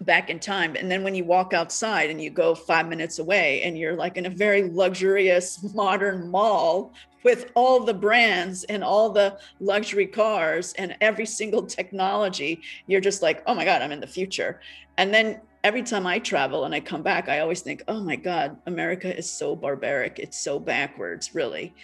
back 0.00 0.30
in 0.30 0.38
time. 0.38 0.76
And 0.76 0.90
then 0.90 1.02
when 1.02 1.14
you 1.14 1.24
walk 1.24 1.52
outside 1.52 2.10
and 2.10 2.20
you 2.20 2.30
go 2.30 2.54
five 2.54 2.88
minutes 2.88 3.18
away 3.18 3.62
and 3.62 3.78
you're 3.78 3.96
like 3.96 4.16
in 4.16 4.26
a 4.26 4.30
very 4.30 4.64
luxurious 4.64 5.62
modern 5.74 6.30
mall 6.30 6.92
with 7.22 7.50
all 7.54 7.80
the 7.80 7.94
brands 7.94 8.64
and 8.64 8.84
all 8.84 9.10
the 9.10 9.38
luxury 9.60 10.06
cars 10.06 10.74
and 10.74 10.94
every 11.00 11.24
single 11.24 11.64
technology 11.64 12.60
you're 12.86 13.00
just 13.00 13.22
like 13.22 13.42
oh 13.46 13.54
my 13.54 13.64
god 13.64 13.82
i'm 13.82 13.92
in 13.92 14.00
the 14.00 14.06
future. 14.06 14.60
And 14.96 15.12
then 15.12 15.40
every 15.64 15.82
time 15.82 16.06
I 16.06 16.18
travel 16.18 16.66
and 16.66 16.74
I 16.74 16.80
come 16.80 17.02
back, 17.02 17.28
I 17.28 17.40
always 17.40 17.62
think, 17.62 17.82
oh 17.88 18.00
my 18.00 18.16
God, 18.16 18.56
America 18.66 19.16
is 19.16 19.28
so 19.28 19.56
barbaric. 19.56 20.18
It's 20.18 20.38
so 20.38 20.60
backwards, 20.60 21.34
really. 21.34 21.74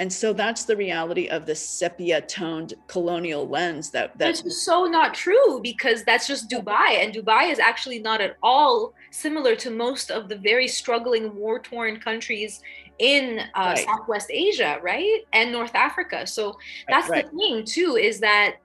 And 0.00 0.12
so 0.12 0.32
that's 0.32 0.64
the 0.64 0.76
reality 0.76 1.28
of 1.28 1.46
the 1.46 1.54
sepia 1.54 2.20
toned 2.20 2.74
colonial 2.86 3.48
lens 3.48 3.90
that 3.90 4.16
that's 4.16 4.42
just 4.42 4.64
so 4.64 4.84
not 4.84 5.12
true 5.12 5.60
because 5.60 6.04
that's 6.04 6.26
just 6.28 6.48
Dubai. 6.48 7.02
And 7.02 7.12
Dubai 7.12 7.50
is 7.50 7.58
actually 7.58 7.98
not 7.98 8.20
at 8.20 8.36
all 8.42 8.94
similar 9.10 9.56
to 9.56 9.70
most 9.70 10.12
of 10.12 10.28
the 10.28 10.36
very 10.36 10.68
struggling 10.68 11.34
war 11.34 11.58
torn 11.58 11.98
countries 11.98 12.62
in 13.00 13.40
uh, 13.54 13.74
right. 13.74 13.78
Southwest 13.78 14.30
Asia, 14.32 14.78
right? 14.82 15.20
And 15.32 15.50
North 15.50 15.74
Africa. 15.74 16.28
So 16.28 16.58
that's 16.88 17.08
right. 17.08 17.28
the 17.28 17.36
thing 17.36 17.64
too, 17.64 17.96
is 17.96 18.20
that 18.20 18.56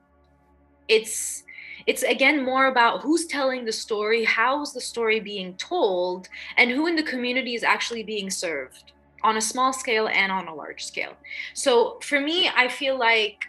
it's 0.88 1.44
it's 1.86 2.04
again 2.04 2.44
more 2.44 2.68
about 2.68 3.02
who's 3.02 3.26
telling 3.26 3.66
the 3.66 3.72
story, 3.72 4.24
how's 4.24 4.74
the 4.74 4.82
story 4.82 5.20
being 5.20 5.56
told, 5.56 6.28
and 6.58 6.72
who 6.72 6.88
in 6.88 6.96
the 6.96 7.04
community 7.04 7.56
is 7.56 7.64
actually 7.64 8.04
being 8.04 8.30
served 8.30 8.94
on 9.24 9.38
a 9.38 9.42
small 9.42 9.72
scale 9.72 10.08
and 10.08 10.32
on 10.32 10.48
a 10.48 10.54
large 10.54 10.84
scale. 10.84 11.14
So 11.54 12.00
for 12.02 12.20
me, 12.20 12.50
I 12.56 12.68
feel 12.68 12.98
like 12.98 13.46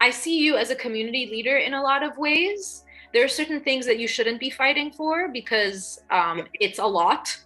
I 0.00 0.10
see 0.10 0.38
you 0.38 0.56
as 0.56 0.70
a 0.70 0.76
community 0.76 1.26
leader 1.30 1.56
in 1.56 1.74
a 1.74 1.82
lot 1.82 2.02
of 2.02 2.16
ways. 2.18 2.84
There 3.12 3.24
are 3.24 3.28
certain 3.28 3.60
things 3.60 3.86
that 3.86 3.98
you 3.98 4.06
shouldn't 4.06 4.40
be 4.40 4.50
fighting 4.50 4.92
for 4.92 5.28
because 5.28 6.00
um, 6.10 6.46
it's 6.54 6.78
a 6.78 6.86
lot. 6.86 7.36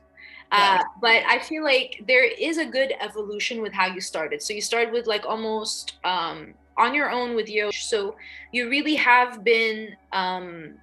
Uh, 0.52 0.82
but 1.00 1.22
I 1.28 1.38
feel 1.38 1.62
like 1.62 2.02
there 2.08 2.24
is 2.24 2.58
a 2.58 2.64
good 2.64 2.92
evolution 3.00 3.62
with 3.62 3.72
how 3.72 3.86
you 3.86 4.00
started. 4.00 4.42
So 4.42 4.52
you 4.52 4.60
started 4.60 4.92
with 4.92 5.06
like 5.06 5.24
almost 5.24 5.94
um, 6.02 6.54
on 6.80 6.94
your 6.94 7.10
own 7.10 7.34
with 7.36 7.48
Yosh. 7.48 7.84
So 7.84 8.16
you 8.52 8.70
really 8.70 8.96
have 8.96 9.44
been 9.44 9.96
um, 10.12 10.74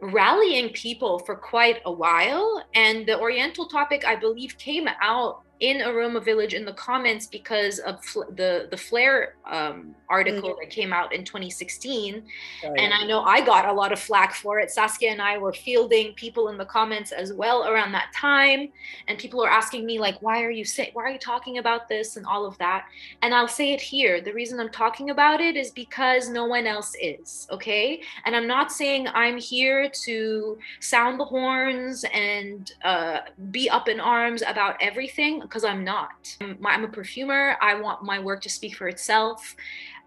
rallying 0.00 0.70
people 0.70 1.20
for 1.20 1.36
quite 1.36 1.80
a 1.86 1.92
while. 1.92 2.64
And 2.74 3.06
the 3.06 3.18
Oriental 3.18 3.66
topic, 3.66 4.04
I 4.04 4.16
believe, 4.16 4.58
came 4.58 4.88
out 5.00 5.42
in 5.60 5.82
Aroma 5.82 6.20
Village 6.20 6.54
in 6.54 6.64
the 6.64 6.72
comments 6.72 7.26
because 7.26 7.78
of 7.80 8.02
fl- 8.02 8.30
the 8.34 8.66
the 8.70 8.76
Flare 8.76 9.34
um, 9.44 9.94
article 10.08 10.50
mm-hmm. 10.50 10.60
that 10.60 10.70
came 10.70 10.90
out 10.92 11.12
in 11.12 11.22
2016, 11.22 12.22
and 12.64 12.94
I 12.94 13.04
know 13.04 13.22
I 13.22 13.44
got 13.44 13.68
a 13.68 13.72
lot 13.72 13.92
of 13.92 14.00
flack 14.00 14.34
for 14.34 14.58
it. 14.58 14.70
Saskia 14.70 15.10
and 15.10 15.20
I 15.20 15.36
were 15.36 15.52
fielding 15.52 16.14
people 16.14 16.48
in 16.48 16.56
the 16.56 16.64
comments 16.64 17.12
as 17.12 17.34
well 17.34 17.68
around 17.68 17.92
that 17.92 18.10
time, 18.16 18.70
and 19.06 19.18
people 19.18 19.44
are 19.44 19.50
asking 19.50 19.84
me 19.84 19.98
like, 19.98 20.20
"Why 20.22 20.42
are 20.42 20.50
you 20.50 20.64
say 20.64 20.90
Why 20.94 21.04
are 21.04 21.10
you 21.10 21.18
talking 21.18 21.58
about 21.58 21.88
this?" 21.88 22.16
and 22.16 22.24
all 22.24 22.46
of 22.46 22.56
that. 22.56 22.86
And 23.20 23.34
I'll 23.34 23.46
say 23.46 23.72
it 23.74 23.82
here: 23.82 24.22
the 24.22 24.32
reason 24.32 24.58
I'm 24.60 24.70
talking 24.70 25.10
about 25.10 25.42
it 25.42 25.56
is 25.56 25.70
because 25.70 26.30
no 26.30 26.46
one 26.46 26.66
else 26.66 26.94
is. 27.02 27.46
Okay, 27.50 28.00
and 28.24 28.34
I'm 28.34 28.46
not 28.46 28.72
saying 28.72 29.08
I'm 29.08 29.36
here 29.36 29.90
to 30.04 30.58
sound 30.80 31.20
the 31.20 31.24
horns 31.26 32.06
and 32.14 32.72
uh, 32.82 33.20
be 33.50 33.68
up 33.68 33.88
in 33.88 34.00
arms 34.00 34.42
about 34.46 34.76
everything 34.80 35.42
because 35.50 35.64
I'm 35.64 35.82
not. 35.82 36.36
I'm, 36.40 36.56
I'm, 36.64 36.84
a 36.84 36.88
perfumer. 36.88 37.56
I 37.60 37.74
want 37.74 38.04
my 38.04 38.20
work 38.20 38.40
to 38.42 38.48
speak 38.48 38.76
for 38.76 38.86
itself. 38.86 39.56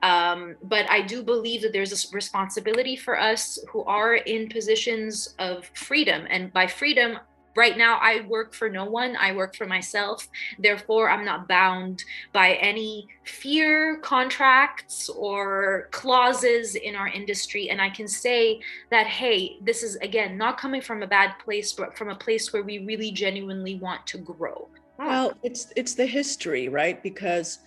Um, 0.02 0.56
but 0.64 0.90
I 0.90 1.02
do 1.02 1.22
believe 1.22 1.62
that 1.62 1.74
there's 1.74 1.92
a 1.92 2.16
responsibility 2.16 2.96
for 2.96 3.20
us 3.20 3.60
who 3.70 3.84
are 3.84 4.16
in 4.16 4.48
positions 4.48 5.36
of 5.40 5.70
freedom. 5.76 6.26
And 6.30 6.52
by 6.54 6.68
freedom, 6.68 7.20
right 7.56 7.78
now 7.78 8.00
I 8.02 8.26
work 8.28 8.54
for 8.54 8.70
no 8.70 8.86
one. 8.86 9.18
I 9.18 9.34
work 9.34 9.56
for 9.56 9.68
myself. 9.68 10.28
Therefore, 10.60 11.10
I'm 11.10 11.26
not 11.26 11.48
bound 11.48 12.04
by 12.32 12.54
any 12.54 13.08
fear 13.26 13.98
contracts 13.98 15.10
or 15.10 15.90
clauses 15.92 16.76
in 16.76 16.96
our 16.96 17.08
industry. 17.10 17.70
And 17.70 17.82
I 17.82 17.90
can 17.90 18.08
say 18.08 18.62
that, 18.92 19.08
hey, 19.08 19.58
this 19.62 19.84
is 19.84 19.98
again 19.98 20.38
not 20.38 20.58
coming 20.58 20.82
from 20.82 21.04
a 21.04 21.08
bad 21.08 21.36
place, 21.44 21.74
but 21.74 21.98
from 21.98 22.10
a 22.10 22.16
place 22.16 22.54
where 22.54 22.64
we 22.64 22.80
really 22.80 23.12
genuinely 23.12 23.76
want 23.76 24.08
to 24.08 24.18
grow. 24.18 24.70
Well, 25.06 25.32
ah. 25.34 25.38
it's 25.44 25.72
it's 25.76 25.96
the 25.96 26.06
history, 26.06 26.70
right? 26.70 27.02
Because 27.02 27.60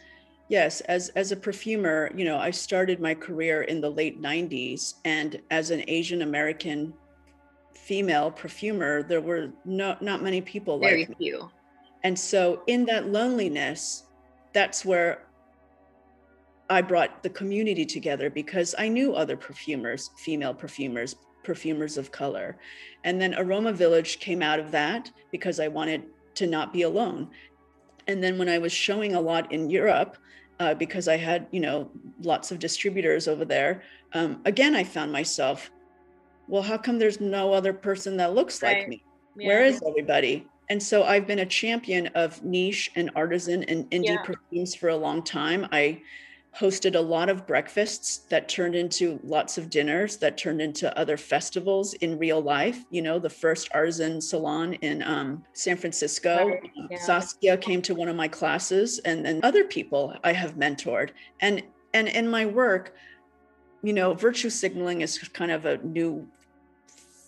Yes, 0.48 0.80
as 0.82 1.08
as 1.10 1.32
a 1.32 1.36
perfumer, 1.36 2.10
you 2.14 2.24
know, 2.24 2.38
I 2.38 2.50
started 2.52 3.00
my 3.00 3.14
career 3.14 3.62
in 3.62 3.80
the 3.80 3.90
late 3.90 4.22
90s 4.22 4.94
and 5.04 5.40
as 5.50 5.70
an 5.70 5.82
Asian 5.88 6.22
American 6.22 6.94
female 7.74 8.30
perfumer, 8.30 9.02
there 9.02 9.20
were 9.20 9.52
no 9.64 9.96
not 10.00 10.22
many 10.22 10.40
people 10.40 10.78
Very 10.78 11.00
like 11.00 11.08
me. 11.10 11.16
few. 11.18 11.50
And 12.04 12.16
so 12.16 12.62
in 12.68 12.84
that 12.86 13.08
loneliness, 13.08 14.04
that's 14.52 14.84
where 14.84 15.26
I 16.70 16.80
brought 16.80 17.24
the 17.24 17.30
community 17.30 17.84
together 17.84 18.30
because 18.30 18.74
I 18.78 18.88
knew 18.88 19.14
other 19.14 19.36
perfumers, 19.36 20.10
female 20.16 20.54
perfumers, 20.54 21.16
perfumers 21.42 21.96
of 21.98 22.12
color. 22.12 22.56
And 23.02 23.20
then 23.20 23.34
Aroma 23.34 23.72
Village 23.72 24.20
came 24.20 24.42
out 24.42 24.60
of 24.60 24.70
that 24.70 25.10
because 25.32 25.58
I 25.58 25.66
wanted 25.66 26.04
to 26.36 26.46
not 26.46 26.72
be 26.72 26.82
alone. 26.82 27.30
And 28.06 28.22
then 28.22 28.38
when 28.38 28.48
I 28.48 28.58
was 28.58 28.72
showing 28.72 29.14
a 29.14 29.20
lot 29.20 29.52
in 29.52 29.68
Europe, 29.68 30.16
uh, 30.58 30.74
because 30.74 31.08
I 31.08 31.16
had, 31.16 31.48
you 31.50 31.60
know, 31.60 31.90
lots 32.20 32.50
of 32.50 32.58
distributors 32.58 33.28
over 33.28 33.44
there, 33.44 33.82
um, 34.12 34.40
again, 34.44 34.74
I 34.74 34.84
found 34.84 35.12
myself, 35.12 35.70
well, 36.46 36.62
how 36.62 36.78
come 36.78 36.98
there's 36.98 37.20
no 37.20 37.52
other 37.52 37.72
person 37.72 38.16
that 38.18 38.34
looks 38.34 38.62
Right. 38.62 38.78
like 38.78 38.88
me? 38.88 39.04
Yeah. 39.34 39.48
Where 39.48 39.64
is 39.64 39.82
everybody? 39.86 40.46
And 40.68 40.82
so 40.82 41.04
I've 41.04 41.26
been 41.26 41.40
a 41.40 41.46
champion 41.46 42.08
of 42.08 42.42
niche 42.42 42.90
and 42.96 43.10
artisan 43.14 43.64
and 43.64 43.90
indie 43.90 44.04
Yeah. 44.06 44.22
perfumes 44.22 44.74
for 44.74 44.88
a 44.88 44.96
long 44.96 45.22
time. 45.22 45.66
I 45.72 46.02
hosted 46.58 46.94
a 46.94 47.00
lot 47.00 47.28
of 47.28 47.46
breakfasts 47.46 48.18
that 48.30 48.48
turned 48.48 48.74
into 48.74 49.20
lots 49.22 49.58
of 49.58 49.68
dinners 49.68 50.16
that 50.16 50.38
turned 50.38 50.62
into 50.62 50.96
other 50.98 51.16
festivals 51.16 51.94
in 51.94 52.18
real 52.18 52.40
life. 52.40 52.84
You 52.90 53.02
know, 53.02 53.18
the 53.18 53.30
first 53.30 53.68
artisan 53.74 54.20
salon 54.20 54.74
in 54.74 55.02
um, 55.02 55.44
San 55.52 55.76
Francisco. 55.76 56.52
Um, 56.52 56.88
yeah. 56.90 56.98
Saskia 56.98 57.56
came 57.56 57.82
to 57.82 57.94
one 57.94 58.08
of 58.08 58.16
my 58.16 58.28
classes, 58.28 58.98
and 59.00 59.24
then 59.24 59.40
other 59.42 59.64
people 59.64 60.14
I 60.24 60.32
have 60.32 60.54
mentored. 60.54 61.10
And 61.40 61.62
and 61.92 62.08
in 62.08 62.28
my 62.28 62.46
work, 62.46 62.94
you 63.82 63.92
know, 63.92 64.14
virtue 64.14 64.50
signaling 64.50 65.02
is 65.02 65.18
kind 65.18 65.50
of 65.50 65.66
a 65.66 65.78
new 65.78 66.26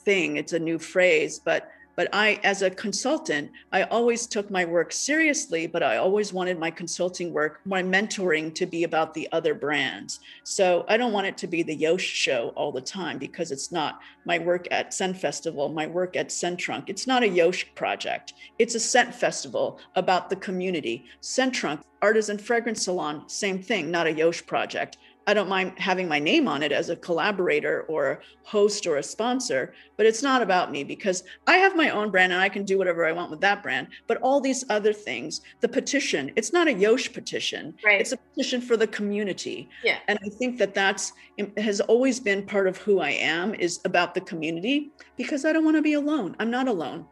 thing. 0.05 0.37
It's 0.37 0.55
a 0.55 0.59
new 0.59 0.79
phrase, 0.79 1.39
but 1.39 1.71
but 1.99 2.09
I, 2.13 2.39
as 2.45 2.63
a 2.63 2.71
consultant, 2.71 3.51
I 3.73 3.83
always 3.83 4.29
took 4.29 4.53
my 4.53 4.65
work 4.65 4.93
seriously, 4.93 5.67
but 5.67 5.83
I 5.83 5.97
always 5.97 6.33
wanted 6.33 6.57
my 6.57 6.71
consulting 6.71 7.33
work, 7.33 7.59
my 7.65 7.83
mentoring 7.83 8.55
to 8.55 8.67
be 8.67 8.85
about 8.85 9.15
the 9.15 9.29
other 9.33 9.53
brands. 9.53 10.21
So 10.45 10.85
I 10.89 10.97
don't 10.97 11.13
want 11.13 11.27
it 11.27 11.37
to 11.39 11.49
be 11.49 11.65
the 11.65 11.75
Yosh 11.75 12.05
show 12.05 12.53
all 12.55 12.71
the 12.71 12.81
time 12.81 13.19
because 13.19 13.51
it's 13.51 13.73
not 13.73 13.99
my 14.27 14.39
work 14.39 14.69
at 14.71 14.95
Scent 14.95 15.19
Festival, 15.19 15.71
my 15.71 15.89
work 15.89 16.15
at 16.15 16.31
Scent 16.31 16.61
Trunk. 16.61 16.89
It's 16.89 17.09
not 17.09 17.25
a 17.25 17.29
Yosh 17.29 17.67
project. 17.75 18.35
It's 18.61 18.77
a 18.77 18.81
scent 18.81 19.13
festival 19.13 19.81
about 19.97 20.31
the 20.31 20.37
community. 20.37 21.07
Scent 21.21 21.53
Trunk, 21.53 21.81
Artisan 22.01 22.39
Fragrance 22.39 22.85
Salon, 22.85 23.29
same 23.29 23.61
thing, 23.61 23.91
not 23.91 24.07
a 24.07 24.13
Yosh 24.13 24.47
project. 24.47 24.99
I 25.29 25.35
don't 25.35 25.49
mind 25.49 25.79
having 25.79 26.09
my 26.09 26.19
name 26.19 26.49
on 26.49 26.63
it 26.63 26.73
as 26.73 26.89
a 26.89 26.97
collaborator 26.97 27.83
or 27.83 28.13
a 28.13 28.19
host 28.45 28.87
or 28.87 28.97
a 28.97 29.03
sponsor, 29.03 29.75
but 29.99 30.07
it's 30.07 30.23
not 30.23 30.41
about 30.41 30.73
me 30.73 30.85
because 30.85 31.23
I 31.47 31.59
have 31.59 31.77
my 31.77 31.91
own 31.91 32.11
brand 32.11 32.33
and 32.33 32.41
I 32.41 32.49
can 32.49 32.65
do 32.65 32.79
whatever 32.79 33.05
I 33.05 33.13
want 33.13 33.31
with 33.31 33.43
that 33.43 33.63
brand. 33.63 33.89
But 34.07 34.17
all 34.23 34.41
these 34.41 34.65
other 34.71 34.95
things, 34.95 35.43
the 35.61 35.69
petition, 35.69 36.33
it's 36.35 36.55
not 36.55 36.67
a 36.67 36.73
Yosh 36.73 37.13
petition. 37.13 37.75
Right. 37.85 38.01
It's 38.01 38.13
a 38.13 38.17
petition 38.17 38.63
for 38.63 38.79
the 38.79 38.87
community. 38.87 39.69
Yeah. 39.85 39.99
And 40.09 40.19
I 40.25 40.31
think 40.31 40.57
that 40.59 40.73
that's 40.73 41.13
has 41.59 41.83
always 41.83 42.19
been 42.21 42.47
part 42.47 42.67
of 42.67 42.79
who 42.79 43.01
I 43.01 43.11
am 43.11 43.55
is 43.55 43.81
about 43.85 44.15
the 44.15 44.23
community 44.23 44.93
because 45.19 45.45
I 45.45 45.53
don't 45.53 45.65
want 45.65 45.77
to 45.77 45.83
be 45.83 45.93
alone. 45.93 46.37
I'm 46.39 46.51
not 46.51 46.69
alone. 46.69 47.05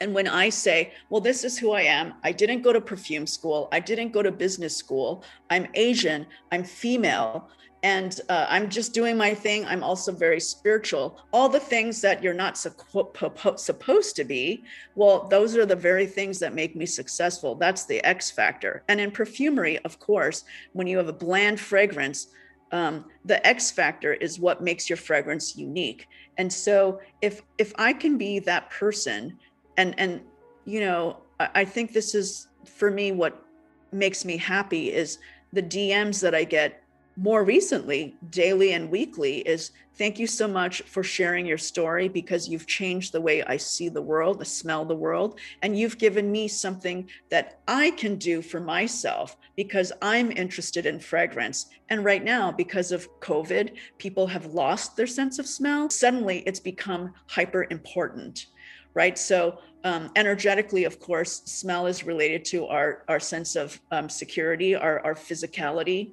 And 0.00 0.14
when 0.14 0.28
I 0.28 0.48
say, 0.48 0.92
well, 1.10 1.20
this 1.20 1.44
is 1.44 1.58
who 1.58 1.72
I 1.72 1.82
am, 1.82 2.14
I 2.24 2.32
didn't 2.32 2.62
go 2.62 2.72
to 2.72 2.80
perfume 2.80 3.26
school, 3.26 3.68
I 3.72 3.80
didn't 3.80 4.12
go 4.12 4.22
to 4.22 4.32
business 4.32 4.76
school, 4.76 5.24
I'm 5.50 5.66
Asian, 5.74 6.26
I'm 6.50 6.64
female, 6.64 7.48
and 7.82 8.20
uh, 8.28 8.46
I'm 8.48 8.68
just 8.68 8.94
doing 8.94 9.16
my 9.16 9.34
thing. 9.34 9.66
I'm 9.66 9.82
also 9.82 10.12
very 10.12 10.38
spiritual. 10.38 11.18
All 11.32 11.48
the 11.48 11.58
things 11.58 12.00
that 12.02 12.22
you're 12.22 12.32
not 12.32 12.56
supposed 12.56 14.16
to 14.16 14.24
be, 14.24 14.64
well, 14.94 15.26
those 15.28 15.56
are 15.56 15.66
the 15.66 15.74
very 15.74 16.06
things 16.06 16.38
that 16.38 16.54
make 16.54 16.76
me 16.76 16.86
successful. 16.86 17.56
That's 17.56 17.84
the 17.84 18.04
X 18.04 18.30
factor. 18.30 18.84
And 18.88 19.00
in 19.00 19.10
perfumery, 19.10 19.78
of 19.80 19.98
course, 19.98 20.44
when 20.74 20.86
you 20.86 20.96
have 20.98 21.08
a 21.08 21.12
bland 21.12 21.58
fragrance, 21.58 22.28
um, 22.70 23.04
the 23.24 23.44
X 23.46 23.70
factor 23.70 24.14
is 24.14 24.38
what 24.38 24.62
makes 24.62 24.88
your 24.88 24.96
fragrance 24.96 25.56
unique. 25.56 26.06
And 26.38 26.50
so 26.52 27.00
if 27.20 27.42
if 27.58 27.72
I 27.78 27.92
can 27.92 28.16
be 28.16 28.38
that 28.40 28.70
person 28.70 29.38
and 29.76 29.94
and 29.98 30.20
you 30.64 30.80
know 30.80 31.18
I, 31.40 31.64
think 31.64 31.92
this 31.92 32.14
is 32.14 32.48
for 32.64 32.90
me 32.90 33.10
what 33.10 33.44
makes 33.90 34.24
me 34.24 34.36
happy 34.36 34.92
is 34.92 35.18
the 35.52 35.62
dms 35.62 36.20
that 36.20 36.34
i 36.34 36.44
get 36.44 36.82
more 37.16 37.44
recently 37.44 38.16
daily 38.30 38.72
and 38.72 38.90
weekly 38.90 39.38
is 39.40 39.72
thank 39.96 40.18
you 40.18 40.26
so 40.26 40.48
much 40.48 40.80
for 40.82 41.02
sharing 41.02 41.44
your 41.44 41.58
story 41.58 42.08
because 42.08 42.48
you've 42.48 42.66
changed 42.66 43.12
the 43.12 43.20
way 43.20 43.42
i 43.44 43.56
see 43.56 43.90
the 43.90 44.00
world 44.00 44.38
i 44.40 44.44
smell 44.44 44.84
the 44.84 44.96
world. 44.96 45.38
And 45.60 45.78
you've 45.78 45.98
given 45.98 46.32
me 46.32 46.48
something 46.48 47.10
that 47.28 47.60
i 47.68 47.90
can 47.90 48.16
do 48.16 48.40
for 48.40 48.60
myself 48.60 49.36
because 49.56 49.92
i'm 50.00 50.32
interested 50.32 50.86
in 50.86 50.98
fragrance. 50.98 51.66
And 51.90 52.02
right 52.02 52.24
now 52.24 52.50
because 52.50 52.92
of 52.92 53.08
covid 53.20 53.74
people 53.98 54.26
have 54.26 54.46
lost 54.46 54.96
their 54.96 55.06
sense 55.06 55.38
of 55.38 55.46
smell. 55.46 55.90
Suddenly 55.90 56.38
it's 56.46 56.60
become 56.60 57.12
hyper 57.26 57.66
important 57.70 58.46
right? 58.94 59.18
So 59.18 59.58
um, 59.84 60.10
energetically, 60.16 60.84
of 60.84 61.00
course, 61.00 61.42
smell 61.46 61.86
is 61.86 62.04
related 62.04 62.44
to 62.46 62.66
our 62.66 63.04
our 63.08 63.20
sense 63.20 63.56
of 63.56 63.80
um, 63.90 64.08
security, 64.08 64.74
our 64.74 65.00
our 65.04 65.14
physicality. 65.14 66.12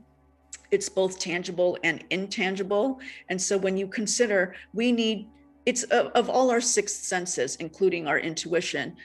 It's 0.72 0.90
both 0.90 1.20
tangible 1.20 1.78
and 1.84 2.04
intangible, 2.10 3.00
and 3.30 3.42
so 3.42 3.58
when 3.58 3.78
you 3.78 3.88
consider, 3.88 4.56
we 4.74 4.92
need 4.92 5.28
it's 5.66 5.84
of, 5.84 6.08
of 6.08 6.30
all 6.30 6.50
our 6.52 6.62
six 6.62 6.96
senses, 6.96 7.56
including 7.58 8.08
our 8.08 8.20
intuition. 8.20 8.96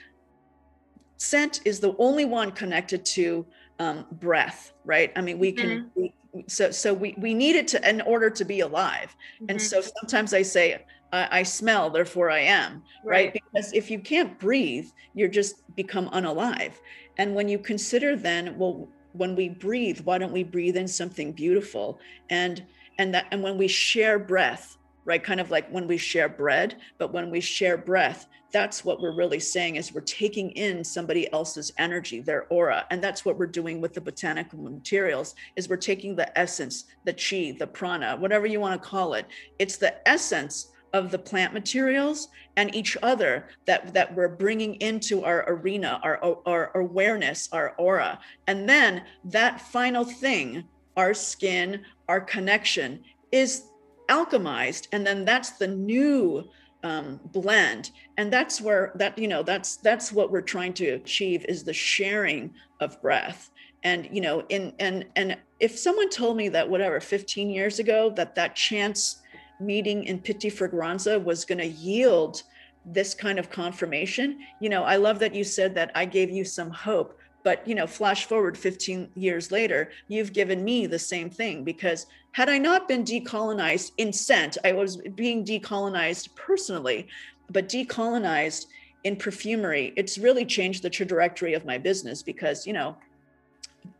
Scent 1.17 1.61
is 1.65 1.79
the 1.79 1.95
only 1.97 2.25
one 2.25 2.51
connected 2.51 3.05
to 3.05 3.45
um, 3.79 4.05
breath, 4.11 4.73
right? 4.83 5.11
I 5.15 5.21
mean, 5.21 5.39
we 5.39 5.51
can. 5.51 5.91
We, 5.95 6.13
so 6.47 6.69
so 6.71 6.93
we 6.93 7.15
we 7.17 7.33
need 7.33 7.55
it 7.55 7.67
to 7.69 7.89
in 7.89 8.01
order 8.01 8.29
to 8.29 8.43
be 8.43 8.59
alive, 8.59 9.15
and 9.47 9.57
Mhm. 9.57 9.61
so 9.61 9.81
sometimes 9.81 10.33
I 10.33 10.41
say 10.41 10.83
I, 11.15 11.39
I 11.39 11.43
smell, 11.43 11.89
therefore 11.89 12.29
I 12.29 12.39
am, 12.39 12.83
right? 13.03 13.33
Because 13.33 13.73
if 13.73 13.89
you 13.89 13.99
can't 13.99 14.37
breathe, 14.39 14.89
you're 15.13 15.29
just 15.29 15.75
become 15.75 16.09
unalive. 16.09 16.73
And 17.17 17.33
when 17.33 17.47
you 17.47 17.57
consider 17.57 18.15
then, 18.15 18.57
well, 18.57 18.87
when 19.13 19.35
we 19.35 19.49
breathe, 19.49 20.01
why 20.01 20.17
don't 20.17 20.33
we 20.33 20.43
breathe 20.43 20.77
in 20.77 20.87
something 20.87 21.31
beautiful? 21.31 21.99
And 22.29 22.63
and 22.97 23.13
that 23.13 23.27
and 23.31 23.41
when 23.43 23.57
we 23.57 23.67
share 23.67 24.19
breath, 24.19 24.77
right? 25.05 25.23
Kind 25.23 25.39
of 25.39 25.51
like 25.51 25.69
when 25.69 25.87
we 25.87 25.97
share 25.97 26.29
bread, 26.29 26.77
but 26.97 27.13
when 27.13 27.29
we 27.29 27.39
share 27.39 27.77
breath, 27.77 28.27
that's 28.51 28.85
what 28.85 29.01
we're 29.01 29.15
really 29.15 29.39
saying 29.39 29.75
is 29.75 29.93
we're 29.93 30.01
taking 30.01 30.51
in 30.51 30.81
somebody 30.81 31.31
else's 31.33 31.73
energy, 31.77 32.21
their 32.21 32.45
aura. 32.45 32.85
And 32.89 33.03
that's 33.03 33.25
what 33.25 33.37
we're 33.37 33.47
doing 33.47 33.81
with 33.81 33.93
the 33.93 33.99
botanical 33.99 34.59
materials 34.59 35.35
is 35.57 35.67
we're 35.67 35.75
taking 35.75 36.15
the 36.15 36.37
essence, 36.39 36.85
the 37.03 37.11
chi, 37.11 37.57
the 37.57 37.67
prana, 37.67 38.15
whatever 38.15 38.45
you 38.45 38.61
want 38.61 38.81
to 38.81 38.89
call 38.89 39.13
it. 39.15 39.25
It's 39.59 39.75
the 39.75 40.07
essence 40.07 40.67
of 40.93 41.11
the 41.11 41.19
plant 41.19 41.53
materials 41.53 42.29
and 42.57 42.73
each 42.73 42.97
other 43.03 43.47
that 43.65 43.93
that 43.93 44.15
we're 44.15 44.29
bringing 44.29 44.75
into 44.75 45.23
our 45.23 45.43
arena 45.47 45.99
our, 46.03 46.19
our 46.45 46.71
awareness 46.77 47.49
our 47.51 47.75
aura. 47.77 48.19
And 48.47 48.67
then 48.67 49.03
that 49.25 49.61
final 49.61 50.05
thing 50.05 50.63
our 50.97 51.13
skin 51.13 51.83
our 52.07 52.21
connection 52.21 53.03
is 53.31 53.65
alchemized. 54.09 54.87
And 54.91 55.05
then 55.05 55.25
that's 55.25 55.51
the 55.51 55.67
new 55.67 56.47
um, 56.83 57.19
blend. 57.25 57.91
And 58.17 58.31
that's 58.31 58.61
where 58.61 58.91
that 58.95 59.17
you 59.17 59.27
know 59.27 59.43
that's 59.43 59.77
that's 59.77 60.11
what 60.11 60.31
we're 60.31 60.41
trying 60.41 60.73
to 60.73 60.89
achieve 60.89 61.45
is 61.45 61.63
the 61.63 61.73
sharing 61.73 62.53
of 62.79 63.01
breath. 63.01 63.49
And 63.83 64.07
you 64.11 64.21
know 64.21 64.43
in 64.49 64.73
and 64.79 65.05
and 65.15 65.37
if 65.59 65.77
someone 65.77 66.09
told 66.09 66.37
me 66.37 66.49
that 66.49 66.69
whatever 66.69 66.99
15 66.99 67.49
years 67.49 67.79
ago 67.79 68.09
that 68.11 68.35
that 68.35 68.55
chance 68.55 69.21
meeting 69.59 70.03
in 70.05 70.19
Pitti 70.19 70.51
Fragranze 70.51 71.17
was 71.23 71.45
going 71.45 71.59
to 71.59 71.67
yield 71.67 72.43
this 72.85 73.13
kind 73.13 73.39
of 73.39 73.49
confirmation. 73.49 74.39
You 74.59 74.69
know, 74.69 74.83
I 74.83 74.97
love 74.97 75.19
that 75.19 75.33
you 75.33 75.43
said 75.43 75.73
that 75.75 75.91
I 75.95 76.05
gave 76.05 76.29
you 76.29 76.43
some 76.43 76.69
hope, 76.69 77.17
but 77.43 77.67
you 77.67 77.73
know, 77.73 77.87
flash 77.87 78.25
forward 78.25 78.57
15 78.57 79.09
years 79.15 79.51
later, 79.51 79.91
you've 80.07 80.33
given 80.33 80.63
me 80.63 80.85
the 80.85 80.99
same 80.99 81.29
thing 81.29 81.63
because 81.63 82.05
had 82.33 82.49
I 82.49 82.57
not 82.57 82.87
been 82.87 83.03
decolonized 83.03 83.91
in 83.97 84.11
scent, 84.11 84.57
I 84.63 84.73
was 84.73 84.97
being 85.15 85.45
decolonized 85.45 86.35
personally, 86.35 87.07
but 87.49 87.69
decolonized 87.69 88.65
in 89.03 89.15
perfumery, 89.15 89.93
it's 89.95 90.17
really 90.17 90.45
changed 90.45 90.83
the 90.83 90.89
trajectory 90.89 91.53
of 91.53 91.63
my 91.65 91.77
business 91.77 92.21
because, 92.23 92.67
you 92.67 92.73
know, 92.73 92.97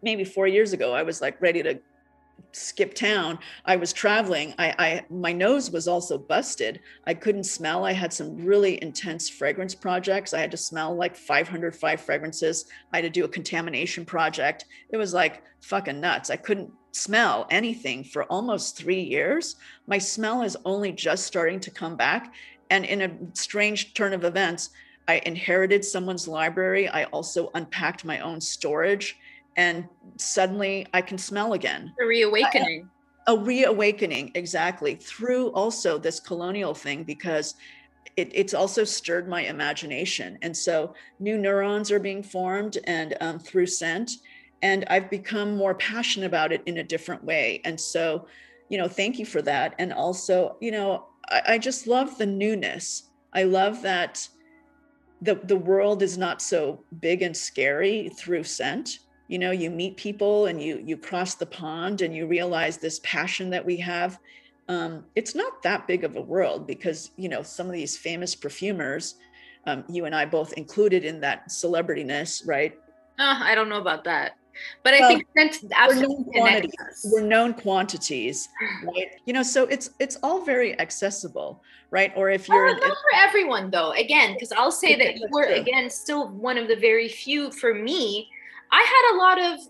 maybe 0.01 0.23
4 0.23 0.47
years 0.47 0.73
ago 0.73 0.93
I 0.93 1.03
was 1.03 1.21
like 1.21 1.41
ready 1.41 1.63
to 1.63 1.79
skip 2.51 2.93
town 2.93 3.37
i 3.65 3.75
was 3.75 3.91
traveling 3.91 4.53
I, 4.57 4.73
I 4.77 5.05
my 5.09 5.33
nose 5.33 5.69
was 5.71 5.87
also 5.87 6.17
busted. 6.17 6.79
I 7.05 7.13
couldn't 7.13 7.43
smell 7.43 7.85
i 7.85 7.91
had 7.91 8.13
some 8.13 8.37
really 8.37 8.81
intense 8.81 9.29
fragrance 9.29 9.75
projects. 9.75 10.33
I 10.33 10.39
had 10.39 10.51
to 10.51 10.57
smell 10.57 10.95
like 10.95 11.15
505 11.15 12.01
fragrances. 12.01 12.65
I 12.93 12.97
had 12.97 13.03
to 13.03 13.09
do 13.09 13.25
a 13.25 13.29
contamination 13.29 14.05
project. 14.05 14.65
It 14.89 14.97
was 14.97 15.13
like 15.13 15.43
fucking 15.61 15.99
nuts. 15.99 16.29
I 16.29 16.37
couldn't 16.37 16.71
smell 16.91 17.45
anything 17.49 18.03
for 18.03 18.23
almost 18.25 18.77
three 18.77 19.01
years. 19.01 19.57
My 19.87 19.97
smell 19.97 20.41
is 20.41 20.57
only 20.63 20.91
just 20.91 21.25
starting 21.25 21.59
to 21.61 21.71
come 21.71 21.97
back. 21.97 22.33
And 22.69 22.85
in 22.85 23.01
a 23.01 23.11
strange 23.33 23.93
turn 23.93 24.13
of 24.13 24.23
events 24.23 24.69
i 25.07 25.21
inherited 25.25 25.85
someone's 25.85 26.27
library. 26.27 26.87
I 26.87 27.03
also 27.05 27.51
unpacked 27.53 28.05
my 28.05 28.19
own 28.19 28.41
storage 28.41 29.17
and 29.55 29.87
suddenly 30.17 30.87
I 30.93 31.01
can 31.01 31.17
smell 31.17 31.53
again. 31.53 31.93
A 32.01 32.05
reawakening. 32.05 32.89
A 33.27 33.37
reawakening, 33.37 34.31
exactly, 34.35 34.95
through 34.95 35.49
also 35.53 35.97
this 35.97 36.19
colonial 36.19 36.73
thing, 36.73 37.03
because 37.03 37.55
it, 38.17 38.29
it's 38.33 38.53
also 38.53 38.83
stirred 38.83 39.27
my 39.27 39.41
imagination. 39.41 40.37
And 40.41 40.55
so 40.55 40.93
new 41.19 41.37
neurons 41.37 41.91
are 41.91 41.99
being 41.99 42.21
formed 42.21 42.77
and 42.85 43.15
um, 43.21 43.39
through 43.39 43.65
scent. 43.65 44.11
And 44.61 44.85
I've 44.89 45.09
become 45.09 45.57
more 45.57 45.75
passionate 45.75 46.27
about 46.27 46.51
it 46.51 46.61
in 46.65 46.77
a 46.77 46.83
different 46.83 47.23
way. 47.23 47.61
And 47.65 47.79
so, 47.79 48.27
you 48.69 48.77
know, 48.77 48.87
thank 48.87 49.19
you 49.19 49.25
for 49.25 49.41
that. 49.41 49.75
And 49.79 49.91
also, 49.91 50.57
you 50.61 50.71
know, 50.71 51.07
I, 51.29 51.41
I 51.49 51.57
just 51.57 51.87
love 51.87 52.17
the 52.17 52.25
newness. 52.25 53.09
I 53.33 53.43
love 53.43 53.81
that 53.81 54.27
the, 55.21 55.35
the 55.35 55.57
world 55.57 56.03
is 56.03 56.17
not 56.17 56.41
so 56.41 56.83
big 56.99 57.21
and 57.21 57.35
scary 57.35 58.09
through 58.17 58.43
scent 58.43 58.99
you 59.27 59.39
know 59.39 59.51
you 59.51 59.69
meet 59.69 59.97
people 59.97 60.45
and 60.47 60.61
you 60.61 60.81
you 60.85 60.97
cross 60.97 61.35
the 61.35 61.45
pond 61.45 62.01
and 62.01 62.15
you 62.15 62.27
realize 62.27 62.77
this 62.77 62.99
passion 63.03 63.49
that 63.49 63.65
we 63.65 63.77
have 63.77 64.19
um, 64.67 65.05
it's 65.15 65.35
not 65.35 65.61
that 65.61 65.85
big 65.85 66.03
of 66.03 66.15
a 66.15 66.21
world 66.21 66.65
because 66.65 67.11
you 67.17 67.29
know 67.29 67.43
some 67.43 67.67
of 67.67 67.73
these 67.73 67.97
famous 67.97 68.35
perfumers 68.35 69.15
um, 69.67 69.83
you 69.89 70.05
and 70.05 70.15
i 70.15 70.25
both 70.25 70.53
included 70.53 71.05
in 71.05 71.19
that 71.19 71.47
celebrityness 71.49 72.47
right? 72.47 72.77
Uh, 73.19 73.39
i 73.41 73.55
don't 73.55 73.69
know 73.69 73.79
about 73.79 74.03
that. 74.03 74.35
But 74.83 74.93
I 74.93 75.07
think 75.07 75.25
that's 75.35 75.65
absolutely 75.75 76.25
we're 76.27 76.39
known, 76.39 76.61
quantities, 76.61 77.05
we're 77.11 77.21
known 77.21 77.53
quantities, 77.53 78.49
right? 78.85 79.09
You 79.25 79.33
know, 79.33 79.43
so 79.43 79.65
it's 79.65 79.89
it's 79.99 80.17
all 80.23 80.45
very 80.45 80.79
accessible, 80.79 81.61
right? 81.91 82.13
Or 82.15 82.29
if 82.29 82.47
you're 82.47 82.73
not 82.73 82.81
for 82.81 83.15
everyone 83.15 83.69
though, 83.69 83.91
again, 83.91 84.33
because 84.33 84.53
I'll 84.53 84.71
say 84.71 84.95
that 84.95 85.17
you 85.17 85.27
were 85.29 85.43
again 85.43 85.89
still 85.89 86.29
one 86.29 86.57
of 86.57 86.69
the 86.69 86.75
very 86.77 87.09
few 87.09 87.51
for 87.51 87.73
me 87.73 88.29
I 88.71 88.81
had 88.81 89.15
a 89.15 89.17
lot 89.17 89.53
of 89.53 89.67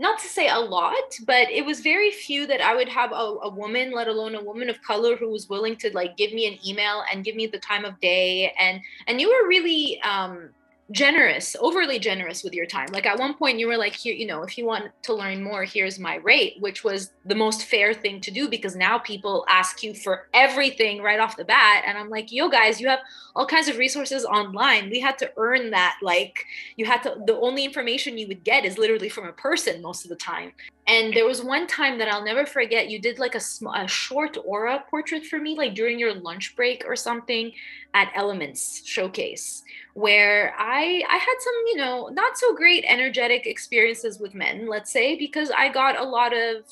not 0.00 0.18
to 0.18 0.28
say 0.28 0.48
a 0.48 0.58
lot, 0.58 1.14
but 1.26 1.50
it 1.50 1.64
was 1.64 1.80
very 1.80 2.10
few 2.10 2.46
that 2.46 2.62
I 2.62 2.74
would 2.74 2.88
have 2.88 3.12
a, 3.12 3.36
a, 3.42 3.50
woman, 3.50 3.92
let 3.92 4.08
alone 4.08 4.34
a 4.34 4.42
woman 4.42 4.70
of 4.70 4.80
color, 4.80 5.14
who 5.14 5.28
was 5.28 5.50
willing 5.50 5.76
to 5.76 5.90
like 5.92 6.16
give 6.16 6.32
me 6.32 6.46
an 6.46 6.58
email 6.66 7.04
and 7.12 7.22
give 7.22 7.36
me 7.36 7.46
the 7.46 7.58
time 7.58 7.84
of 7.84 8.00
day. 8.00 8.54
And 8.58 8.80
and 9.06 9.20
you 9.20 9.28
were 9.28 9.46
really 9.46 10.00
um, 10.00 10.48
generous, 10.92 11.54
overly 11.60 11.98
generous 11.98 12.42
with 12.42 12.52
your 12.52 12.66
time. 12.66 12.88
Like 12.92 13.06
at 13.06 13.18
one 13.18 13.34
point, 13.34 13.58
you 13.58 13.66
were 13.66 13.76
like, 13.76 13.94
here, 13.94 14.14
you 14.14 14.26
know, 14.26 14.42
if 14.42 14.58
you 14.58 14.66
want 14.66 14.90
to 15.02 15.14
learn 15.14 15.42
more, 15.42 15.64
here's 15.64 15.98
my 15.98 16.16
rate, 16.16 16.56
which 16.60 16.82
was 16.82 17.12
the 17.24 17.34
most 17.34 17.64
fair 17.64 17.94
thing 17.94 18.20
to 18.22 18.30
do 18.30 18.48
because 18.48 18.74
now 18.74 18.98
people 18.98 19.44
ask 19.48 19.82
you 19.82 19.94
for 19.94 20.28
everything 20.34 21.02
right 21.02 21.20
off 21.20 21.36
the 21.36 21.44
bat. 21.44 21.84
And 21.86 21.96
I'm 21.96 22.10
like, 22.10 22.32
yo, 22.32 22.48
guys, 22.48 22.80
you 22.80 22.88
have 22.88 23.00
all 23.36 23.46
kinds 23.46 23.68
of 23.68 23.78
resources 23.78 24.24
online. 24.24 24.90
We 24.90 25.00
had 25.00 25.18
to 25.18 25.30
earn 25.36 25.70
that. 25.70 25.98
Like, 26.02 26.44
you 26.76 26.86
had 26.86 27.02
to, 27.04 27.16
the 27.26 27.38
only 27.38 27.64
information 27.64 28.18
you 28.18 28.26
would 28.28 28.44
get 28.44 28.64
is 28.64 28.78
literally 28.78 29.08
from 29.08 29.26
a 29.26 29.32
person 29.32 29.82
most 29.82 30.04
of 30.04 30.08
the 30.08 30.16
time. 30.16 30.52
And 30.90 31.14
there 31.14 31.24
was 31.24 31.40
one 31.40 31.68
time 31.68 31.98
that 31.98 32.08
I'll 32.08 32.24
never 32.24 32.44
forget. 32.44 32.90
You 32.90 32.98
did 32.98 33.20
like 33.20 33.36
a, 33.36 33.40
sm- 33.40 33.68
a 33.68 33.86
short 33.86 34.36
aura 34.44 34.82
portrait 34.90 35.24
for 35.24 35.38
me, 35.38 35.56
like 35.56 35.74
during 35.74 36.00
your 36.00 36.14
lunch 36.14 36.56
break 36.56 36.84
or 36.84 36.96
something 36.96 37.52
at 37.94 38.10
Elements 38.16 38.82
Showcase 38.84 39.62
where 39.94 40.54
I 40.58 41.02
I 41.08 41.16
had 41.16 41.34
some, 41.40 41.54
you 41.68 41.76
know, 41.76 42.08
not 42.08 42.36
so 42.36 42.54
great 42.54 42.84
energetic 42.86 43.46
experiences 43.46 44.18
with 44.18 44.34
men, 44.34 44.68
let's 44.68 44.90
say, 44.90 45.16
because 45.16 45.50
I 45.50 45.68
got 45.68 45.98
a 45.98 46.04
lot 46.04 46.32
of 46.32 46.64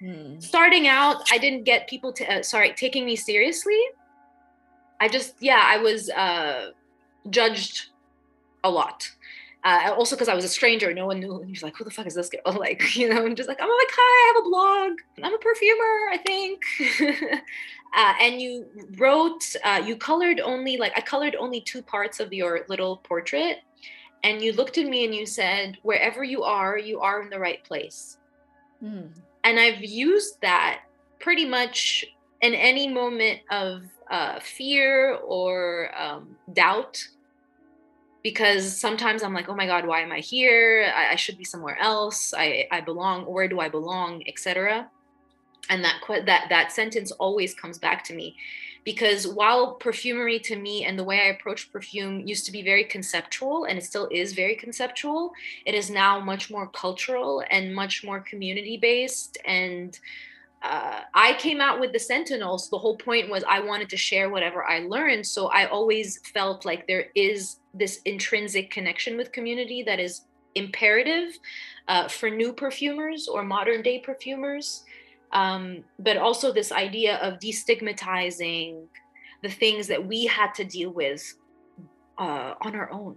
hmm. 0.00 0.38
starting 0.38 0.88
out, 0.88 1.22
I 1.30 1.38
didn't 1.38 1.64
get 1.64 1.88
people 1.88 2.12
to 2.14 2.38
uh, 2.38 2.42
sorry, 2.42 2.72
taking 2.76 3.04
me 3.04 3.16
seriously. 3.16 3.80
I 5.00 5.08
just 5.08 5.34
yeah, 5.40 5.62
I 5.64 5.78
was 5.78 6.10
uh 6.10 6.70
judged 7.30 7.90
a 8.64 8.70
lot. 8.70 9.10
Uh, 9.66 9.92
also 9.96 10.14
because 10.14 10.28
I 10.28 10.34
was 10.34 10.44
a 10.44 10.48
stranger, 10.48 10.94
no 10.94 11.06
one 11.06 11.18
knew. 11.18 11.42
He 11.42 11.50
was 11.50 11.62
like, 11.64 11.76
"Who 11.76 11.82
the 11.82 11.90
fuck 11.90 12.06
is 12.06 12.14
this 12.14 12.30
girl?" 12.30 12.54
Like, 12.66 12.94
you 13.00 13.08
know, 13.12 13.26
and 13.26 13.36
just 13.36 13.48
like, 13.48 13.60
I'm 13.60 13.68
like, 13.68 13.92
"Hi, 13.98 14.10
I 14.20 14.32
have 14.32 14.44
a 14.44 14.48
blog. 14.48 14.92
I'm 15.24 15.34
a 15.34 15.38
perfumer, 15.38 15.92
I 16.12 16.18
think." 16.24 16.62
uh, 17.96 18.14
and 18.20 18.40
you 18.40 18.66
wrote 18.98 19.56
uh, 19.64 19.82
you 19.84 19.96
colored 19.96 20.40
only 20.40 20.76
like 20.76 20.92
i 20.96 21.00
colored 21.00 21.34
only 21.36 21.60
two 21.60 21.82
parts 21.82 22.20
of 22.20 22.32
your 22.32 22.60
little 22.68 22.98
portrait 22.98 23.58
and 24.22 24.42
you 24.42 24.52
looked 24.52 24.78
at 24.78 24.86
me 24.86 25.04
and 25.04 25.14
you 25.14 25.26
said 25.26 25.76
wherever 25.82 26.22
you 26.22 26.42
are 26.42 26.78
you 26.78 27.00
are 27.00 27.22
in 27.22 27.30
the 27.30 27.38
right 27.38 27.64
place 27.64 28.18
mm. 28.82 29.08
and 29.44 29.58
i've 29.58 29.82
used 29.84 30.40
that 30.42 30.82
pretty 31.18 31.46
much 31.46 32.04
in 32.42 32.54
any 32.54 32.86
moment 32.86 33.40
of 33.50 33.82
uh, 34.10 34.38
fear 34.40 35.14
or 35.24 35.90
um, 35.98 36.36
doubt 36.52 37.02
because 38.26 38.76
sometimes 38.76 39.22
i'm 39.22 39.32
like 39.32 39.48
oh 39.48 39.54
my 39.54 39.66
god 39.66 39.86
why 39.86 40.00
am 40.00 40.10
i 40.10 40.18
here 40.18 40.92
i, 40.96 41.12
I 41.12 41.14
should 41.14 41.38
be 41.38 41.44
somewhere 41.44 41.78
else 41.80 42.34
I, 42.36 42.66
I 42.72 42.80
belong 42.80 43.24
where 43.24 43.46
do 43.46 43.60
i 43.60 43.68
belong 43.68 44.24
etc 44.26 44.90
and 45.70 45.84
that 45.84 46.00
that 46.26 46.46
that 46.48 46.72
sentence 46.72 47.12
always 47.12 47.54
comes 47.54 47.78
back 47.78 48.02
to 48.06 48.14
me 48.14 48.34
because 48.82 49.28
while 49.28 49.74
perfumery 49.74 50.40
to 50.40 50.56
me 50.56 50.84
and 50.84 50.96
the 50.98 51.02
way 51.02 51.18
I 51.20 51.30
approach 51.36 51.72
perfume 51.72 52.20
used 52.24 52.46
to 52.46 52.52
be 52.52 52.62
very 52.62 52.84
conceptual 52.84 53.64
and 53.64 53.76
it 53.76 53.84
still 53.84 54.08
is 54.12 54.32
very 54.32 54.54
conceptual, 54.54 55.32
it 55.64 55.74
is 55.74 55.90
now 55.90 56.20
much 56.20 56.52
more 56.52 56.68
cultural 56.68 57.42
and 57.50 57.74
much 57.74 58.04
more 58.04 58.20
community 58.20 58.76
based. 58.76 59.38
And 59.44 59.98
uh, 60.62 61.00
I 61.14 61.34
came 61.34 61.60
out 61.60 61.80
with 61.80 61.92
the 61.92 61.98
Sentinels. 61.98 62.70
The 62.70 62.78
whole 62.78 62.96
point 62.96 63.28
was 63.28 63.42
I 63.48 63.58
wanted 63.58 63.90
to 63.90 63.96
share 63.96 64.30
whatever 64.30 64.64
I 64.64 64.78
learned. 64.80 65.26
So 65.26 65.48
I 65.48 65.66
always 65.66 66.20
felt 66.32 66.64
like 66.64 66.86
there 66.86 67.06
is 67.16 67.56
this 67.78 68.00
intrinsic 68.04 68.70
connection 68.70 69.16
with 69.16 69.32
community 69.32 69.82
that 69.82 70.00
is 70.00 70.22
imperative 70.54 71.38
uh, 71.88 72.08
for 72.08 72.30
new 72.30 72.52
perfumers 72.52 73.28
or 73.28 73.42
modern 73.44 73.82
day 73.82 73.98
perfumers. 74.00 74.84
Um, 75.32 75.84
but 75.98 76.16
also 76.16 76.52
this 76.52 76.72
idea 76.72 77.16
of 77.16 77.38
destigmatizing 77.40 78.86
the 79.42 79.50
things 79.50 79.86
that 79.88 80.04
we 80.04 80.24
had 80.26 80.54
to 80.54 80.64
deal 80.64 80.90
with 80.90 81.34
uh, 82.18 82.54
on 82.62 82.74
our 82.74 82.90
own 82.90 83.16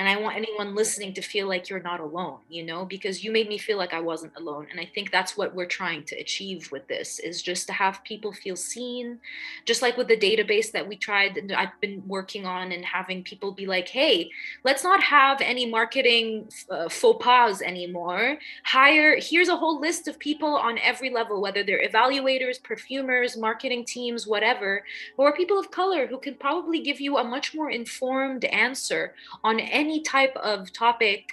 and 0.00 0.08
i 0.08 0.16
want 0.16 0.34
anyone 0.34 0.74
listening 0.74 1.12
to 1.12 1.20
feel 1.20 1.46
like 1.46 1.68
you're 1.68 1.82
not 1.82 2.00
alone 2.00 2.38
you 2.48 2.64
know 2.64 2.86
because 2.86 3.22
you 3.22 3.30
made 3.30 3.48
me 3.48 3.58
feel 3.58 3.76
like 3.76 3.92
i 3.92 4.00
wasn't 4.00 4.32
alone 4.36 4.66
and 4.70 4.80
i 4.80 4.88
think 4.94 5.12
that's 5.12 5.36
what 5.36 5.54
we're 5.54 5.66
trying 5.66 6.02
to 6.02 6.16
achieve 6.16 6.72
with 6.72 6.88
this 6.88 7.18
is 7.18 7.42
just 7.42 7.66
to 7.66 7.72
have 7.74 8.02
people 8.02 8.32
feel 8.32 8.56
seen 8.56 9.18
just 9.66 9.82
like 9.82 9.98
with 9.98 10.08
the 10.08 10.16
database 10.16 10.72
that 10.72 10.88
we 10.88 10.96
tried 10.96 11.36
and 11.36 11.52
i've 11.52 11.78
been 11.82 12.02
working 12.06 12.46
on 12.46 12.72
and 12.72 12.82
having 12.82 13.22
people 13.22 13.52
be 13.52 13.66
like 13.66 13.88
hey 13.88 14.30
let's 14.64 14.82
not 14.82 15.02
have 15.02 15.40
any 15.42 15.66
marketing 15.66 16.48
uh, 16.70 16.88
faux 16.88 17.22
pas 17.22 17.60
anymore. 17.60 18.38
Hire 18.64 19.18
here's 19.18 19.48
a 19.48 19.56
whole 19.56 19.78
list 19.80 20.08
of 20.08 20.18
people 20.18 20.56
on 20.56 20.78
every 20.78 21.10
level 21.10 21.42
whether 21.42 21.62
they're 21.62 21.86
evaluators 21.86 22.62
perfumers 22.62 23.36
marketing 23.36 23.84
teams 23.84 24.26
whatever 24.26 24.82
or 25.18 25.36
people 25.36 25.58
of 25.58 25.70
color 25.70 26.06
who 26.06 26.18
can 26.18 26.34
probably 26.34 26.80
give 26.80 27.00
you 27.00 27.18
a 27.18 27.24
much 27.24 27.54
more 27.54 27.70
informed 27.70 28.44
answer 28.46 29.14
on 29.44 29.60
any 29.60 29.89
any 29.90 30.00
type 30.02 30.36
of 30.36 30.72
topic 30.72 31.32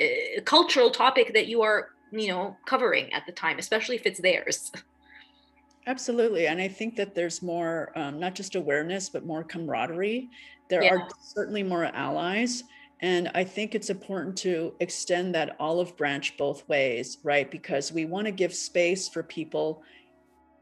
uh, 0.00 0.40
cultural 0.44 0.90
topic 0.90 1.34
that 1.34 1.46
you 1.46 1.60
are 1.60 1.90
you 2.10 2.28
know 2.28 2.56
covering 2.66 3.12
at 3.12 3.26
the 3.26 3.32
time 3.32 3.58
especially 3.58 3.96
if 3.96 4.06
it's 4.06 4.20
theirs. 4.20 4.72
Absolutely 5.86 6.46
and 6.46 6.60
i 6.60 6.68
think 6.68 6.96
that 6.96 7.14
there's 7.14 7.42
more 7.42 7.92
um, 7.96 8.18
not 8.18 8.34
just 8.34 8.54
awareness 8.54 9.08
but 9.08 9.26
more 9.26 9.44
camaraderie. 9.44 10.28
There 10.68 10.82
yeah. 10.82 10.94
are 10.94 11.08
certainly 11.20 11.62
more 11.62 11.84
allies 11.84 12.64
and 13.00 13.30
i 13.34 13.44
think 13.44 13.74
it's 13.74 13.90
important 13.90 14.36
to 14.38 14.74
extend 14.80 15.34
that 15.34 15.56
olive 15.58 15.96
branch 15.96 16.36
both 16.36 16.68
ways 16.68 17.18
right? 17.22 17.50
Because 17.50 17.92
we 17.92 18.04
want 18.04 18.26
to 18.26 18.32
give 18.32 18.54
space 18.54 19.08
for 19.08 19.22
people 19.22 19.82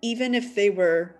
even 0.02 0.34
if 0.34 0.54
they 0.54 0.70
were 0.70 1.16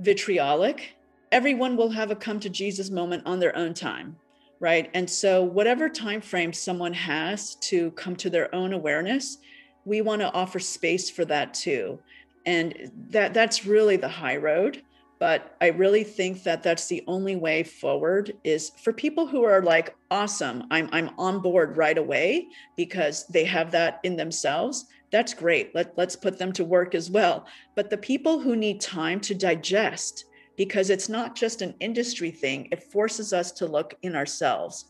vitriolic 0.00 0.96
everyone 1.32 1.76
will 1.76 1.90
have 1.90 2.10
a 2.10 2.16
come 2.16 2.38
to 2.40 2.50
jesus 2.50 2.88
moment 2.90 3.22
on 3.26 3.40
their 3.40 3.56
own 3.56 3.74
time 3.74 4.16
right 4.60 4.90
and 4.94 5.08
so 5.08 5.42
whatever 5.42 5.88
time 5.88 6.20
frame 6.20 6.52
someone 6.52 6.92
has 6.92 7.56
to 7.56 7.90
come 7.92 8.16
to 8.16 8.30
their 8.30 8.52
own 8.54 8.72
awareness 8.72 9.38
we 9.84 10.00
want 10.00 10.20
to 10.20 10.32
offer 10.32 10.58
space 10.58 11.10
for 11.10 11.24
that 11.24 11.54
too 11.54 11.98
and 12.44 12.90
that 13.10 13.34
that's 13.34 13.66
really 13.66 13.96
the 13.96 14.08
high 14.08 14.36
road 14.36 14.82
but 15.18 15.56
i 15.60 15.68
really 15.68 16.04
think 16.04 16.42
that 16.42 16.62
that's 16.62 16.88
the 16.88 17.04
only 17.06 17.36
way 17.36 17.62
forward 17.62 18.32
is 18.44 18.70
for 18.82 18.92
people 18.92 19.26
who 19.26 19.44
are 19.44 19.62
like 19.62 19.94
awesome 20.10 20.64
i'm 20.70 20.88
i'm 20.92 21.10
on 21.18 21.40
board 21.40 21.76
right 21.76 21.98
away 21.98 22.46
because 22.76 23.26
they 23.26 23.44
have 23.44 23.70
that 23.70 24.00
in 24.02 24.16
themselves 24.16 24.86
that's 25.10 25.34
great. 25.34 25.74
Let, 25.74 25.96
let's 25.96 26.16
put 26.16 26.38
them 26.38 26.52
to 26.52 26.64
work 26.64 26.94
as 26.94 27.10
well. 27.10 27.46
But 27.74 27.90
the 27.90 27.96
people 27.96 28.38
who 28.38 28.56
need 28.56 28.80
time 28.80 29.20
to 29.20 29.34
digest, 29.34 30.24
because 30.56 30.90
it's 30.90 31.08
not 31.08 31.34
just 31.34 31.62
an 31.62 31.74
industry 31.80 32.30
thing, 32.30 32.68
it 32.72 32.82
forces 32.82 33.32
us 33.32 33.52
to 33.52 33.66
look 33.66 33.94
in 34.02 34.16
ourselves. 34.16 34.86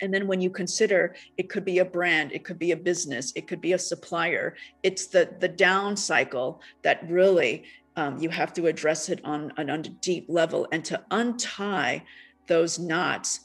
And 0.00 0.12
then 0.12 0.26
when 0.26 0.40
you 0.40 0.50
consider 0.50 1.14
it 1.38 1.48
could 1.48 1.64
be 1.64 1.78
a 1.78 1.84
brand, 1.84 2.32
it 2.32 2.44
could 2.44 2.58
be 2.58 2.72
a 2.72 2.76
business, 2.76 3.32
it 3.36 3.46
could 3.46 3.60
be 3.60 3.74
a 3.74 3.78
supplier, 3.78 4.56
it's 4.82 5.06
the, 5.06 5.30
the 5.38 5.48
down 5.48 5.96
cycle 5.96 6.60
that 6.82 7.08
really 7.08 7.64
um, 7.96 8.18
you 8.18 8.28
have 8.30 8.52
to 8.54 8.66
address 8.66 9.08
it 9.08 9.20
on 9.24 9.52
an 9.58 9.70
on 9.70 9.82
deep 10.00 10.26
level 10.28 10.66
and 10.72 10.84
to 10.86 11.00
untie 11.10 12.02
those 12.46 12.78
knots 12.78 13.40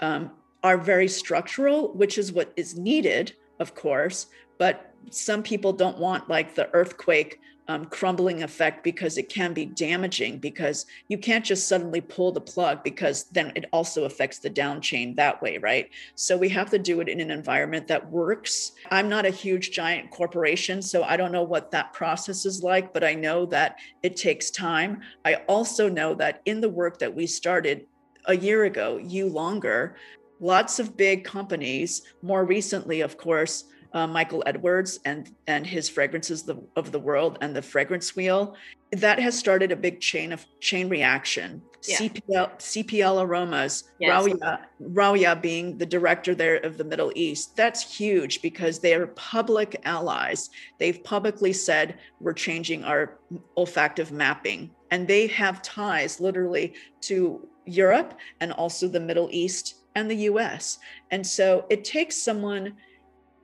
um, 0.00 0.30
are 0.62 0.76
very 0.76 1.08
structural, 1.08 1.92
which 1.94 2.18
is 2.18 2.32
what 2.32 2.52
is 2.56 2.76
needed, 2.76 3.32
of 3.60 3.74
course, 3.74 4.26
but 4.58 4.92
some 5.10 5.42
people 5.42 5.72
don't 5.72 5.98
want 5.98 6.28
like 6.28 6.54
the 6.54 6.68
earthquake 6.74 7.40
um, 7.68 7.86
crumbling 7.86 8.42
effect 8.42 8.84
because 8.84 9.16
it 9.16 9.28
can 9.28 9.52
be 9.52 9.64
damaging 9.64 10.38
because 10.38 10.86
you 11.08 11.16
can't 11.16 11.44
just 11.44 11.68
suddenly 11.68 12.00
pull 12.00 12.30
the 12.30 12.40
plug 12.40 12.82
because 12.84 13.24
then 13.24 13.52
it 13.54 13.64
also 13.72 14.04
affects 14.04 14.38
the 14.38 14.50
down 14.50 14.80
chain 14.80 15.14
that 15.14 15.40
way 15.40 15.58
right? 15.58 15.90
So 16.14 16.36
we 16.36 16.48
have 16.50 16.70
to 16.70 16.78
do 16.78 17.00
it 17.00 17.08
in 17.08 17.20
an 17.20 17.30
environment 17.30 17.88
that 17.88 18.10
works. 18.10 18.72
I'm 18.90 19.08
not 19.08 19.24
a 19.24 19.30
huge 19.30 19.70
giant 19.70 20.10
corporation 20.10 20.82
so 20.82 21.02
i 21.04 21.16
don't 21.16 21.32
know 21.32 21.42
what 21.42 21.70
that 21.70 21.92
process 21.92 22.44
is 22.44 22.62
like 22.62 22.92
but 22.92 23.04
i 23.04 23.14
know 23.14 23.46
that 23.46 23.78
it 24.02 24.16
takes 24.16 24.50
time. 24.50 25.00
I 25.24 25.34
also 25.48 25.88
know 25.88 26.14
that 26.14 26.42
in 26.44 26.60
the 26.60 26.68
work 26.68 26.98
that 26.98 27.14
we 27.14 27.26
started 27.26 27.86
a 28.26 28.36
year 28.36 28.64
ago 28.64 28.98
you 28.98 29.28
longer 29.28 29.96
lots 30.40 30.78
of 30.78 30.96
big 30.96 31.24
companies 31.24 32.02
more 32.22 32.44
recently 32.44 33.00
of 33.00 33.16
course 33.16 33.64
uh, 33.94 34.08
Michael 34.08 34.42
Edwards 34.44 34.98
and 35.04 35.30
and 35.46 35.64
his 35.66 35.88
fragrances 35.88 36.48
of 36.76 36.92
the 36.92 36.98
world 36.98 37.38
and 37.40 37.54
the 37.54 37.62
fragrance 37.62 38.14
wheel 38.16 38.56
that 38.90 39.18
has 39.18 39.38
started 39.38 39.72
a 39.72 39.76
big 39.76 40.00
chain 40.00 40.32
of 40.32 40.44
chain 40.60 40.88
reaction. 40.88 41.62
Yeah. 41.86 41.98
CPL 41.98 42.58
CPL 42.58 43.22
aromas, 43.22 43.84
yes. 44.00 44.24
Rauya, 44.24 44.60
Rauya 44.82 45.40
being 45.40 45.78
the 45.78 45.86
director 45.86 46.34
there 46.34 46.56
of 46.56 46.76
the 46.76 46.84
Middle 46.84 47.12
East. 47.14 47.56
That's 47.56 47.96
huge 47.96 48.42
because 48.42 48.80
they 48.80 48.94
are 48.94 49.06
public 49.08 49.80
allies. 49.84 50.50
They've 50.78 51.02
publicly 51.04 51.52
said 51.52 51.98
we're 52.20 52.32
changing 52.32 52.84
our 52.84 53.18
olfactive 53.56 54.10
mapping, 54.10 54.70
and 54.90 55.06
they 55.06 55.26
have 55.28 55.62
ties 55.62 56.20
literally 56.20 56.74
to 57.02 57.46
Europe 57.66 58.18
and 58.40 58.52
also 58.52 58.88
the 58.88 59.00
Middle 59.00 59.28
East 59.30 59.76
and 59.94 60.10
the 60.10 60.16
US. 60.30 60.78
And 61.10 61.24
so 61.24 61.66
it 61.70 61.84
takes 61.84 62.16
someone 62.16 62.74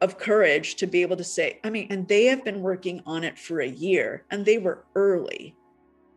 of 0.01 0.19
courage 0.19 0.77
to 0.77 0.87
be 0.87 1.03
able 1.03 1.17
to 1.17 1.25
say, 1.25 1.59
I 1.65 1.71
mean, 1.71 1.87
and 1.91 2.09
they 2.09 2.27
have 2.27 2.45
been 2.45 2.63
working 2.63 3.03
on 3.07 3.25
it 3.25 3.39
for 3.39 3.61
a 3.61 3.69
year 3.69 4.25
and 4.31 4.45
they 4.45 4.59
were 4.59 4.85
early. 4.95 5.55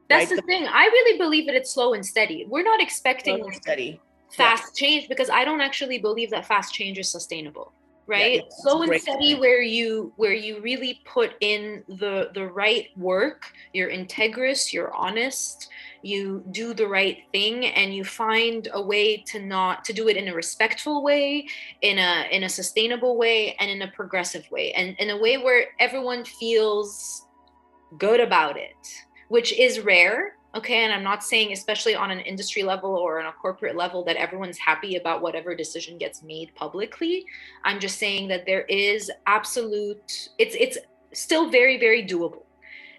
That's 0.10 0.32
right? 0.32 0.38
the, 0.38 0.42
thing. 0.44 0.68
I 0.68 0.86
really 0.86 1.18
believe 1.18 1.46
that 1.48 1.56
it's 1.56 1.72
slow 1.72 1.94
and 1.94 2.06
steady. 2.06 2.46
We're 2.48 2.64
not 2.64 2.82
expecting 2.82 3.52
steady. 3.54 4.00
fast 4.32 4.80
yeah. 4.80 4.88
change 4.88 5.10
because 5.10 5.30
I 5.30 5.44
don't 5.44 5.62
actually 5.62 6.00
believe 6.00 6.30
that 6.32 6.46
fast 6.46 6.74
change 6.74 6.98
is 6.98 7.10
sustainable. 7.10 7.74
Right? 8.06 8.42
Yeah, 8.44 8.50
slow 8.62 8.82
and 8.82 9.02
steady 9.02 9.36
where 9.36 9.62
you 9.62 10.12
where 10.18 10.34
you 10.34 10.60
really 10.62 11.02
put 11.06 11.36
in 11.40 11.84
the 11.88 12.32
the 12.34 12.46
right 12.48 12.88
work, 12.98 13.46
you're 13.72 13.90
integrous, 13.90 14.74
you're 14.74 14.94
honest, 14.94 15.70
you 16.04 16.44
do 16.52 16.74
the 16.74 16.88
right 16.88 17.20
thing 17.32 17.66
and 17.66 17.96
you 17.96 18.04
find 18.04 18.68
a 18.74 18.82
way 18.82 19.18
to 19.18 19.40
not 19.40 19.86
to 19.86 19.94
do 19.94 20.10
it 20.10 20.18
in 20.18 20.28
a 20.28 20.34
respectful 20.34 21.02
way 21.02 21.48
in 21.82 21.98
a 21.98 22.28
in 22.30 22.44
a 22.44 22.50
sustainable 22.50 23.18
way 23.18 23.56
and 23.60 23.72
in 23.72 23.82
a 23.82 23.88
progressive 23.92 24.50
way 24.52 24.74
and 24.74 24.96
in 25.00 25.10
a 25.10 25.18
way 25.18 25.38
where 25.38 25.68
everyone 25.80 26.26
feels 26.26 27.26
good 27.98 28.20
about 28.20 28.58
it 28.58 28.76
which 29.30 29.58
is 29.58 29.80
rare 29.80 30.33
okay 30.56 30.84
and 30.84 30.94
i'm 30.94 31.04
not 31.04 31.24
saying 31.24 31.52
especially 31.52 31.96
on 31.96 32.12
an 32.12 32.20
industry 32.20 32.64
level 32.64 32.92
or 32.92 33.20
on 33.20 33.26
a 33.26 33.32
corporate 33.34 33.76
level 33.76 34.04
that 34.04 34.16
everyone's 34.16 34.58
happy 34.58 34.96
about 34.96 35.22
whatever 35.22 35.56
decision 35.56 35.98
gets 35.98 36.24
made 36.24 36.54
publicly. 36.56 37.26
I'm 37.64 37.80
just 37.80 37.98
saying 37.98 38.28
that 38.30 38.46
there 38.46 38.62
is 38.64 39.12
absolute 39.26 40.30
it's 40.38 40.56
it's 40.60 40.78
still 41.14 41.50
very 41.50 41.80
very 41.80 42.06
doable 42.06 42.44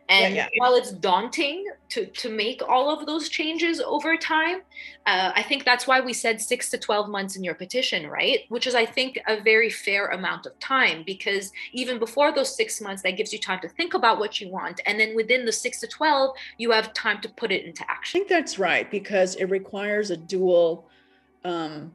and 0.09 0.34
yeah, 0.34 0.48
yeah. 0.52 0.59
while 0.59 0.74
it's 0.74 0.92
daunting 0.92 1.64
to, 1.90 2.07
to 2.07 2.30
make 2.30 2.61
all 2.68 2.90
of 2.90 3.07
those 3.07 3.28
changes 3.28 3.80
over 3.80 4.16
time, 4.16 4.59
uh, 5.07 5.32
I 5.34 5.42
think 5.42 5.64
that's 5.64 5.86
why 5.86 6.00
we 6.00 6.12
said 6.12 6.40
six 6.40 6.68
to 6.70 6.78
12 6.78 7.09
months 7.09 7.36
in 7.36 7.44
your 7.44 7.55
petition, 7.55 8.09
right? 8.09 8.40
Which 8.48 8.66
is, 8.66 8.74
I 8.74 8.84
think, 8.84 9.18
a 9.26 9.40
very 9.40 9.70
fair 9.70 10.09
amount 10.09 10.44
of 10.44 10.59
time 10.59 11.05
because 11.07 11.52
even 11.72 11.98
before 11.98 12.32
those 12.32 12.55
six 12.55 12.80
months, 12.80 13.02
that 13.02 13.12
gives 13.12 13.32
you 13.32 13.38
time 13.38 13.61
to 13.61 13.68
think 13.68 13.94
about 13.94 14.18
what 14.18 14.40
you 14.40 14.50
want. 14.50 14.80
And 14.84 15.00
then 15.00 15.16
within 15.16 15.46
the 15.46 15.52
six 15.52 15.80
to 15.80 15.86
12, 15.86 16.36
you 16.59 16.70
have 16.72 16.92
time 16.92 17.20
to 17.22 17.28
put 17.30 17.50
it 17.50 17.64
into 17.64 17.82
action. 17.90 18.18
I 18.18 18.20
think 18.20 18.28
that's 18.28 18.59
right 18.59 18.90
because 18.90 19.36
it 19.36 19.46
requires 19.46 20.11
a 20.11 20.16
dual 20.16 20.86
um, 21.44 21.94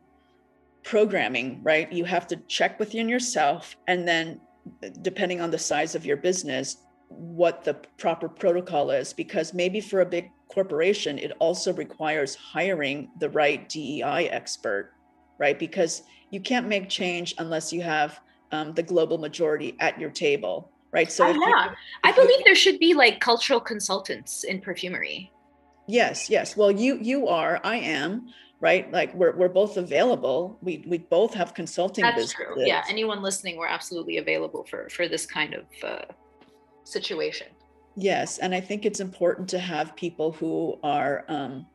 programming, 0.84 1.62
right? 1.62 1.92
You 1.92 2.06
have 2.06 2.26
to 2.28 2.38
check 2.48 2.80
within 2.80 3.08
yourself 3.08 3.76
and 3.88 4.08
then 4.08 4.42
depending 5.02 5.42
on 5.42 5.52
the 5.52 5.60
size 5.60 5.94
of 5.96 6.06
your 6.06 6.18
business 6.18 6.78
what 7.10 7.64
the 7.64 7.74
proper 7.98 8.30
protocol 8.30 8.92
is 8.92 9.14
because 9.14 9.54
maybe 9.54 9.82
for 9.82 10.02
a 10.02 10.06
big 10.06 10.32
corporation 10.48 11.18
it 11.18 11.32
also 11.40 11.74
requires 11.74 12.36
hiring 12.36 13.10
the 13.20 13.30
right 13.30 13.68
DEI 13.68 14.30
expert 14.30 14.94
right? 15.40 15.58
Because 15.58 16.04
you 16.30 16.40
can't 16.40 16.68
make 16.68 16.90
change 16.90 17.34
unless 17.40 17.74
you 17.74 17.82
have 17.82 18.20
um, 18.52 18.74
the 18.74 18.84
global 18.84 19.18
majority 19.18 19.76
at 19.80 20.00
your 20.00 20.12
table 20.12 20.70
right? 20.92 21.12
So 21.12 21.28
oh, 21.28 21.32
yeah. 21.32 21.72
i 22.04 22.12
believe 22.12 22.44
there 22.46 22.56
should 22.56 22.80
be 22.80 22.96
like 22.96 23.20
cultural 23.20 23.60
consultants 23.60 24.44
in 24.44 24.60
perfumery. 24.60 25.32
Yes 25.88 26.30
yes. 26.30 26.58
Well 26.58 26.72
you 26.72 26.98
you 27.02 27.28
are 27.28 27.60
i 27.64 27.78
am 27.78 28.28
right? 28.62 28.92
Like 28.92 29.14
we're, 29.14 29.34
we're 29.38 29.48
both 29.48 29.78
available. 29.78 30.58
We 30.62 30.84
we 30.86 30.98
both 30.98 31.34
have 31.34 31.54
consulting 31.54 32.02
that's 32.02 32.16
businesses. 32.16 32.56
true 32.56 32.66
yeah 32.66 32.84
anyone 32.90 33.22
listening 33.22 33.58
we're 33.58 33.68
absolutely 33.68 34.18
available 34.18 34.66
for 34.70 34.90
for 34.90 35.08
this 35.08 35.26
kind 35.26 35.54
of 35.54 35.66
uh, 35.84 36.06
situation. 36.84 37.48
Yes, 37.96 38.38
and 38.38 38.54
I 38.56 38.62
think 38.62 38.86
it's 38.86 39.00
important 39.00 39.50
to 39.50 39.60
have 39.60 39.96
people 39.96 40.32
who 40.32 40.80
are, 40.84 41.26
um, 41.28 41.66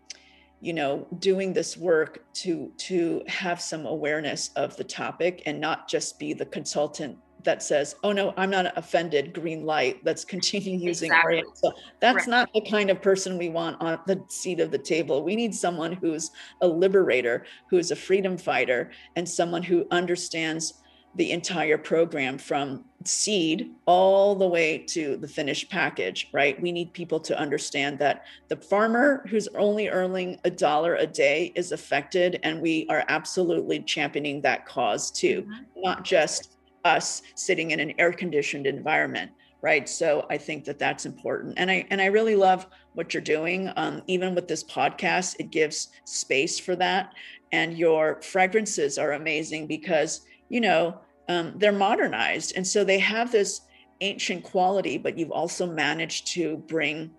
you 0.61 0.73
know, 0.73 1.07
doing 1.19 1.53
this 1.53 1.77
work 1.77 2.25
to 2.35 2.73
to 2.79 3.23
have 3.27 3.61
some 3.61 3.85
awareness 3.85 4.51
of 4.57 4.77
the 4.77 4.85
topic 4.85 5.43
and 5.47 5.61
not 5.61 5.89
just 5.89 6.19
be 6.19 6.33
the 6.33 6.47
consultant 6.47 7.19
that 7.43 7.63
says, 7.63 7.95
"Oh 8.03 8.13
no, 8.13 8.33
I'm 8.37 8.51
not 8.51 8.77
offended. 8.77 9.35
Green 9.35 9.67
light. 9.67 10.01
Let's 10.05 10.25
continue 10.25 10.79
using." 10.79 11.11
Exactly. 11.11 11.45
So 11.55 11.73
that's 12.01 12.27
right. 12.27 12.29
not 12.29 12.51
the 12.55 12.63
kind 12.63 12.91
of 12.91 13.03
person 13.03 13.37
we 13.37 13.51
want 13.51 13.81
on 13.81 14.01
the 14.07 14.23
seat 14.29 14.61
of 14.61 14.71
the 14.71 14.79
table. 14.79 15.23
We 15.23 15.37
need 15.37 15.55
someone 15.55 15.93
who's 15.93 16.31
a 16.63 16.67
liberator, 16.67 17.45
who's 17.69 17.91
a 17.91 17.97
freedom 17.97 18.39
fighter, 18.39 18.91
and 19.17 19.29
someone 19.29 19.63
who 19.63 19.87
understands 19.91 20.75
the 21.17 21.31
entire 21.31 21.79
program 21.79 22.39
from 22.39 22.85
seed 23.05 23.71
all 23.87 24.35
the 24.35 24.47
way 24.47 24.79
to 24.79 25.17
the 25.17 25.29
finished 25.29 25.71
package, 25.71 26.29
right? 26.33 26.61
We 26.61 26.73
need 26.73 26.93
people 26.93 27.21
to 27.21 27.39
understand 27.39 27.99
that 27.99 28.25
the 28.49 28.57
farmer 28.57 29.25
who's 29.29 29.49
only 29.57 29.89
earning 29.89 30.39
a 30.45 30.51
dollar 30.51 30.97
a 30.97 31.07
day 31.07 31.53
is 31.55 31.73
affected, 31.73 32.41
and 32.43 32.61
we 32.61 32.87
are 32.89 33.05
absolutely 33.09 33.81
championing 33.81 34.41
that 34.43 34.67
cause 34.67 35.11
too, 35.11 35.43
mm-hmm. 35.43 35.83
not 35.83 36.05
just 36.05 36.57
us 36.85 37.23
sitting 37.35 37.71
in 37.71 37.81
an 37.81 37.93
air 37.99 38.13
conditioned 38.13 38.67
environment 38.67 39.31
right 39.63 39.89
so 39.89 40.27
i 40.29 40.37
think 40.37 40.63
that 40.65 40.79
that's 40.79 41.07
important 41.07 41.55
and 41.57 41.71
i 41.71 41.87
and 41.91 42.01
i 42.03 42.07
really 42.07 42.37
love 42.37 42.67
what 42.93 43.15
you're 43.15 43.23
doing 43.23 43.73
um, 43.77 44.03
even 44.07 44.35
with 44.35 44.47
this 44.47 44.63
podcast 44.63 45.37
it 45.39 45.51
gives 45.51 45.89
space 46.05 46.59
for 46.59 46.77
that 46.77 47.15
and 47.53 47.79
your 47.79 48.21
fragrances 48.21 48.99
are 48.99 49.13
amazing 49.13 49.67
because 49.67 50.27
you 50.51 50.61
know 50.61 51.01
um, 51.29 51.55
they're 51.57 51.73
modernized. 51.73 52.53
And 52.57 52.67
so 52.67 52.85
they 52.85 52.99
have 52.99 53.33
this 53.33 53.63
ancient 54.01 54.43
quality 54.43 54.99
but 54.99 55.17
you've 55.17 55.31
also 55.31 55.67
managed 55.67 56.27
to 56.27 56.57
bring 56.69 57.11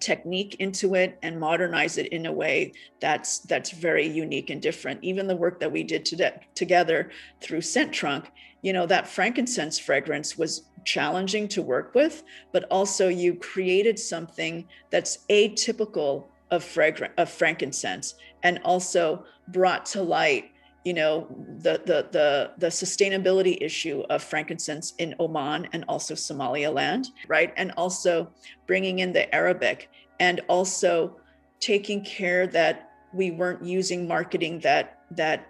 technique 0.00 0.56
into 0.58 0.96
it 0.96 1.16
and 1.22 1.38
modernize 1.38 1.98
it 1.98 2.06
in 2.08 2.26
a 2.26 2.32
way 2.32 2.72
that's 3.00 3.38
that's 3.40 3.70
very 3.70 4.06
unique 4.06 4.50
and 4.50 4.60
different. 4.60 5.02
Even 5.02 5.26
the 5.26 5.36
work 5.36 5.60
that 5.60 5.70
we 5.70 5.84
did 5.84 6.04
to 6.06 6.32
together 6.54 7.10
through 7.40 7.60
scent 7.60 7.92
trunk 7.92 8.30
you 8.64 8.72
know 8.72 8.86
that 8.86 9.06
frankincense 9.06 9.78
fragrance 9.78 10.38
was 10.38 10.64
challenging 10.84 11.46
to 11.46 11.62
work 11.62 11.94
with 11.94 12.24
but 12.50 12.64
also 12.70 13.08
you 13.08 13.34
created 13.34 13.98
something 13.98 14.66
that's 14.90 15.18
atypical 15.28 16.24
of 16.50 16.64
fragrant 16.64 17.12
of 17.18 17.28
frankincense 17.28 18.14
and 18.42 18.58
also 18.64 19.24
brought 19.48 19.84
to 19.84 20.02
light 20.02 20.50
you 20.84 20.92
know 20.92 21.26
the 21.58 21.80
the 21.86 22.08
the 22.12 22.50
the 22.58 22.66
sustainability 22.66 23.56
issue 23.60 24.02
of 24.10 24.22
frankincense 24.22 24.92
in 24.98 25.14
Oman 25.18 25.66
and 25.72 25.84
also 25.88 26.14
Somaliland, 26.14 27.10
right? 27.26 27.52
And 27.56 27.72
also 27.76 28.30
bringing 28.66 28.98
in 28.98 29.12
the 29.12 29.34
Arabic 29.34 29.90
and 30.20 30.40
also 30.48 31.16
taking 31.58 32.04
care 32.04 32.46
that 32.48 32.90
we 33.14 33.30
weren't 33.30 33.64
using 33.64 34.06
marketing 34.06 34.60
that 34.60 35.00
that 35.10 35.46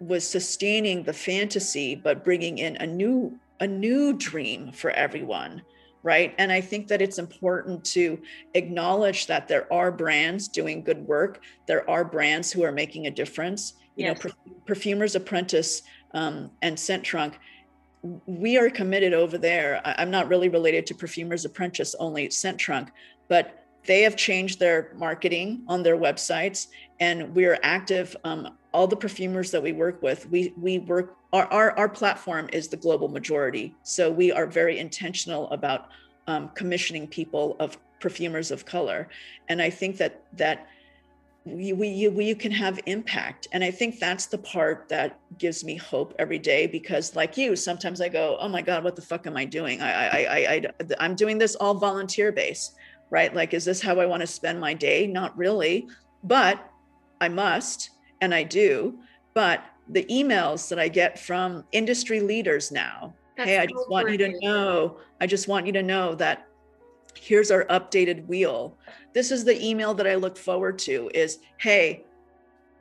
was 0.00 0.28
sustaining 0.28 1.02
the 1.04 1.12
fantasy 1.12 1.94
but 1.94 2.24
bringing 2.24 2.58
in 2.58 2.76
a 2.76 2.86
new 2.86 3.38
a 3.60 3.66
new 3.66 4.12
dream 4.12 4.72
for 4.72 4.90
everyone 4.90 5.62
right? 6.02 6.36
And 6.38 6.52
i 6.52 6.60
think 6.60 6.86
that 6.86 7.02
it's 7.02 7.18
important 7.18 7.84
to 7.96 8.20
acknowledge 8.54 9.26
that 9.26 9.48
there 9.48 9.70
are 9.72 9.90
brands 9.90 10.46
doing 10.46 10.84
good 10.84 11.04
work. 11.04 11.40
There 11.66 11.88
are 11.90 12.04
brands 12.04 12.52
who 12.52 12.62
are 12.62 12.70
making 12.70 13.08
a 13.08 13.10
difference 13.10 13.74
you 13.96 14.06
yes. 14.06 14.24
know 14.24 14.32
perfumers 14.66 15.14
apprentice 15.14 15.82
um, 16.14 16.50
and 16.62 16.78
scent 16.78 17.02
trunk 17.04 17.38
we 18.26 18.56
are 18.56 18.70
committed 18.70 19.12
over 19.14 19.36
there. 19.36 19.80
I'm 19.84 20.10
not 20.10 20.28
really 20.28 20.48
related 20.48 20.86
to 20.86 20.94
perfumers 20.94 21.44
apprentice 21.44 21.94
only 21.98 22.30
scent 22.30 22.58
trunk 22.58 22.90
but 23.28 23.64
they 23.86 24.02
have 24.02 24.16
changed 24.16 24.58
their 24.58 24.92
marketing 24.96 25.62
on 25.68 25.82
their 25.82 25.96
websites 25.96 26.68
and 27.00 27.34
we're 27.34 27.58
active 27.62 28.16
um, 28.24 28.56
all 28.72 28.86
the 28.86 28.96
perfumers 28.96 29.50
that 29.50 29.62
we 29.62 29.72
work 29.72 30.02
with 30.02 30.28
we 30.30 30.52
we 30.56 30.78
work 30.80 31.16
our, 31.32 31.46
our, 31.52 31.78
our 31.78 31.88
platform 31.88 32.48
is 32.52 32.68
the 32.68 32.76
global 32.76 33.08
majority. 33.08 33.74
So 33.82 34.10
we 34.10 34.32
are 34.32 34.46
very 34.46 34.78
intentional 34.78 35.50
about 35.50 35.88
um, 36.28 36.48
commissioning 36.50 37.06
people 37.08 37.56
of 37.58 37.76
perfumers 38.00 38.50
of 38.50 38.64
color. 38.64 39.08
And 39.48 39.60
i 39.60 39.70
think 39.70 39.96
that 39.96 40.22
that 40.34 40.68
we, 41.46 41.88
you, 41.88 42.10
we, 42.10 42.24
you 42.24 42.34
can 42.34 42.50
have 42.50 42.80
impact. 42.86 43.46
And 43.52 43.62
i 43.62 43.70
think 43.70 43.98
that's 43.98 44.26
the 44.26 44.38
part 44.38 44.88
that 44.88 45.20
gives 45.38 45.64
me 45.64 45.76
hope 45.76 46.14
every 46.18 46.38
day 46.38 46.66
because 46.66 47.14
like 47.14 47.36
you 47.36 47.54
sometimes 47.54 48.00
i 48.00 48.08
go 48.08 48.36
oh 48.40 48.48
my 48.48 48.62
god 48.62 48.82
what 48.82 48.96
the 48.96 49.02
fuck 49.02 49.26
am 49.26 49.36
i 49.36 49.44
doing? 49.44 49.80
I 49.80 49.92
i 49.92 50.08
i, 50.08 50.38
I 50.54 50.62
i'm 50.98 51.14
doing 51.14 51.38
this 51.38 51.54
all 51.54 51.74
volunteer 51.74 52.32
base, 52.32 52.74
right? 53.10 53.32
Like 53.34 53.54
is 53.54 53.64
this 53.64 53.80
how 53.80 54.00
i 54.00 54.06
want 54.06 54.22
to 54.22 54.26
spend 54.26 54.60
my 54.60 54.74
day? 54.74 55.06
Not 55.06 55.36
really 55.38 55.88
but 56.24 56.68
i 57.20 57.28
must 57.28 57.90
and 58.20 58.34
i 58.34 58.42
do. 58.42 58.98
But 59.34 59.62
the 59.88 60.04
emails 60.06 60.68
that 60.68 60.80
i 60.80 60.88
get 60.88 61.18
from 61.18 61.64
industry 61.70 62.20
leaders 62.20 62.72
now 62.72 63.14
That's 63.36 63.48
hey 63.48 63.58
i 63.58 63.66
just 63.66 63.88
want 63.88 64.10
you 64.10 64.18
to 64.18 64.34
know 64.40 64.96
i 65.20 65.26
just 65.26 65.46
want 65.46 65.64
you 65.64 65.72
to 65.72 65.82
know 65.82 66.16
that 66.16 66.45
here's 67.18 67.50
our 67.50 67.64
updated 67.66 68.26
wheel. 68.26 68.76
This 69.12 69.30
is 69.30 69.44
the 69.44 69.64
email 69.64 69.94
that 69.94 70.06
i 70.06 70.14
look 70.14 70.36
forward 70.36 70.78
to 70.80 71.10
is 71.14 71.38
hey 71.58 72.04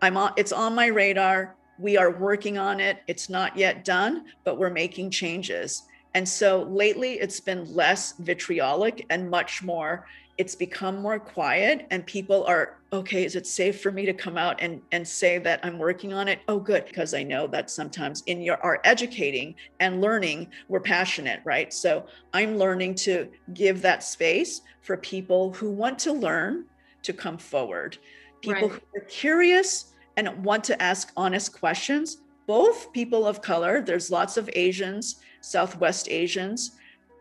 i'm 0.01 0.17
on 0.17 0.33
it's 0.37 0.51
on 0.51 0.75
my 0.75 0.87
radar. 0.87 1.55
We 1.77 1.97
are 1.97 2.11
working 2.11 2.57
on 2.57 2.79
it. 2.79 2.99
It's 3.07 3.29
not 3.29 3.57
yet 3.57 3.83
done 3.83 4.25
but 4.43 4.57
we're 4.57 4.69
making 4.69 5.11
changes. 5.11 5.83
And 6.13 6.27
so 6.27 6.63
lately 6.63 7.13
it's 7.13 7.41
been 7.41 7.73
less 7.73 8.13
vitriolic 8.19 9.05
and 9.09 9.29
much 9.29 9.61
more 9.63 10.05
it's 10.37 10.55
become 10.55 11.01
more 11.01 11.19
quiet 11.19 11.87
and 11.91 12.05
people 12.05 12.43
are 12.45 12.77
okay 12.91 13.23
is 13.23 13.35
it 13.35 13.47
safe 13.47 13.81
for 13.81 13.91
me 13.91 14.05
to 14.05 14.13
come 14.13 14.37
out 14.37 14.57
and 14.59 14.81
and 14.91 15.07
say 15.07 15.37
that 15.37 15.59
i'm 15.63 15.77
working 15.77 16.13
on 16.13 16.27
it? 16.27 16.39
Oh 16.47 16.59
good 16.59 16.85
because 16.85 17.13
i 17.13 17.23
know 17.23 17.47
that 17.47 17.69
sometimes 17.69 18.23
in 18.25 18.41
your 18.41 18.57
our 18.63 18.79
educating 18.83 19.55
and 19.79 20.01
learning 20.01 20.47
we're 20.67 20.79
passionate 20.79 21.39
right? 21.45 21.73
So 21.73 22.05
i'm 22.33 22.57
learning 22.57 22.95
to 22.95 23.29
give 23.53 23.81
that 23.81 24.03
space 24.03 24.61
for 24.81 24.97
people 24.97 25.53
who 25.53 25.71
want 25.71 25.97
to 25.99 26.11
learn 26.11 26.65
to 27.03 27.13
come 27.13 27.37
forward. 27.37 27.97
People 28.41 28.69
right. 28.69 28.81
who 28.93 28.99
are 28.99 29.05
curious 29.05 29.93
and 30.17 30.43
want 30.43 30.63
to 30.65 30.81
ask 30.81 31.11
honest 31.17 31.57
questions 31.59 32.17
both 32.47 32.91
people 32.93 33.25
of 33.25 33.41
color 33.41 33.81
there's 33.81 34.11
lots 34.11 34.37
of 34.37 34.49
asians 34.53 35.17
southwest 35.41 36.07
asians 36.09 36.77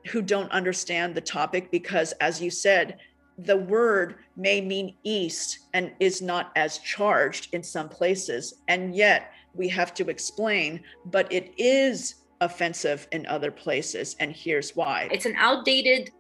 who 0.07 0.23
don't 0.23 0.51
understand 0.51 1.15
the 1.15 1.21
topic 1.21 1.71
because, 1.71 2.13
as 2.21 2.41
you 2.41 2.51
said, 2.51 2.99
the 3.39 3.57
word 3.57 4.17
may 4.37 4.61
mean 4.61 4.97
east 5.03 5.61
and 5.73 5.93
is 5.99 6.23
not 6.23 6.53
as 6.57 6.79
charged 6.79 7.53
in 7.53 7.63
some 7.63 7.89
places. 7.89 8.63
And 8.69 8.95
yet 8.95 9.33
we 9.55 9.69
have 9.69 9.95
to 9.95 10.09
explain, 10.09 10.81
but 11.07 11.33
it 11.33 11.53
is 11.59 12.17
offensive 12.41 13.09
in 13.13 13.27
other 13.27 13.51
places. 13.51 14.17
And 14.21 14.35
here's 14.35 14.77
why 14.77 15.09
it's 15.11 15.27
an 15.27 15.35
outdated 15.37 16.11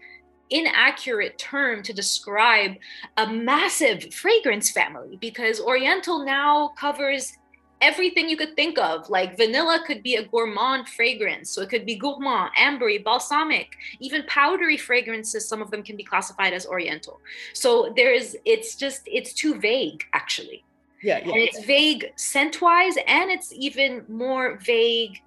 inaccurate 0.51 1.39
term 1.39 1.82
to 1.82 1.93
describe 1.93 2.72
a 3.16 3.26
massive 3.26 4.12
fragrance 4.12 4.70
family 4.70 5.16
because 5.20 5.61
Oriental 5.61 6.24
now 6.24 6.68
covers 6.78 7.32
everything 7.85 8.28
you 8.28 8.37
could 8.37 8.57
think 8.57 8.78
of. 8.78 9.09
Like 9.11 9.37
vanilla 9.37 9.78
could 9.87 10.03
be 10.03 10.14
a 10.16 10.24
gourmand 10.24 10.89
fragrance. 10.89 11.51
So 11.51 11.61
it 11.62 11.68
could 11.68 11.87
be 11.87 11.97
gourmand, 11.97 12.51
ambery, 12.59 13.03
balsamic, 13.03 13.76
even 14.01 14.22
powdery 14.26 14.78
fragrances. 14.78 15.47
Some 15.47 15.61
of 15.61 15.70
them 15.70 15.82
can 15.82 15.97
be 15.97 16.05
classified 16.05 16.53
as 16.53 16.66
oriental. 16.66 17.20
So 17.53 17.93
there 17.97 18.12
is, 18.12 18.37
it's 18.45 18.74
just, 18.74 19.03
it's 19.07 19.32
too 19.32 19.55
vague 19.61 20.05
actually. 20.12 20.64
Yeah. 21.03 21.18
yeah. 21.18 21.32
And 21.32 21.43
it's 21.43 21.62
vague 21.64 22.12
scent 22.16 22.62
wise 22.62 22.97
and 23.07 23.30
it's 23.30 23.53
even 23.53 24.05
more 24.09 24.59
vague 24.64 25.20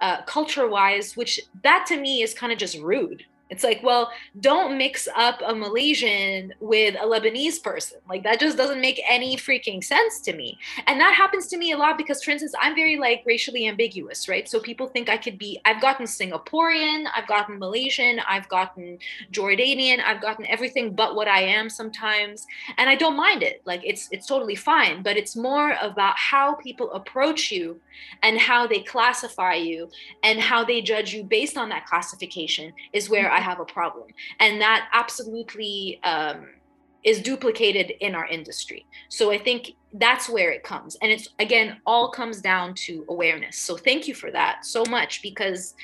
uh, 0.00 0.22
culture 0.22 0.68
wise, 0.68 1.16
which 1.16 1.40
that 1.62 1.84
to 1.88 1.96
me 2.00 2.22
is 2.22 2.34
kind 2.34 2.52
of 2.52 2.58
just 2.58 2.78
rude 2.78 3.24
it's 3.50 3.62
like, 3.62 3.82
well, 3.82 4.10
don't 4.40 4.78
mix 4.78 5.06
up 5.14 5.40
a 5.44 5.54
Malaysian 5.54 6.54
with 6.60 6.94
a 6.94 7.04
Lebanese 7.04 7.62
person. 7.62 7.98
Like 8.08 8.22
that 8.22 8.40
just 8.40 8.56
doesn't 8.56 8.80
make 8.80 9.00
any 9.08 9.36
freaking 9.36 9.84
sense 9.84 10.20
to 10.22 10.34
me. 10.34 10.58
And 10.86 10.98
that 10.98 11.14
happens 11.14 11.46
to 11.48 11.58
me 11.58 11.72
a 11.72 11.76
lot 11.76 11.98
because, 11.98 12.24
for 12.24 12.30
instance, 12.30 12.54
I'm 12.58 12.74
very 12.74 12.96
like 12.96 13.22
racially 13.26 13.68
ambiguous, 13.68 14.28
right? 14.28 14.48
So 14.48 14.60
people 14.60 14.88
think 14.88 15.10
I 15.10 15.18
could 15.18 15.38
be, 15.38 15.60
I've 15.66 15.82
gotten 15.82 16.06
Singaporean, 16.06 17.04
I've 17.14 17.26
gotten 17.26 17.58
Malaysian, 17.58 18.18
I've 18.26 18.48
gotten 18.48 18.98
Jordanian, 19.30 20.00
I've 20.02 20.22
gotten 20.22 20.46
everything 20.46 20.94
but 20.94 21.14
what 21.14 21.28
I 21.28 21.42
am 21.42 21.68
sometimes. 21.68 22.46
And 22.78 22.88
I 22.88 22.94
don't 22.94 23.16
mind 23.16 23.42
it. 23.42 23.60
Like 23.66 23.82
it's 23.84 24.08
it's 24.10 24.26
totally 24.26 24.56
fine. 24.56 25.02
But 25.02 25.18
it's 25.18 25.36
more 25.36 25.76
about 25.82 26.16
how 26.16 26.54
people 26.54 26.90
approach 26.92 27.52
you 27.52 27.78
and 28.22 28.38
how 28.38 28.66
they 28.66 28.80
classify 28.80 29.54
you 29.54 29.90
and 30.22 30.40
how 30.40 30.64
they 30.64 30.80
judge 30.80 31.12
you 31.12 31.22
based 31.22 31.58
on 31.58 31.68
that 31.68 31.86
classification 31.86 32.72
is 32.92 33.10
where 33.10 33.33
I 33.34 33.40
have 33.40 33.60
a 33.60 33.64
problem. 33.64 34.08
And 34.40 34.60
that 34.60 34.88
absolutely 34.92 36.00
um, 36.04 36.46
is 37.02 37.20
duplicated 37.20 37.92
in 38.00 38.14
our 38.14 38.26
industry. 38.26 38.86
So 39.08 39.30
I 39.30 39.38
think 39.38 39.72
that's 39.92 40.28
where 40.28 40.50
it 40.52 40.62
comes. 40.62 40.96
And 41.02 41.10
it's, 41.10 41.28
again, 41.38 41.80
all 41.84 42.10
comes 42.10 42.40
down 42.40 42.74
to 42.86 43.04
awareness. 43.08 43.56
So 43.56 43.76
thank 43.76 44.08
you 44.08 44.14
for 44.14 44.30
that 44.30 44.64
so 44.64 44.84
much 44.88 45.20
because 45.22 45.74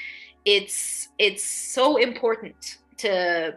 it's 0.46 1.08
it's 1.18 1.44
so 1.44 1.96
important 1.98 2.78
to 2.96 3.54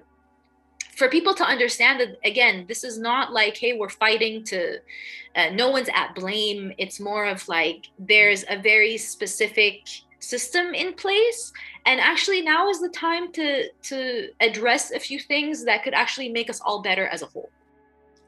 for 0.97 1.07
people 1.07 1.33
to 1.33 1.43
understand 1.43 1.99
that 1.99 2.17
again 2.25 2.65
this 2.67 2.83
is 2.83 2.99
not 2.99 3.31
like 3.31 3.55
hey 3.55 3.71
we're 3.71 3.87
fighting 3.87 4.43
to 4.43 4.77
uh, 5.37 5.49
no 5.53 5.69
one's 5.69 5.87
at 5.95 6.13
blame 6.13 6.73
it's 6.77 6.99
more 6.99 7.25
of 7.25 7.47
like 7.47 7.87
there's 7.97 8.43
a 8.49 8.61
very 8.61 8.97
specific 8.97 9.87
system 10.23 10.73
in 10.73 10.93
place. 10.93 11.51
And 11.85 11.99
actually 11.99 12.41
now 12.41 12.69
is 12.69 12.79
the 12.79 12.89
time 12.89 13.31
to 13.33 13.69
to 13.69 14.29
address 14.39 14.91
a 14.91 14.99
few 14.99 15.19
things 15.19 15.65
that 15.65 15.83
could 15.83 15.93
actually 15.93 16.29
make 16.29 16.49
us 16.49 16.61
all 16.61 16.81
better 16.81 17.07
as 17.07 17.21
a 17.21 17.25
whole. 17.27 17.49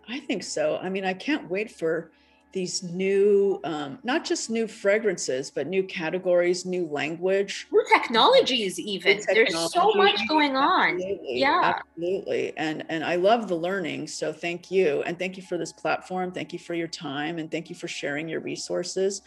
I 0.07 0.19
think 0.19 0.43
so. 0.43 0.77
I 0.77 0.89
mean 0.89 1.05
i 1.05 1.13
can't 1.13 1.49
wait 1.49 1.71
for 1.71 2.11
these 2.55 2.81
new 2.83 3.59
um, 3.65 3.99
not 4.03 4.23
just 4.23 4.49
new 4.49 4.65
fragrances 4.65 5.51
but 5.51 5.67
new 5.67 5.83
categories 5.83 6.65
new 6.65 6.87
language. 6.87 7.67
New 7.71 7.83
technologies 7.93 8.79
even 8.79 9.17
new 9.17 9.23
technology. 9.25 9.51
there's 9.51 9.73
so 9.73 9.91
much 9.95 10.19
going 10.29 10.55
on. 10.55 10.95
Absolutely, 10.95 11.39
yeah. 11.39 11.73
Absolutely. 11.75 12.57
And 12.57 12.85
and 12.87 13.03
i 13.03 13.15
love 13.15 13.49
the 13.49 13.55
learning 13.55 14.07
so 14.07 14.31
thank 14.31 14.71
you. 14.71 15.03
And 15.05 15.19
thank 15.19 15.35
you 15.35 15.43
for 15.43 15.57
this 15.57 15.73
platform. 15.73 16.31
Thank 16.31 16.53
you 16.53 16.59
for 16.59 16.73
your 16.73 16.87
time 16.87 17.39
and 17.39 17.51
thank 17.51 17.69
you 17.69 17.75
for 17.75 17.89
sharing 17.89 18.29
your 18.29 18.39
resources 18.39 19.21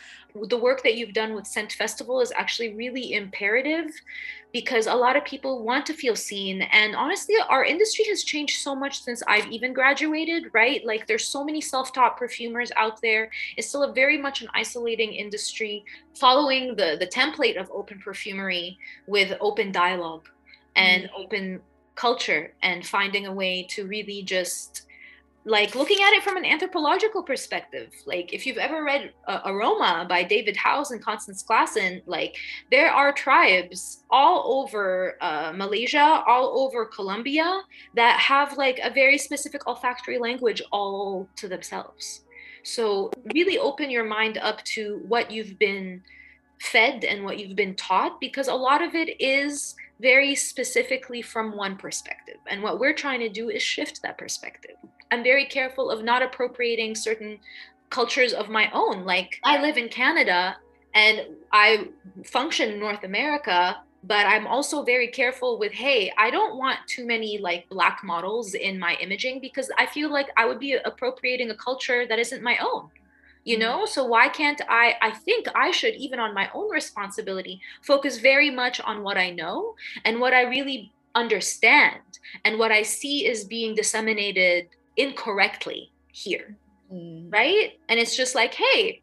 the 0.46 0.56
work 0.56 0.82
that 0.82 0.96
you've 0.96 1.12
done 1.12 1.34
with 1.34 1.46
scent 1.46 1.72
festival 1.72 2.20
is 2.20 2.32
actually 2.34 2.74
really 2.74 3.14
imperative 3.14 3.90
because 4.52 4.86
a 4.86 4.94
lot 4.94 5.16
of 5.16 5.24
people 5.24 5.62
want 5.62 5.84
to 5.86 5.92
feel 5.92 6.16
seen. 6.16 6.62
And 6.62 6.96
honestly, 6.96 7.34
our 7.48 7.64
industry 7.64 8.06
has 8.08 8.24
changed 8.24 8.62
so 8.62 8.74
much 8.74 9.02
since 9.02 9.22
I've 9.26 9.46
even 9.48 9.72
graduated, 9.72 10.50
right? 10.54 10.84
Like 10.84 11.06
there's 11.06 11.28
so 11.28 11.44
many 11.44 11.60
self-taught 11.60 12.16
perfumers 12.16 12.72
out 12.76 13.00
there. 13.02 13.30
It's 13.56 13.68
still 13.68 13.82
a 13.82 13.92
very 13.92 14.16
much 14.16 14.40
an 14.40 14.48
isolating 14.54 15.12
industry, 15.12 15.84
following 16.14 16.76
the 16.76 16.96
the 16.98 17.06
template 17.06 17.60
of 17.60 17.70
open 17.70 18.00
perfumery 18.00 18.78
with 19.06 19.36
open 19.40 19.70
dialogue 19.70 20.28
and 20.76 21.04
mm-hmm. 21.04 21.22
open 21.22 21.60
culture 21.94 22.52
and 22.62 22.86
finding 22.86 23.26
a 23.26 23.32
way 23.32 23.66
to 23.70 23.86
really 23.86 24.22
just 24.22 24.87
like 25.48 25.74
looking 25.74 25.98
at 26.02 26.12
it 26.12 26.22
from 26.22 26.36
an 26.36 26.44
anthropological 26.44 27.22
perspective 27.22 27.90
like 28.06 28.32
if 28.32 28.46
you've 28.46 28.58
ever 28.58 28.84
read 28.84 29.12
uh, 29.26 29.40
aroma 29.46 30.04
by 30.08 30.22
david 30.22 30.56
howes 30.56 30.90
and 30.90 31.02
constance 31.02 31.42
classen 31.48 32.02
like 32.06 32.36
there 32.70 32.90
are 32.90 33.12
tribes 33.12 34.04
all 34.10 34.60
over 34.60 35.16
uh, 35.20 35.52
malaysia 35.56 36.22
all 36.26 36.60
over 36.60 36.84
colombia 36.84 37.62
that 37.94 38.18
have 38.18 38.56
like 38.58 38.78
a 38.82 38.90
very 38.90 39.16
specific 39.16 39.66
olfactory 39.66 40.18
language 40.18 40.62
all 40.72 41.28
to 41.36 41.48
themselves. 41.48 42.24
So 42.64 43.10
really 43.34 43.58
open 43.58 43.90
your 43.90 44.04
mind 44.04 44.38
up 44.38 44.62
to 44.74 45.00
what 45.06 45.30
you've 45.30 45.58
been 45.58 46.02
fed 46.60 47.04
and 47.04 47.24
what 47.24 47.38
you've 47.38 47.56
been 47.56 47.76
taught 47.76 48.20
because 48.20 48.48
a 48.48 48.54
lot 48.54 48.82
of 48.82 48.94
it 48.94 49.20
is 49.20 49.76
very 50.00 50.34
specifically 50.34 51.22
from 51.22 51.56
one 51.56 51.76
perspective 51.76 52.36
and 52.46 52.62
what 52.62 52.78
we're 52.78 52.94
trying 52.94 53.20
to 53.20 53.28
do 53.28 53.50
is 53.50 53.62
shift 53.62 54.00
that 54.02 54.16
perspective 54.16 54.76
I'm 55.10 55.22
very 55.22 55.46
careful 55.46 55.90
of 55.90 56.04
not 56.04 56.22
appropriating 56.22 56.94
certain 56.94 57.38
cultures 57.90 58.32
of 58.32 58.48
my 58.48 58.70
own. 58.72 59.04
Like 59.04 59.40
I 59.44 59.60
live 59.60 59.76
in 59.76 59.88
Canada 59.88 60.56
and 60.94 61.22
I 61.52 61.88
function 62.24 62.70
in 62.70 62.78
North 62.78 63.04
America, 63.04 63.78
but 64.04 64.26
I'm 64.26 64.46
also 64.46 64.82
very 64.82 65.08
careful 65.08 65.58
with, 65.58 65.72
hey, 65.72 66.12
I 66.16 66.30
don't 66.30 66.56
want 66.56 66.78
too 66.86 67.06
many 67.06 67.38
like 67.38 67.68
black 67.68 68.00
models 68.04 68.54
in 68.54 68.78
my 68.78 68.94
imaging 69.00 69.40
because 69.40 69.70
I 69.78 69.86
feel 69.86 70.10
like 70.10 70.28
I 70.36 70.46
would 70.46 70.60
be 70.60 70.74
appropriating 70.74 71.50
a 71.50 71.56
culture 71.56 72.06
that 72.06 72.18
isn't 72.18 72.42
my 72.42 72.58
own. 72.58 72.90
You 73.48 73.56
mm-hmm. 73.56 73.62
know, 73.62 73.86
so 73.86 74.04
why 74.04 74.28
can't 74.28 74.60
I? 74.68 74.96
I 75.00 75.10
think 75.10 75.46
I 75.54 75.70
should, 75.70 75.94
even 75.94 76.20
on 76.20 76.34
my 76.34 76.50
own 76.52 76.70
responsibility, 76.70 77.62
focus 77.82 78.18
very 78.18 78.50
much 78.50 78.78
on 78.80 79.02
what 79.02 79.16
I 79.16 79.30
know 79.30 79.74
and 80.04 80.20
what 80.20 80.34
I 80.34 80.42
really 80.42 80.92
understand 81.14 82.02
and 82.44 82.58
what 82.58 82.70
I 82.70 82.82
see 82.82 83.26
is 83.26 83.44
being 83.44 83.74
disseminated 83.74 84.68
incorrectly 84.98 85.90
here. 86.12 86.56
Mm. 86.92 87.32
Right. 87.32 87.80
And 87.88 87.98
it's 87.98 88.16
just 88.16 88.34
like, 88.34 88.52
hey, 88.52 89.00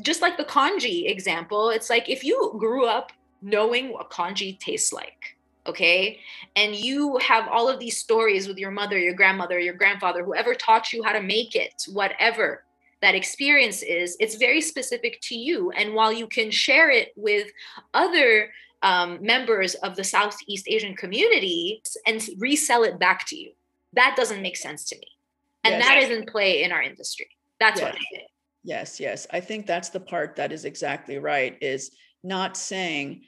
just 0.00 0.22
like 0.22 0.36
the 0.36 0.44
congee 0.44 1.08
example, 1.08 1.70
it's 1.70 1.90
like 1.90 2.08
if 2.08 2.22
you 2.22 2.54
grew 2.56 2.86
up 2.86 3.10
knowing 3.42 3.92
what 3.92 4.10
congee 4.10 4.56
tastes 4.60 4.92
like, 4.92 5.36
okay, 5.66 6.20
and 6.54 6.76
you 6.76 7.18
have 7.18 7.48
all 7.48 7.68
of 7.68 7.80
these 7.80 7.98
stories 7.98 8.46
with 8.46 8.58
your 8.58 8.70
mother, 8.70 8.96
your 8.96 9.14
grandmother, 9.14 9.58
your 9.58 9.74
grandfather, 9.74 10.24
whoever 10.24 10.54
taught 10.54 10.92
you 10.92 11.02
how 11.02 11.12
to 11.12 11.20
make 11.20 11.56
it, 11.56 11.84
whatever 11.88 12.62
that 13.00 13.14
experience 13.14 13.82
is, 13.82 14.16
it's 14.20 14.36
very 14.36 14.60
specific 14.60 15.20
to 15.22 15.36
you. 15.36 15.70
And 15.70 15.94
while 15.94 16.12
you 16.12 16.26
can 16.26 16.50
share 16.50 16.90
it 16.90 17.12
with 17.16 17.48
other 17.94 18.50
um, 18.82 19.18
members 19.20 19.74
of 19.76 19.96
the 19.96 20.04
Southeast 20.04 20.66
Asian 20.68 20.94
community 20.94 21.82
and 22.06 22.26
resell 22.38 22.84
it 22.84 22.98
back 22.98 23.26
to 23.28 23.36
you, 23.36 23.52
that 23.94 24.14
doesn't 24.16 24.42
make 24.42 24.56
sense 24.56 24.84
to 24.86 24.96
me. 24.96 25.08
And 25.64 25.74
yes. 25.74 25.86
that 25.86 25.98
is 26.02 26.10
in 26.10 26.26
play 26.26 26.62
in 26.62 26.72
our 26.72 26.82
industry. 26.82 27.28
That's 27.60 27.80
yes. 27.80 27.84
what 27.84 27.94
I 27.94 28.04
think. 28.10 28.30
Yes, 28.64 29.00
yes. 29.00 29.26
I 29.32 29.40
think 29.40 29.66
that's 29.66 29.88
the 29.88 30.00
part 30.00 30.36
that 30.36 30.52
is 30.52 30.64
exactly 30.64 31.18
right 31.18 31.56
is 31.60 31.90
not 32.22 32.56
saying 32.56 33.22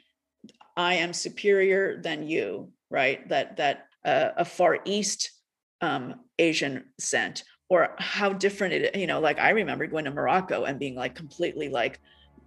I 0.76 0.94
am 0.94 1.12
superior 1.12 2.00
than 2.00 2.26
you, 2.28 2.72
right? 2.90 3.28
That 3.28 3.56
that 3.56 3.86
uh, 4.04 4.30
a 4.36 4.44
far 4.44 4.78
east 4.84 5.30
um, 5.80 6.20
Asian 6.38 6.84
scent 6.98 7.44
or 7.70 7.94
how 7.98 8.32
different 8.32 8.74
it, 8.74 8.96
you 8.96 9.06
know, 9.06 9.20
like 9.20 9.38
I 9.38 9.50
remember 9.50 9.86
going 9.86 10.04
to 10.04 10.10
Morocco 10.10 10.64
and 10.64 10.78
being 10.78 10.94
like 10.94 11.14
completely 11.14 11.70
like 11.70 12.00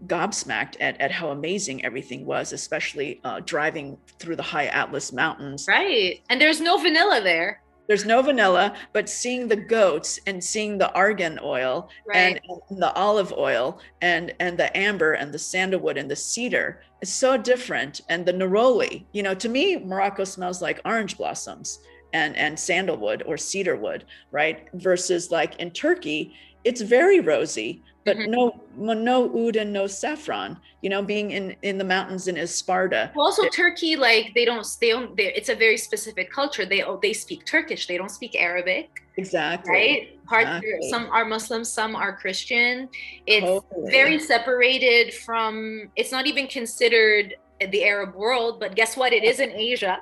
gobsmacked 0.06 0.76
at, 0.80 1.00
at 1.00 1.12
how 1.12 1.30
amazing 1.30 1.84
everything 1.84 2.26
was, 2.26 2.54
especially 2.54 3.20
uh, 3.24 3.40
driving 3.46 3.98
through 4.20 4.36
the 4.36 4.44
high 4.44 4.68
Atlas 4.68 5.12
Mountains. 5.14 5.66
Right. 5.68 6.22
And 6.30 6.40
there's 6.40 6.62
no 6.62 6.78
vanilla 6.78 7.22
there 7.22 7.64
there's 7.88 8.06
no 8.06 8.22
vanilla, 8.22 8.76
but 8.94 9.10
seeing 9.10 9.48
the 9.48 9.56
goats 9.56 10.20
and 10.26 10.42
seeing 10.44 10.78
the 10.78 10.92
argan 10.94 11.40
oil 11.44 11.90
right. 12.08 12.40
and, 12.50 12.62
and, 12.70 12.82
the 12.82 12.94
olive 12.94 13.34
oil 13.34 13.80
and 14.02 14.34
and 14.40 14.58
the 14.58 14.76
amber 14.76 15.14
and 15.14 15.34
the 15.34 15.40
sandalwood 15.40 15.98
and 15.98 16.10
the 16.10 16.16
cedar 16.16 16.82
is 17.02 17.12
so 17.12 17.36
different. 17.36 18.02
And 18.08 18.26
the 18.26 18.34
neroli, 18.34 19.04
you 19.12 19.22
know, 19.22 19.36
to 19.36 19.50
me, 19.50 19.78
Morocco 19.78 20.24
smells 20.24 20.62
like 20.62 20.80
orange 20.86 21.18
blossoms 21.18 21.80
and 22.14 22.36
and 22.38 22.60
sandalwood 22.60 23.24
or 23.26 23.38
cedarwood 23.38 24.06
right? 24.32 24.68
Versus 24.74 25.32
like 25.32 25.56
in 25.58 25.72
Turkey, 25.72 26.34
it's 26.64 26.82
very 26.82 27.20
rosy, 27.20 27.84
but 28.06 28.18
mm-hmm. 28.18 28.32
no 28.32 28.62
no 28.76 29.48
oud 29.48 29.56
and 29.56 29.72
no 29.72 29.88
saffron 29.88 30.58
you 30.82 30.90
know 30.90 31.02
being 31.02 31.32
in 31.32 31.56
in 31.62 31.78
the 31.78 31.84
mountains 31.84 32.28
in 32.28 32.36
Isparta 32.36 33.14
well, 33.16 33.26
also 33.26 33.44
it, 33.44 33.54
turkey 33.54 33.96
like 33.96 34.34
they 34.36 34.46
don't 34.46 34.66
they 34.80 34.90
don't 34.90 35.14
it's 35.18 35.50
a 35.50 35.56
very 35.56 35.78
specific 35.78 36.32
culture 36.32 36.66
they 36.66 36.84
oh, 36.84 37.00
they 37.02 37.14
speak 37.14 37.46
turkish 37.46 37.88
they 37.88 37.98
don't 37.98 38.12
speak 38.12 38.36
arabic 38.36 39.04
exactly 39.18 39.72
right 39.72 40.26
part 40.26 40.44
exactly. 40.44 40.90
some 40.90 41.10
are 41.12 41.26
muslim 41.26 41.64
some 41.64 41.96
are 41.96 42.16
christian 42.16 42.90
it's 43.28 43.46
totally. 43.46 43.92
very 43.92 44.20
separated 44.20 45.14
from 45.14 45.90
it's 45.96 46.12
not 46.12 46.26
even 46.28 46.48
considered 46.48 47.36
the 47.72 47.84
arab 47.84 48.14
world 48.16 48.60
but 48.60 48.76
guess 48.76 48.98
what 48.98 49.14
it 49.14 49.24
is 49.24 49.40
in 49.40 49.52
asia 49.52 50.02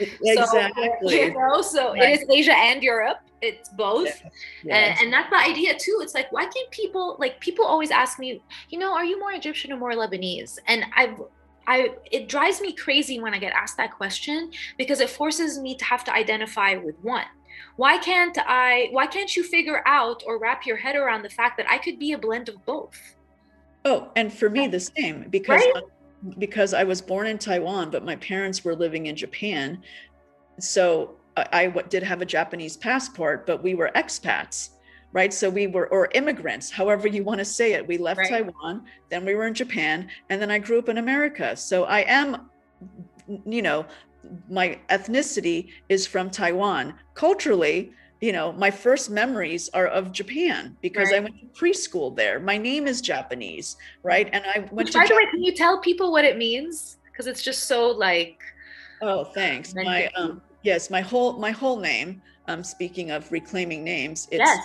exactly 0.00 0.90
so, 1.02 1.10
you 1.10 1.34
know 1.34 1.62
so 1.62 1.92
right. 1.92 2.20
it 2.20 2.22
is 2.22 2.28
asia 2.30 2.54
and 2.56 2.82
europe 2.82 3.18
it's 3.40 3.68
both 3.70 4.06
yeah. 4.06 4.30
Yeah. 4.62 4.76
And, 4.76 5.00
and, 5.00 5.12
that's 5.12 5.28
the 5.28 5.36
idea 5.36 5.78
too 5.78 5.98
it's 6.00 6.14
like 6.14 6.32
why 6.32 6.44
can't 6.46 6.70
people 6.70 7.16
like 7.18 7.40
people 7.40 7.64
always 7.64 7.90
ask 7.90 8.18
me 8.18 8.42
you 8.70 8.78
know 8.78 8.94
are 8.94 9.04
you 9.04 9.18
more 9.18 9.32
egyptian 9.32 9.72
or 9.72 9.76
more 9.76 9.92
lebanese 9.92 10.58
and 10.66 10.84
I've 10.96 11.20
I 11.66 11.94
it 12.10 12.28
drives 12.28 12.60
me 12.60 12.72
crazy 12.72 13.20
when 13.20 13.34
I 13.34 13.38
get 13.38 13.52
asked 13.52 13.76
that 13.76 13.94
question 13.94 14.50
because 14.76 15.00
it 15.00 15.10
forces 15.10 15.58
me 15.58 15.74
to 15.76 15.84
have 15.84 16.04
to 16.04 16.14
identify 16.14 16.76
with 16.76 16.96
one. 17.02 17.26
Why 17.76 17.98
can't 17.98 18.36
I 18.40 18.88
why 18.92 19.06
can't 19.06 19.34
you 19.34 19.42
figure 19.42 19.82
out 19.86 20.22
or 20.26 20.38
wrap 20.38 20.66
your 20.66 20.76
head 20.76 20.96
around 20.96 21.22
the 21.22 21.30
fact 21.30 21.56
that 21.56 21.66
I 21.68 21.78
could 21.78 21.98
be 21.98 22.12
a 22.12 22.18
blend 22.18 22.48
of 22.48 22.64
both? 22.64 22.98
Oh, 23.84 24.10
and 24.16 24.32
for 24.32 24.48
me 24.48 24.66
the 24.66 24.80
same 24.80 25.26
because 25.30 25.62
right? 25.62 25.82
Because 26.38 26.74
I 26.74 26.84
was 26.84 27.00
born 27.00 27.26
in 27.26 27.38
Taiwan 27.38 27.90
but 27.90 28.04
my 28.04 28.16
parents 28.16 28.64
were 28.64 28.74
living 28.74 29.06
in 29.06 29.16
Japan. 29.16 29.82
So 30.58 31.16
I 31.36 31.66
did 31.88 32.02
have 32.02 32.22
a 32.22 32.26
Japanese 32.26 32.76
passport, 32.76 33.46
but 33.46 33.62
we 33.62 33.74
were 33.74 33.90
expats, 33.96 34.70
right? 35.12 35.32
So 35.34 35.50
we 35.50 35.66
were, 35.66 35.88
or 35.88 36.08
immigrants, 36.14 36.70
however 36.70 37.08
you 37.08 37.24
want 37.24 37.38
to 37.38 37.44
say 37.44 37.72
it. 37.72 37.86
We 37.86 37.98
left 37.98 38.18
right. 38.18 38.30
Taiwan, 38.30 38.84
then 39.10 39.24
we 39.24 39.34
were 39.34 39.46
in 39.46 39.54
Japan, 39.54 40.08
and 40.30 40.40
then 40.40 40.50
I 40.50 40.58
grew 40.58 40.78
up 40.78 40.88
in 40.88 40.98
America. 40.98 41.56
So 41.56 41.84
I 41.84 42.00
am, 42.00 42.50
you 43.44 43.62
know, 43.62 43.84
my 44.48 44.78
ethnicity 44.90 45.70
is 45.88 46.06
from 46.06 46.30
Taiwan. 46.30 46.94
Culturally, 47.14 47.92
you 48.20 48.32
know, 48.32 48.52
my 48.52 48.70
first 48.70 49.10
memories 49.10 49.68
are 49.74 49.86
of 49.88 50.12
Japan 50.12 50.76
because 50.80 51.10
right. 51.10 51.16
I 51.16 51.20
went 51.20 51.40
to 51.40 51.46
preschool 51.46 52.14
there. 52.16 52.40
My 52.40 52.56
name 52.56 52.86
is 52.86 53.00
Japanese, 53.00 53.76
right? 54.02 54.28
And 54.32 54.44
I 54.46 54.60
went 54.60 54.72
Which, 54.72 54.92
to. 54.92 54.98
By 54.98 55.06
the 55.06 55.14
way, 55.14 55.26
can 55.30 55.42
you 55.42 55.54
tell 55.54 55.80
people 55.80 56.10
what 56.10 56.24
it 56.24 56.38
means? 56.38 56.98
Because 57.04 57.26
it's 57.26 57.42
just 57.42 57.64
so 57.64 57.88
like. 57.90 58.40
Oh, 59.02 59.24
thanks. 59.24 59.74
My 59.74 60.06
um, 60.16 60.40
Yes, 60.64 60.88
my 60.88 61.02
whole 61.02 61.34
my 61.34 61.50
whole 61.50 61.78
name. 61.78 62.20
Um, 62.48 62.64
speaking 62.64 63.10
of 63.10 63.30
reclaiming 63.30 63.84
names, 63.84 64.28
it's 64.30 64.40
yes. 64.40 64.64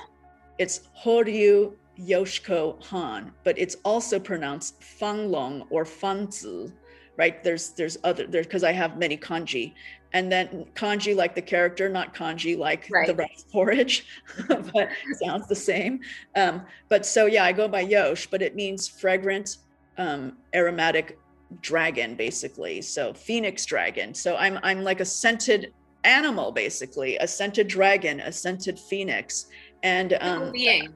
it's 0.58 0.82
Horyu 0.98 1.74
Yoshiko 2.00 2.82
Han, 2.86 3.32
but 3.44 3.58
it's 3.60 3.76
also 3.84 4.20
pronounced 4.20 4.80
Fanglong 4.82 5.66
or 5.70 5.84
Fanzi, 5.86 6.72
right? 7.20 7.44
There's 7.44 7.72
there's 7.72 7.98
other 8.06 8.26
there 8.26 8.44
because 8.44 8.64
I 8.64 8.72
have 8.72 8.98
many 8.98 9.18
kanji, 9.18 9.74
and 10.14 10.32
then 10.32 10.66
kanji 10.74 11.14
like 11.16 11.36
the 11.36 11.42
character, 11.42 11.90
not 11.90 12.16
congee 12.16 12.56
like 12.56 12.88
right. 12.90 13.06
the 13.06 13.14
rice 13.14 13.46
porridge, 13.52 14.08
but 14.48 14.90
sounds 15.22 15.48
the 15.48 15.56
same. 15.56 16.00
Um, 16.38 16.66
but 16.88 17.06
so 17.06 17.26
yeah, 17.26 17.44
I 17.44 17.52
go 17.52 17.68
by 17.68 17.82
Yosh, 17.82 18.28
but 18.28 18.42
it 18.42 18.56
means 18.56 18.88
fragrant, 18.88 19.58
um, 19.98 20.38
aromatic 20.56 21.20
dragon 21.62 22.14
basically 22.14 22.80
so 22.80 23.12
phoenix 23.12 23.66
dragon 23.66 24.14
so 24.14 24.36
i'm 24.36 24.60
i'm 24.62 24.84
like 24.84 25.00
a 25.00 25.06
scented 25.06 25.74
animal 26.04 26.52
basically 26.52 27.18
a 27.18 27.28
scented 27.28 27.68
dragon 27.68 28.20
a 28.20 28.32
scented 28.32 28.78
phoenix 28.78 29.48
and 29.82 30.16
um 30.22 30.52
being. 30.52 30.94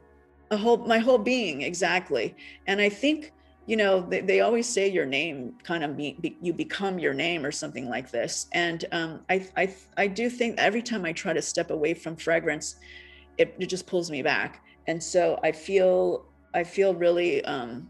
a 0.51 0.57
whole 0.57 0.77
my 0.77 0.99
whole 0.99 1.17
being 1.17 1.63
exactly 1.63 2.35
and 2.67 2.79
i 2.79 2.87
think 2.87 3.33
you 3.65 3.77
know 3.77 4.01
they, 4.01 4.21
they 4.21 4.41
always 4.41 4.67
say 4.67 4.89
your 4.89 5.05
name 5.05 5.53
kind 5.63 5.83
of 5.83 5.95
be, 5.95 6.17
be, 6.19 6.37
you 6.41 6.53
become 6.53 6.99
your 6.99 7.13
name 7.13 7.45
or 7.45 7.51
something 7.51 7.87
like 7.89 8.11
this. 8.11 8.47
And 8.53 8.85
um, 8.91 9.21
I, 9.29 9.47
I 9.55 9.75
i 9.97 10.07
do 10.07 10.29
think 10.29 10.55
every 10.57 10.81
time 10.81 11.05
i 11.05 11.13
try 11.13 11.33
to 11.33 11.41
step 11.41 11.71
away 11.71 11.93
from 11.93 12.15
fragrance 12.15 12.75
it, 13.37 13.55
it 13.59 13.65
just 13.67 13.87
pulls 13.87 14.11
me 14.11 14.21
back. 14.21 14.63
And 14.87 15.01
so 15.01 15.39
i 15.43 15.51
feel 15.51 16.25
i 16.53 16.63
feel 16.63 16.93
really 16.93 17.43
um, 17.45 17.89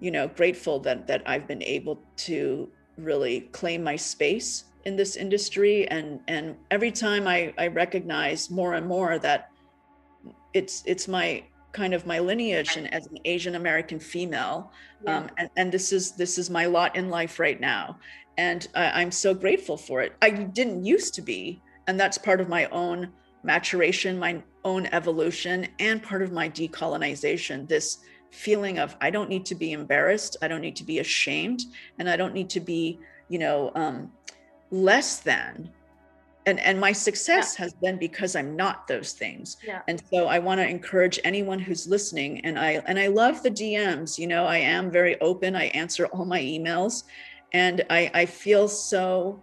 you 0.00 0.10
know 0.10 0.28
grateful 0.28 0.80
that 0.80 1.06
that 1.06 1.22
i've 1.26 1.46
been 1.46 1.62
able 1.62 2.02
to 2.16 2.68
really 2.96 3.42
claim 3.52 3.82
my 3.82 3.96
space 3.96 4.64
in 4.84 4.96
this 4.96 5.16
industry. 5.16 5.86
And 5.88 6.20
and 6.28 6.56
every 6.70 6.90
time 6.90 7.26
I, 7.26 7.54
I 7.58 7.68
recognize 7.68 8.50
more 8.50 8.74
and 8.74 8.86
more 8.86 9.18
that 9.18 9.50
it's 10.54 10.82
it's 10.86 11.08
my 11.08 11.44
kind 11.72 11.94
of 11.94 12.06
my 12.06 12.18
lineage 12.18 12.76
and 12.76 12.92
as 12.92 13.06
an 13.06 13.18
Asian 13.24 13.54
American 13.54 13.98
female 13.98 14.72
yeah. 15.04 15.18
um, 15.18 15.30
and, 15.38 15.50
and 15.56 15.72
this 15.72 15.92
is 15.92 16.12
this 16.12 16.38
is 16.38 16.50
my 16.50 16.66
lot 16.66 16.94
in 16.96 17.08
life 17.08 17.38
right 17.38 17.60
now. 17.60 17.98
And 18.38 18.68
I, 18.74 19.02
I'm 19.02 19.10
so 19.10 19.34
grateful 19.34 19.76
for 19.76 20.00
it. 20.02 20.14
I 20.22 20.30
didn't 20.30 20.84
used 20.84 21.14
to 21.14 21.22
be 21.22 21.60
and 21.86 21.98
that's 21.98 22.18
part 22.18 22.40
of 22.40 22.48
my 22.48 22.66
own 22.66 23.10
maturation 23.42 24.18
my 24.18 24.42
own 24.64 24.86
evolution 24.92 25.66
and 25.80 26.02
part 26.02 26.22
of 26.22 26.30
my 26.30 26.48
decolonization 26.48 27.66
this 27.68 27.98
feeling 28.30 28.78
of 28.78 28.96
I 29.00 29.10
don't 29.10 29.28
need 29.28 29.44
to 29.46 29.54
be 29.54 29.72
embarrassed 29.72 30.36
I 30.42 30.48
don't 30.48 30.60
need 30.60 30.76
to 30.76 30.84
be 30.84 31.00
ashamed 31.00 31.62
and 31.98 32.08
I 32.08 32.16
don't 32.16 32.34
need 32.34 32.50
to 32.50 32.60
be 32.60 33.00
you 33.28 33.38
know 33.38 33.72
um, 33.74 34.12
less 34.70 35.18
than 35.20 35.70
and 36.46 36.58
and 36.60 36.78
my 36.80 36.92
success 36.92 37.56
yeah. 37.56 37.64
has 37.64 37.74
been 37.74 37.98
because 37.98 38.34
i'm 38.36 38.56
not 38.56 38.86
those 38.86 39.12
things 39.12 39.56
yeah. 39.66 39.82
and 39.88 40.02
so 40.10 40.26
i 40.26 40.38
want 40.38 40.60
to 40.60 40.68
encourage 40.68 41.18
anyone 41.24 41.58
who's 41.58 41.86
listening 41.86 42.44
and 42.44 42.58
i 42.58 42.82
and 42.86 42.98
i 42.98 43.06
love 43.06 43.42
the 43.42 43.50
dms 43.50 44.18
you 44.18 44.26
know 44.26 44.44
i 44.44 44.56
am 44.56 44.90
very 44.90 45.20
open 45.20 45.54
i 45.54 45.64
answer 45.66 46.06
all 46.06 46.24
my 46.24 46.40
emails 46.40 47.04
and 47.52 47.84
i 47.90 48.10
i 48.14 48.26
feel 48.26 48.68
so 48.68 49.42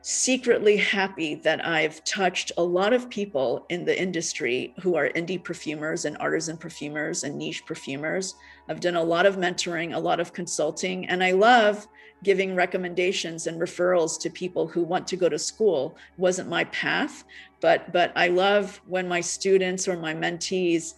secretly 0.00 0.76
happy 0.76 1.34
that 1.34 1.64
i've 1.66 2.02
touched 2.04 2.52
a 2.56 2.62
lot 2.62 2.92
of 2.92 3.10
people 3.10 3.66
in 3.68 3.84
the 3.84 4.00
industry 4.00 4.72
who 4.80 4.94
are 4.94 5.08
indie 5.10 5.42
perfumers 5.42 6.04
and 6.04 6.16
artisan 6.18 6.56
perfumers 6.56 7.24
and 7.24 7.36
niche 7.36 7.64
perfumers 7.66 8.34
i've 8.68 8.80
done 8.80 8.96
a 8.96 9.02
lot 9.02 9.26
of 9.26 9.36
mentoring 9.36 9.94
a 9.94 9.98
lot 9.98 10.20
of 10.20 10.32
consulting 10.32 11.06
and 11.08 11.22
i 11.22 11.32
love 11.32 11.88
giving 12.22 12.54
recommendations 12.54 13.46
and 13.46 13.60
referrals 13.60 14.18
to 14.20 14.30
people 14.30 14.66
who 14.66 14.82
want 14.82 15.06
to 15.06 15.16
go 15.16 15.28
to 15.28 15.38
school 15.38 15.96
wasn't 16.16 16.48
my 16.48 16.64
path 16.64 17.24
but 17.60 17.92
but 17.92 18.12
i 18.16 18.28
love 18.28 18.80
when 18.86 19.06
my 19.08 19.20
students 19.20 19.86
or 19.86 19.96
my 19.96 20.14
mentees 20.14 20.94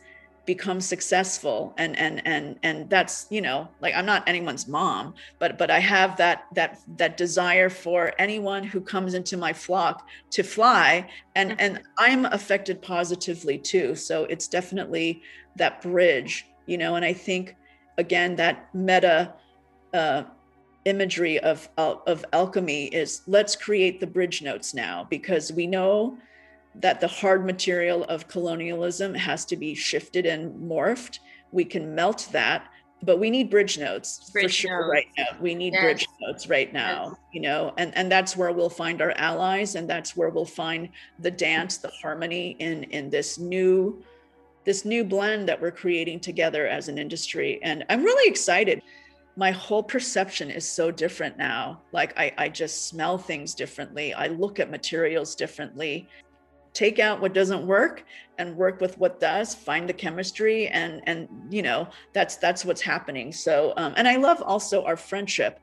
become 0.47 0.81
successful 0.81 1.75
and 1.77 1.97
and 1.99 2.27
and 2.27 2.59
and 2.63 2.89
that's 2.89 3.27
you 3.31 3.41
know 3.41 3.69
like 3.81 3.95
i'm 3.95 4.07
not 4.07 4.27
anyone's 4.27 4.67
mom 4.67 5.15
but 5.39 5.59
but 5.59 5.71
i 5.71 5.79
have 5.79 6.17
that 6.17 6.47
that 6.55 6.81
that 6.97 7.17
desire 7.17 7.69
for 7.69 8.13
anyone 8.19 8.65
who 8.65 8.81
comes 8.81 9.15
into 9.15 9.37
my 9.37 9.53
flock 9.53 10.09
to 10.31 10.43
fly 10.43 11.09
and 11.37 11.51
mm-hmm. 11.51 11.61
and 11.61 11.83
i'm 11.99 12.25
affected 12.27 12.81
positively 12.81 13.59
too 13.59 13.95
so 13.95 14.25
it's 14.25 14.49
definitely 14.49 15.23
that 15.57 15.83
bridge 15.83 16.47
you 16.67 16.79
know 16.79 16.97
and 16.97 17.05
i 17.05 17.13
think 17.13 17.55
again 17.99 18.35
that 18.35 18.75
meta 18.75 19.33
uh, 19.93 20.23
imagery 20.91 21.39
of 21.41 21.69
uh, 21.79 21.95
of 22.07 22.25
alchemy 22.33 22.87
is 22.87 23.23
let's 23.27 23.57
create 23.57 24.01
the 24.01 24.07
bridge 24.07 24.43
notes 24.43 24.75
now 24.75 25.07
because 25.09 25.53
we 25.53 25.67
know 25.67 26.19
that 26.75 27.01
the 27.01 27.09
hard 27.09 27.45
material 27.47 28.05
of 28.05 28.29
colonialism 28.29 29.15
has 29.15 29.45
to 29.47 29.57
be 29.57 29.75
shifted 29.75 30.27
and 30.27 30.55
morphed. 30.61 31.21
We 31.51 31.65
can 31.65 31.95
melt 31.95 32.29
that, 32.33 32.69
but 33.03 33.19
we 33.19 33.31
need 33.31 33.51
bridge 33.51 33.79
notes 33.79 34.31
bridge 34.31 34.45
for 34.45 34.49
sure 34.51 34.81
notes. 34.83 34.91
right 34.91 35.07
now. 35.17 35.39
We 35.41 35.55
need 35.55 35.73
yes. 35.73 35.83
bridge 35.83 36.07
notes 36.21 36.49
right 36.49 36.73
now, 36.73 37.09
yes. 37.09 37.17
you 37.33 37.41
know, 37.41 37.73
and, 37.77 37.97
and 37.97 38.11
that's 38.11 38.37
where 38.37 38.53
we'll 38.53 38.71
find 38.71 39.01
our 39.01 39.13
allies 39.13 39.75
and 39.75 39.89
that's 39.89 40.17
where 40.17 40.29
we'll 40.29 40.45
find 40.45 40.91
the 41.19 41.31
dance, 41.31 41.79
the 41.79 41.91
harmony 42.03 42.57
in 42.59 42.85
in 42.85 43.11
this 43.11 43.39
new 43.39 44.03
this 44.65 44.85
new 44.85 45.03
blend 45.03 45.49
that 45.49 45.61
we're 45.61 45.71
creating 45.71 46.21
together 46.21 46.67
as 46.67 46.89
an 46.89 46.99
industry. 46.99 47.59
And 47.63 47.85
I'm 47.89 48.05
really 48.05 48.31
excited. 48.31 48.83
My 49.37 49.51
whole 49.53 49.83
perception 49.83 50.51
is 50.51 50.69
so 50.69 50.91
different 50.91 51.39
now. 51.39 51.83
Like 51.93 52.19
I, 52.19 52.33
I 52.37 52.49
just 52.49 52.89
smell 52.89 53.17
things 53.17 53.55
differently. 53.55 54.13
I 54.13 54.27
look 54.27 54.61
at 54.61 54.71
materials 54.71 55.35
differently 55.35 56.09
take 56.73 56.99
out 56.99 57.21
what 57.21 57.33
doesn't 57.33 57.67
work 57.67 58.05
and 58.39 58.57
work 58.57 58.81
with 58.81 58.97
what 58.99 59.21
does 59.21 59.55
find 59.55 59.89
the 59.89 59.93
chemistry 59.93 60.69
and 60.69 61.03
and 61.07 61.29
you 61.51 61.63
know 61.63 61.89
that's 62.13 62.37
that's 62.37 62.65
what's 62.65 62.81
happening 62.81 63.33
so 63.33 63.73
um, 63.77 63.93
and 63.97 64.07
i 64.07 64.17
love 64.17 64.41
also 64.43 64.85
our 64.85 64.97
friendship 64.97 65.59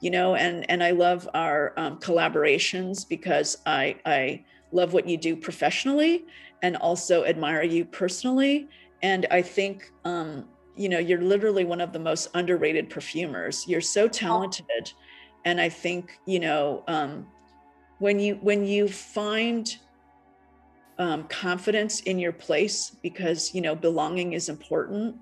you 0.00 0.10
know 0.10 0.34
and 0.34 0.68
and 0.70 0.82
i 0.82 0.90
love 0.90 1.28
our 1.34 1.72
um, 1.76 1.98
collaborations 1.98 3.08
because 3.08 3.56
i 3.66 3.96
i 4.04 4.42
love 4.72 4.92
what 4.92 5.08
you 5.08 5.16
do 5.16 5.34
professionally 5.34 6.24
and 6.62 6.76
also 6.76 7.24
admire 7.24 7.62
you 7.62 7.84
personally 7.84 8.68
and 9.02 9.26
i 9.30 9.40
think 9.40 9.90
um, 10.04 10.46
you 10.80 10.88
know 10.88 10.98
you're 10.98 11.20
literally 11.20 11.64
one 11.64 11.80
of 11.80 11.92
the 11.92 11.98
most 11.98 12.28
underrated 12.34 12.88
perfumers. 12.88 13.68
You're 13.68 13.80
so 13.80 14.08
talented. 14.08 14.92
And 15.44 15.58
i 15.60 15.70
think 15.70 16.18
you 16.26 16.38
know 16.38 16.84
um, 16.86 17.26
when 17.98 18.18
you 18.20 18.34
when 18.42 18.66
you 18.66 18.88
find 18.88 19.76
um, 20.98 21.24
confidence 21.28 22.00
in 22.00 22.18
your 22.18 22.32
place 22.32 22.96
because 23.02 23.54
you 23.54 23.62
know 23.62 23.74
belonging 23.74 24.34
is 24.34 24.48
important 24.48 25.16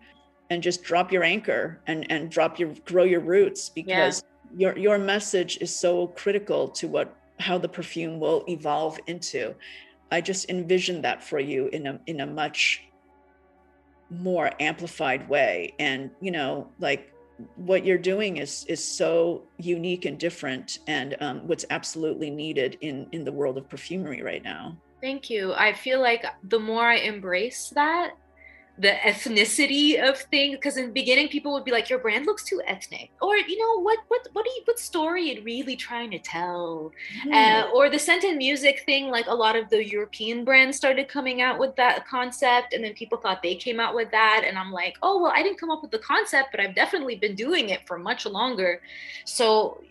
and 0.51 0.63
just 0.63 0.83
drop 0.83 1.13
your 1.13 1.23
anchor 1.23 1.81
and 1.87 2.11
and 2.11 2.31
drop 2.31 2.59
your 2.59 2.75
grow 2.85 3.05
your 3.05 3.21
roots 3.21 3.69
because 3.69 4.25
yeah. 4.57 4.59
your 4.59 4.79
your 4.79 4.99
message 4.99 5.59
is 5.61 5.75
so 5.75 6.09
critical 6.09 6.69
to 6.69 6.89
what 6.89 7.15
how 7.39 7.59
the 7.59 7.69
perfume 7.69 8.19
will 8.19 8.45
evolve 8.49 8.99
into. 9.07 9.55
I 10.11 10.21
just 10.21 10.49
envision 10.49 11.03
that 11.03 11.23
for 11.23 11.39
you 11.39 11.69
in 11.69 11.87
a 11.87 12.01
in 12.07 12.21
a 12.21 12.27
much 12.27 12.88
more 14.11 14.51
amplified 14.61 15.29
way 15.29 15.75
and 15.79 16.11
you 16.21 16.31
know 16.31 16.69
like 16.79 17.13
what 17.57 17.85
you're 17.85 17.99
doing 17.99 18.39
is 18.39 18.65
is 18.69 18.83
so 18.83 19.43
unique 19.59 20.07
and 20.07 20.19
different 20.19 20.79
and 20.87 21.17
um, 21.21 21.47
what's 21.47 21.65
absolutely 21.71 22.31
needed 22.31 22.77
in 22.81 23.07
in 23.13 23.25
the 23.25 23.31
world 23.33 23.59
of 23.59 23.69
perfumery 23.69 24.23
right 24.23 24.43
now 24.43 24.77
Thank 25.01 25.31
you. 25.31 25.55
I 25.55 25.73
feel 25.73 26.01
like 26.01 26.25
the 26.43 26.59
more 26.59 26.85
I 26.85 26.97
embrace 26.97 27.71
that, 27.75 28.15
the 28.79 28.93
ethnicity 29.05 30.01
of 30.01 30.19
things, 30.19 30.57
because 30.57 30.77
in 30.77 30.87
the 30.87 30.93
beginning 30.93 31.29
people 31.29 31.53
would 31.53 31.65
be 31.65 31.73
like, 31.73 31.91
"Your 31.91 31.99
brand 31.99 32.27
looks 32.27 32.45
too 32.45 32.63
ethnic," 32.67 33.11
or 33.21 33.37
you 33.37 33.59
know, 33.59 33.83
what 33.83 33.99
what 34.09 34.29
what 34.33 34.47
are 34.47 34.51
you, 34.51 34.63
what 34.65 34.79
story 34.79 35.31
it 35.31 35.45
really 35.45 35.77
trying 35.77 36.11
to 36.13 36.19
tell, 36.19 36.93
mm. 37.25 37.33
uh, 37.33 37.71
or 37.75 37.91
the 37.91 37.99
scent 37.99 38.25
and 38.25 38.39
music 38.39 38.85
thing. 38.87 39.11
Like 39.11 39.27
a 39.27 39.35
lot 39.35 39.57
of 39.57 39.69
the 39.69 39.85
European 39.85 40.45
brands 40.45 40.77
started 40.77 41.09
coming 41.09 41.43
out 41.43 41.59
with 41.59 41.75
that 41.77 42.07
concept, 42.07 42.73
and 42.73 42.85
then 42.85 42.95
people 42.95 43.19
thought 43.19 43.43
they 43.43 43.57
came 43.57 43.81
out 43.81 43.95
with 43.95 44.11
that, 44.13 44.45
and 44.47 44.57
I'm 44.57 44.73
like, 44.73 44.97
"Oh 45.03 45.21
well, 45.21 45.33
I 45.35 45.43
didn't 45.43 45.59
come 45.59 45.71
up 45.71 45.83
with 45.83 45.91
the 45.91 45.99
concept, 45.99 46.51
but 46.53 46.61
I've 46.61 46.75
definitely 46.75 47.17
been 47.17 47.35
doing 47.35 47.71
it 47.71 47.81
for 47.87 47.99
much 47.99 48.27
longer." 48.27 48.81
So 49.25 49.83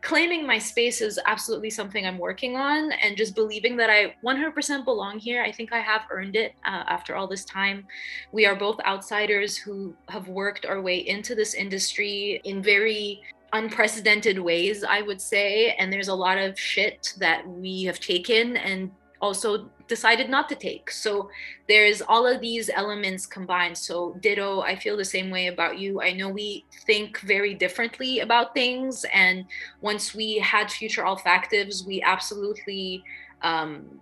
claiming 0.00 0.46
my 0.46 0.58
space 0.58 1.00
is 1.00 1.18
absolutely 1.26 1.70
something 1.70 2.06
I'm 2.06 2.18
working 2.18 2.56
on, 2.56 2.92
and 2.92 3.16
just 3.16 3.34
believing 3.34 3.76
that 3.76 3.90
I 3.90 4.14
100% 4.24 4.84
belong 4.84 5.18
here. 5.18 5.42
I 5.42 5.52
think 5.52 5.72
I 5.72 5.80
have 5.80 6.02
earned 6.10 6.36
it 6.36 6.54
uh, 6.64 6.84
after 6.88 7.16
all 7.16 7.26
this 7.26 7.44
time. 7.44 7.86
We 8.32 8.46
are 8.46 8.56
both 8.56 8.78
outsiders 8.80 9.56
who 9.56 9.94
have 10.08 10.28
worked 10.28 10.66
our 10.66 10.80
way 10.80 10.98
into 10.98 11.34
this 11.34 11.54
industry 11.54 12.40
in 12.44 12.62
very 12.62 13.22
unprecedented 13.52 14.38
ways, 14.38 14.84
I 14.84 15.02
would 15.02 15.20
say. 15.20 15.74
And 15.78 15.92
there's 15.92 16.08
a 16.08 16.14
lot 16.14 16.38
of 16.38 16.58
shit 16.58 17.14
that 17.18 17.46
we 17.46 17.84
have 17.84 18.00
taken 18.00 18.56
and 18.56 18.90
also 19.26 19.50
decided 19.88 20.28
not 20.30 20.48
to 20.48 20.54
take. 20.54 20.90
So 20.90 21.30
there's 21.68 22.00
all 22.02 22.26
of 22.26 22.40
these 22.40 22.70
elements 22.82 23.26
combined. 23.26 23.76
So 23.76 24.16
ditto, 24.20 24.60
I 24.60 24.74
feel 24.76 24.96
the 24.96 25.04
same 25.16 25.30
way 25.30 25.46
about 25.48 25.78
you. 25.78 26.00
I 26.08 26.12
know 26.12 26.28
we 26.28 26.64
think 26.86 27.20
very 27.20 27.54
differently 27.54 28.20
about 28.20 28.54
things. 28.54 29.04
And 29.12 29.44
once 29.80 30.14
we 30.14 30.28
had 30.38 30.70
future 30.70 31.04
olfactives, 31.04 31.86
we 31.86 32.02
absolutely 32.02 33.04
um, 33.42 34.00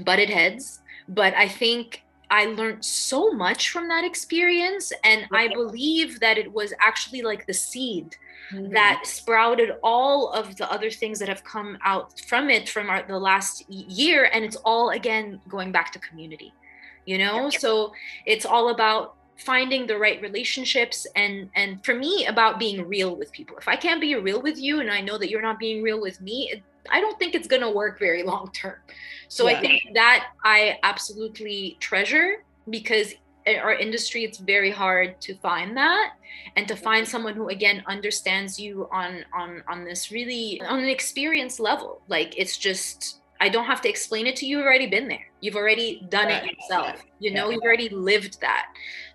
butted 0.00 0.30
heads. 0.30 0.80
But 1.08 1.32
I 1.34 1.48
think 1.48 2.02
I 2.30 2.42
learned 2.46 2.84
so 2.84 3.32
much 3.32 3.70
from 3.70 3.88
that 3.88 4.04
experience. 4.04 4.92
And 5.04 5.26
I 5.32 5.48
believe 5.48 6.20
that 6.20 6.38
it 6.38 6.50
was 6.52 6.72
actually 6.80 7.22
like 7.22 7.46
the 7.46 7.54
seed 7.54 8.16
mm-hmm. 8.52 8.72
that 8.72 9.02
sprouted 9.04 9.72
all 9.82 10.30
of 10.30 10.56
the 10.56 10.70
other 10.70 10.90
things 10.90 11.18
that 11.18 11.28
have 11.28 11.44
come 11.44 11.78
out 11.84 12.20
from 12.20 12.50
it 12.50 12.68
from 12.68 12.90
our, 12.90 13.02
the 13.06 13.18
last 13.18 13.68
year 13.70 14.30
and 14.32 14.44
it's 14.44 14.56
all 14.56 14.90
again 14.90 15.40
going 15.48 15.72
back 15.72 15.92
to 15.92 15.98
community 15.98 16.52
you 17.06 17.18
know 17.18 17.48
yep. 17.50 17.60
so 17.60 17.92
it's 18.26 18.44
all 18.46 18.70
about 18.70 19.16
finding 19.36 19.86
the 19.86 19.96
right 19.96 20.20
relationships 20.20 21.06
and 21.16 21.48
and 21.54 21.82
for 21.84 21.94
me 21.94 22.26
about 22.26 22.58
being 22.58 22.86
real 22.86 23.16
with 23.16 23.32
people 23.32 23.56
if 23.56 23.68
i 23.68 23.76
can't 23.76 24.00
be 24.00 24.14
real 24.14 24.42
with 24.42 24.58
you 24.58 24.80
and 24.80 24.90
i 24.90 25.00
know 25.00 25.16
that 25.16 25.30
you're 25.30 25.42
not 25.42 25.58
being 25.58 25.82
real 25.82 26.00
with 26.00 26.20
me 26.20 26.50
it, 26.52 26.62
i 26.90 27.00
don't 27.00 27.18
think 27.18 27.34
it's 27.34 27.48
going 27.48 27.62
to 27.62 27.70
work 27.70 27.98
very 27.98 28.22
long 28.22 28.50
term 28.52 28.76
so 29.28 29.48
yeah. 29.48 29.56
i 29.56 29.60
think 29.60 29.82
that 29.94 30.28
i 30.44 30.78
absolutely 30.82 31.76
treasure 31.80 32.44
because 32.68 33.14
our 33.46 33.74
industry 33.74 34.24
it's 34.24 34.38
very 34.38 34.70
hard 34.70 35.20
to 35.20 35.34
find 35.36 35.76
that 35.76 36.12
and 36.56 36.68
to 36.68 36.76
find 36.76 37.04
mm-hmm. 37.04 37.10
someone 37.10 37.34
who 37.34 37.48
again 37.48 37.82
understands 37.86 38.58
you 38.58 38.88
on 38.92 39.24
on 39.34 39.62
on 39.68 39.84
this 39.84 40.10
really 40.10 40.60
on 40.62 40.78
an 40.78 40.88
experience 40.88 41.58
level 41.58 42.02
like 42.08 42.34
it's 42.36 42.56
just 42.56 43.20
i 43.40 43.48
don't 43.48 43.64
have 43.64 43.80
to 43.80 43.88
explain 43.88 44.26
it 44.26 44.36
to 44.36 44.46
you 44.46 44.58
you've 44.58 44.66
already 44.66 44.86
been 44.86 45.08
there 45.08 45.26
you've 45.40 45.56
already 45.56 46.06
done 46.10 46.26
right. 46.26 46.44
it 46.44 46.58
yourself 46.58 47.02
you 47.18 47.32
know 47.32 47.46
yeah. 47.46 47.54
you've 47.54 47.62
already 47.62 47.88
lived 47.88 48.40
that 48.40 48.66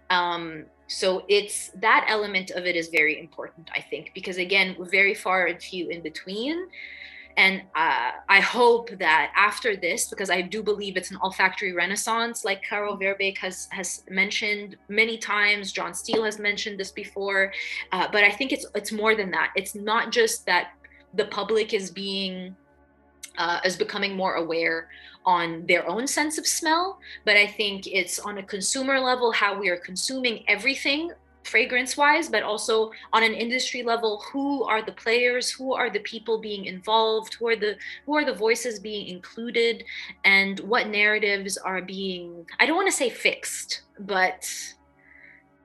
um 0.09 0.65
so 0.87 1.23
it's 1.27 1.69
that 1.75 2.05
element 2.07 2.51
of 2.51 2.65
it 2.65 2.75
is 2.75 2.89
very 2.89 3.19
important 3.19 3.69
i 3.75 3.81
think 3.81 4.11
because 4.13 4.37
again 4.37 4.75
we're 4.77 4.89
very 4.89 5.13
far 5.13 5.47
and 5.47 5.61
few 5.61 5.89
in 5.89 6.01
between 6.01 6.67
and 7.37 7.63
uh, 7.75 8.11
I 8.29 8.39
hope 8.39 8.89
that 8.99 9.31
after 9.35 9.75
this, 9.75 10.07
because 10.07 10.29
I 10.29 10.41
do 10.41 10.63
believe 10.63 10.95
it's 10.95 11.11
an 11.11 11.17
olfactory 11.21 11.73
renaissance, 11.73 12.45
like 12.45 12.63
Caro 12.67 12.95
Verbeek 12.95 13.37
has 13.39 13.67
has 13.71 14.03
mentioned 14.09 14.77
many 14.87 15.17
times, 15.17 15.71
John 15.71 15.93
Steele 15.93 16.23
has 16.23 16.39
mentioned 16.39 16.79
this 16.79 16.91
before, 16.91 17.51
uh, 17.91 18.07
but 18.11 18.23
I 18.23 18.31
think 18.31 18.53
it's 18.53 18.65
it's 18.73 18.91
more 18.91 19.15
than 19.15 19.31
that. 19.31 19.51
It's 19.55 19.75
not 19.75 20.11
just 20.11 20.45
that 20.45 20.73
the 21.13 21.25
public 21.25 21.73
is 21.73 21.91
being 21.91 22.55
uh, 23.37 23.59
is 23.65 23.75
becoming 23.75 24.15
more 24.15 24.35
aware 24.35 24.89
on 25.25 25.65
their 25.65 25.87
own 25.89 26.07
sense 26.07 26.37
of 26.37 26.47
smell, 26.47 26.99
but 27.25 27.35
I 27.35 27.47
think 27.47 27.87
it's 27.87 28.19
on 28.19 28.37
a 28.37 28.43
consumer 28.43 28.99
level 28.99 29.31
how 29.31 29.59
we 29.59 29.69
are 29.69 29.77
consuming 29.77 30.43
everything 30.47 31.11
fragrance 31.47 31.95
wise 31.97 32.29
but 32.29 32.43
also 32.43 32.91
on 33.13 33.23
an 33.23 33.33
industry 33.33 33.83
level 33.83 34.23
who 34.31 34.63
are 34.63 34.81
the 34.81 34.91
players? 34.91 35.51
Who 35.51 35.73
are 35.73 35.89
the 35.89 35.99
people 35.99 36.39
being 36.39 36.65
involved? 36.65 37.35
Who 37.35 37.47
are 37.47 37.55
the 37.55 37.77
who 38.05 38.15
are 38.15 38.25
the 38.25 38.33
voices 38.33 38.79
being 38.79 39.07
included? 39.07 39.83
And 40.23 40.59
what 40.61 40.87
narratives 40.87 41.57
are 41.57 41.81
being 41.81 42.45
i 42.59 42.65
don't 42.65 42.75
want 42.75 42.87
to 42.87 42.95
say 42.95 43.09
fixed 43.09 43.83
but 43.99 44.49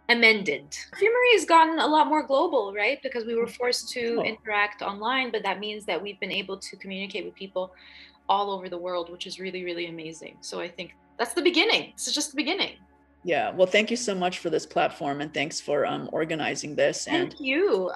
amended. 0.08 0.76
Perfumery 0.90 1.32
has 1.34 1.44
gotten 1.44 1.78
a 1.78 1.86
lot 1.86 2.08
more 2.08 2.24
global 2.26 2.72
right? 2.74 2.98
Because 3.02 3.24
we 3.24 3.34
were 3.34 3.46
mm-hmm. 3.46 3.52
forced 3.54 3.90
to 3.90 4.22
interact 4.22 4.82
online 4.82 5.30
but 5.30 5.42
that 5.42 5.60
means 5.60 5.84
that 5.86 6.02
we've 6.02 6.20
been 6.20 6.32
able 6.32 6.58
to 6.58 6.76
communicate 6.76 7.24
with 7.24 7.34
people 7.34 7.72
all 8.28 8.50
over 8.50 8.68
the 8.68 8.78
world 8.78 9.10
which 9.10 9.26
is 9.26 9.40
really 9.40 9.64
really 9.64 9.86
amazing. 9.86 10.36
So 10.40 10.60
i 10.60 10.68
think 10.68 10.94
that's 11.18 11.34
the 11.34 11.42
beginning. 11.42 11.92
This 11.96 12.08
is 12.08 12.14
just 12.14 12.30
the 12.30 12.36
beginning 12.36 12.76
yeah. 13.24 13.50
Well, 13.50 13.66
thank 13.66 13.90
you 13.90 13.96
so 13.96 14.14
much 14.14 14.38
for 14.38 14.50
this 14.50 14.66
platform 14.66 15.20
and 15.20 15.32
thanks 15.32 15.60
for 15.60 15.86
um, 15.86 16.08
organizing 16.12 16.74
this. 16.74 17.04
Thank 17.04 17.32
and 17.32 17.40
you. 17.40 17.92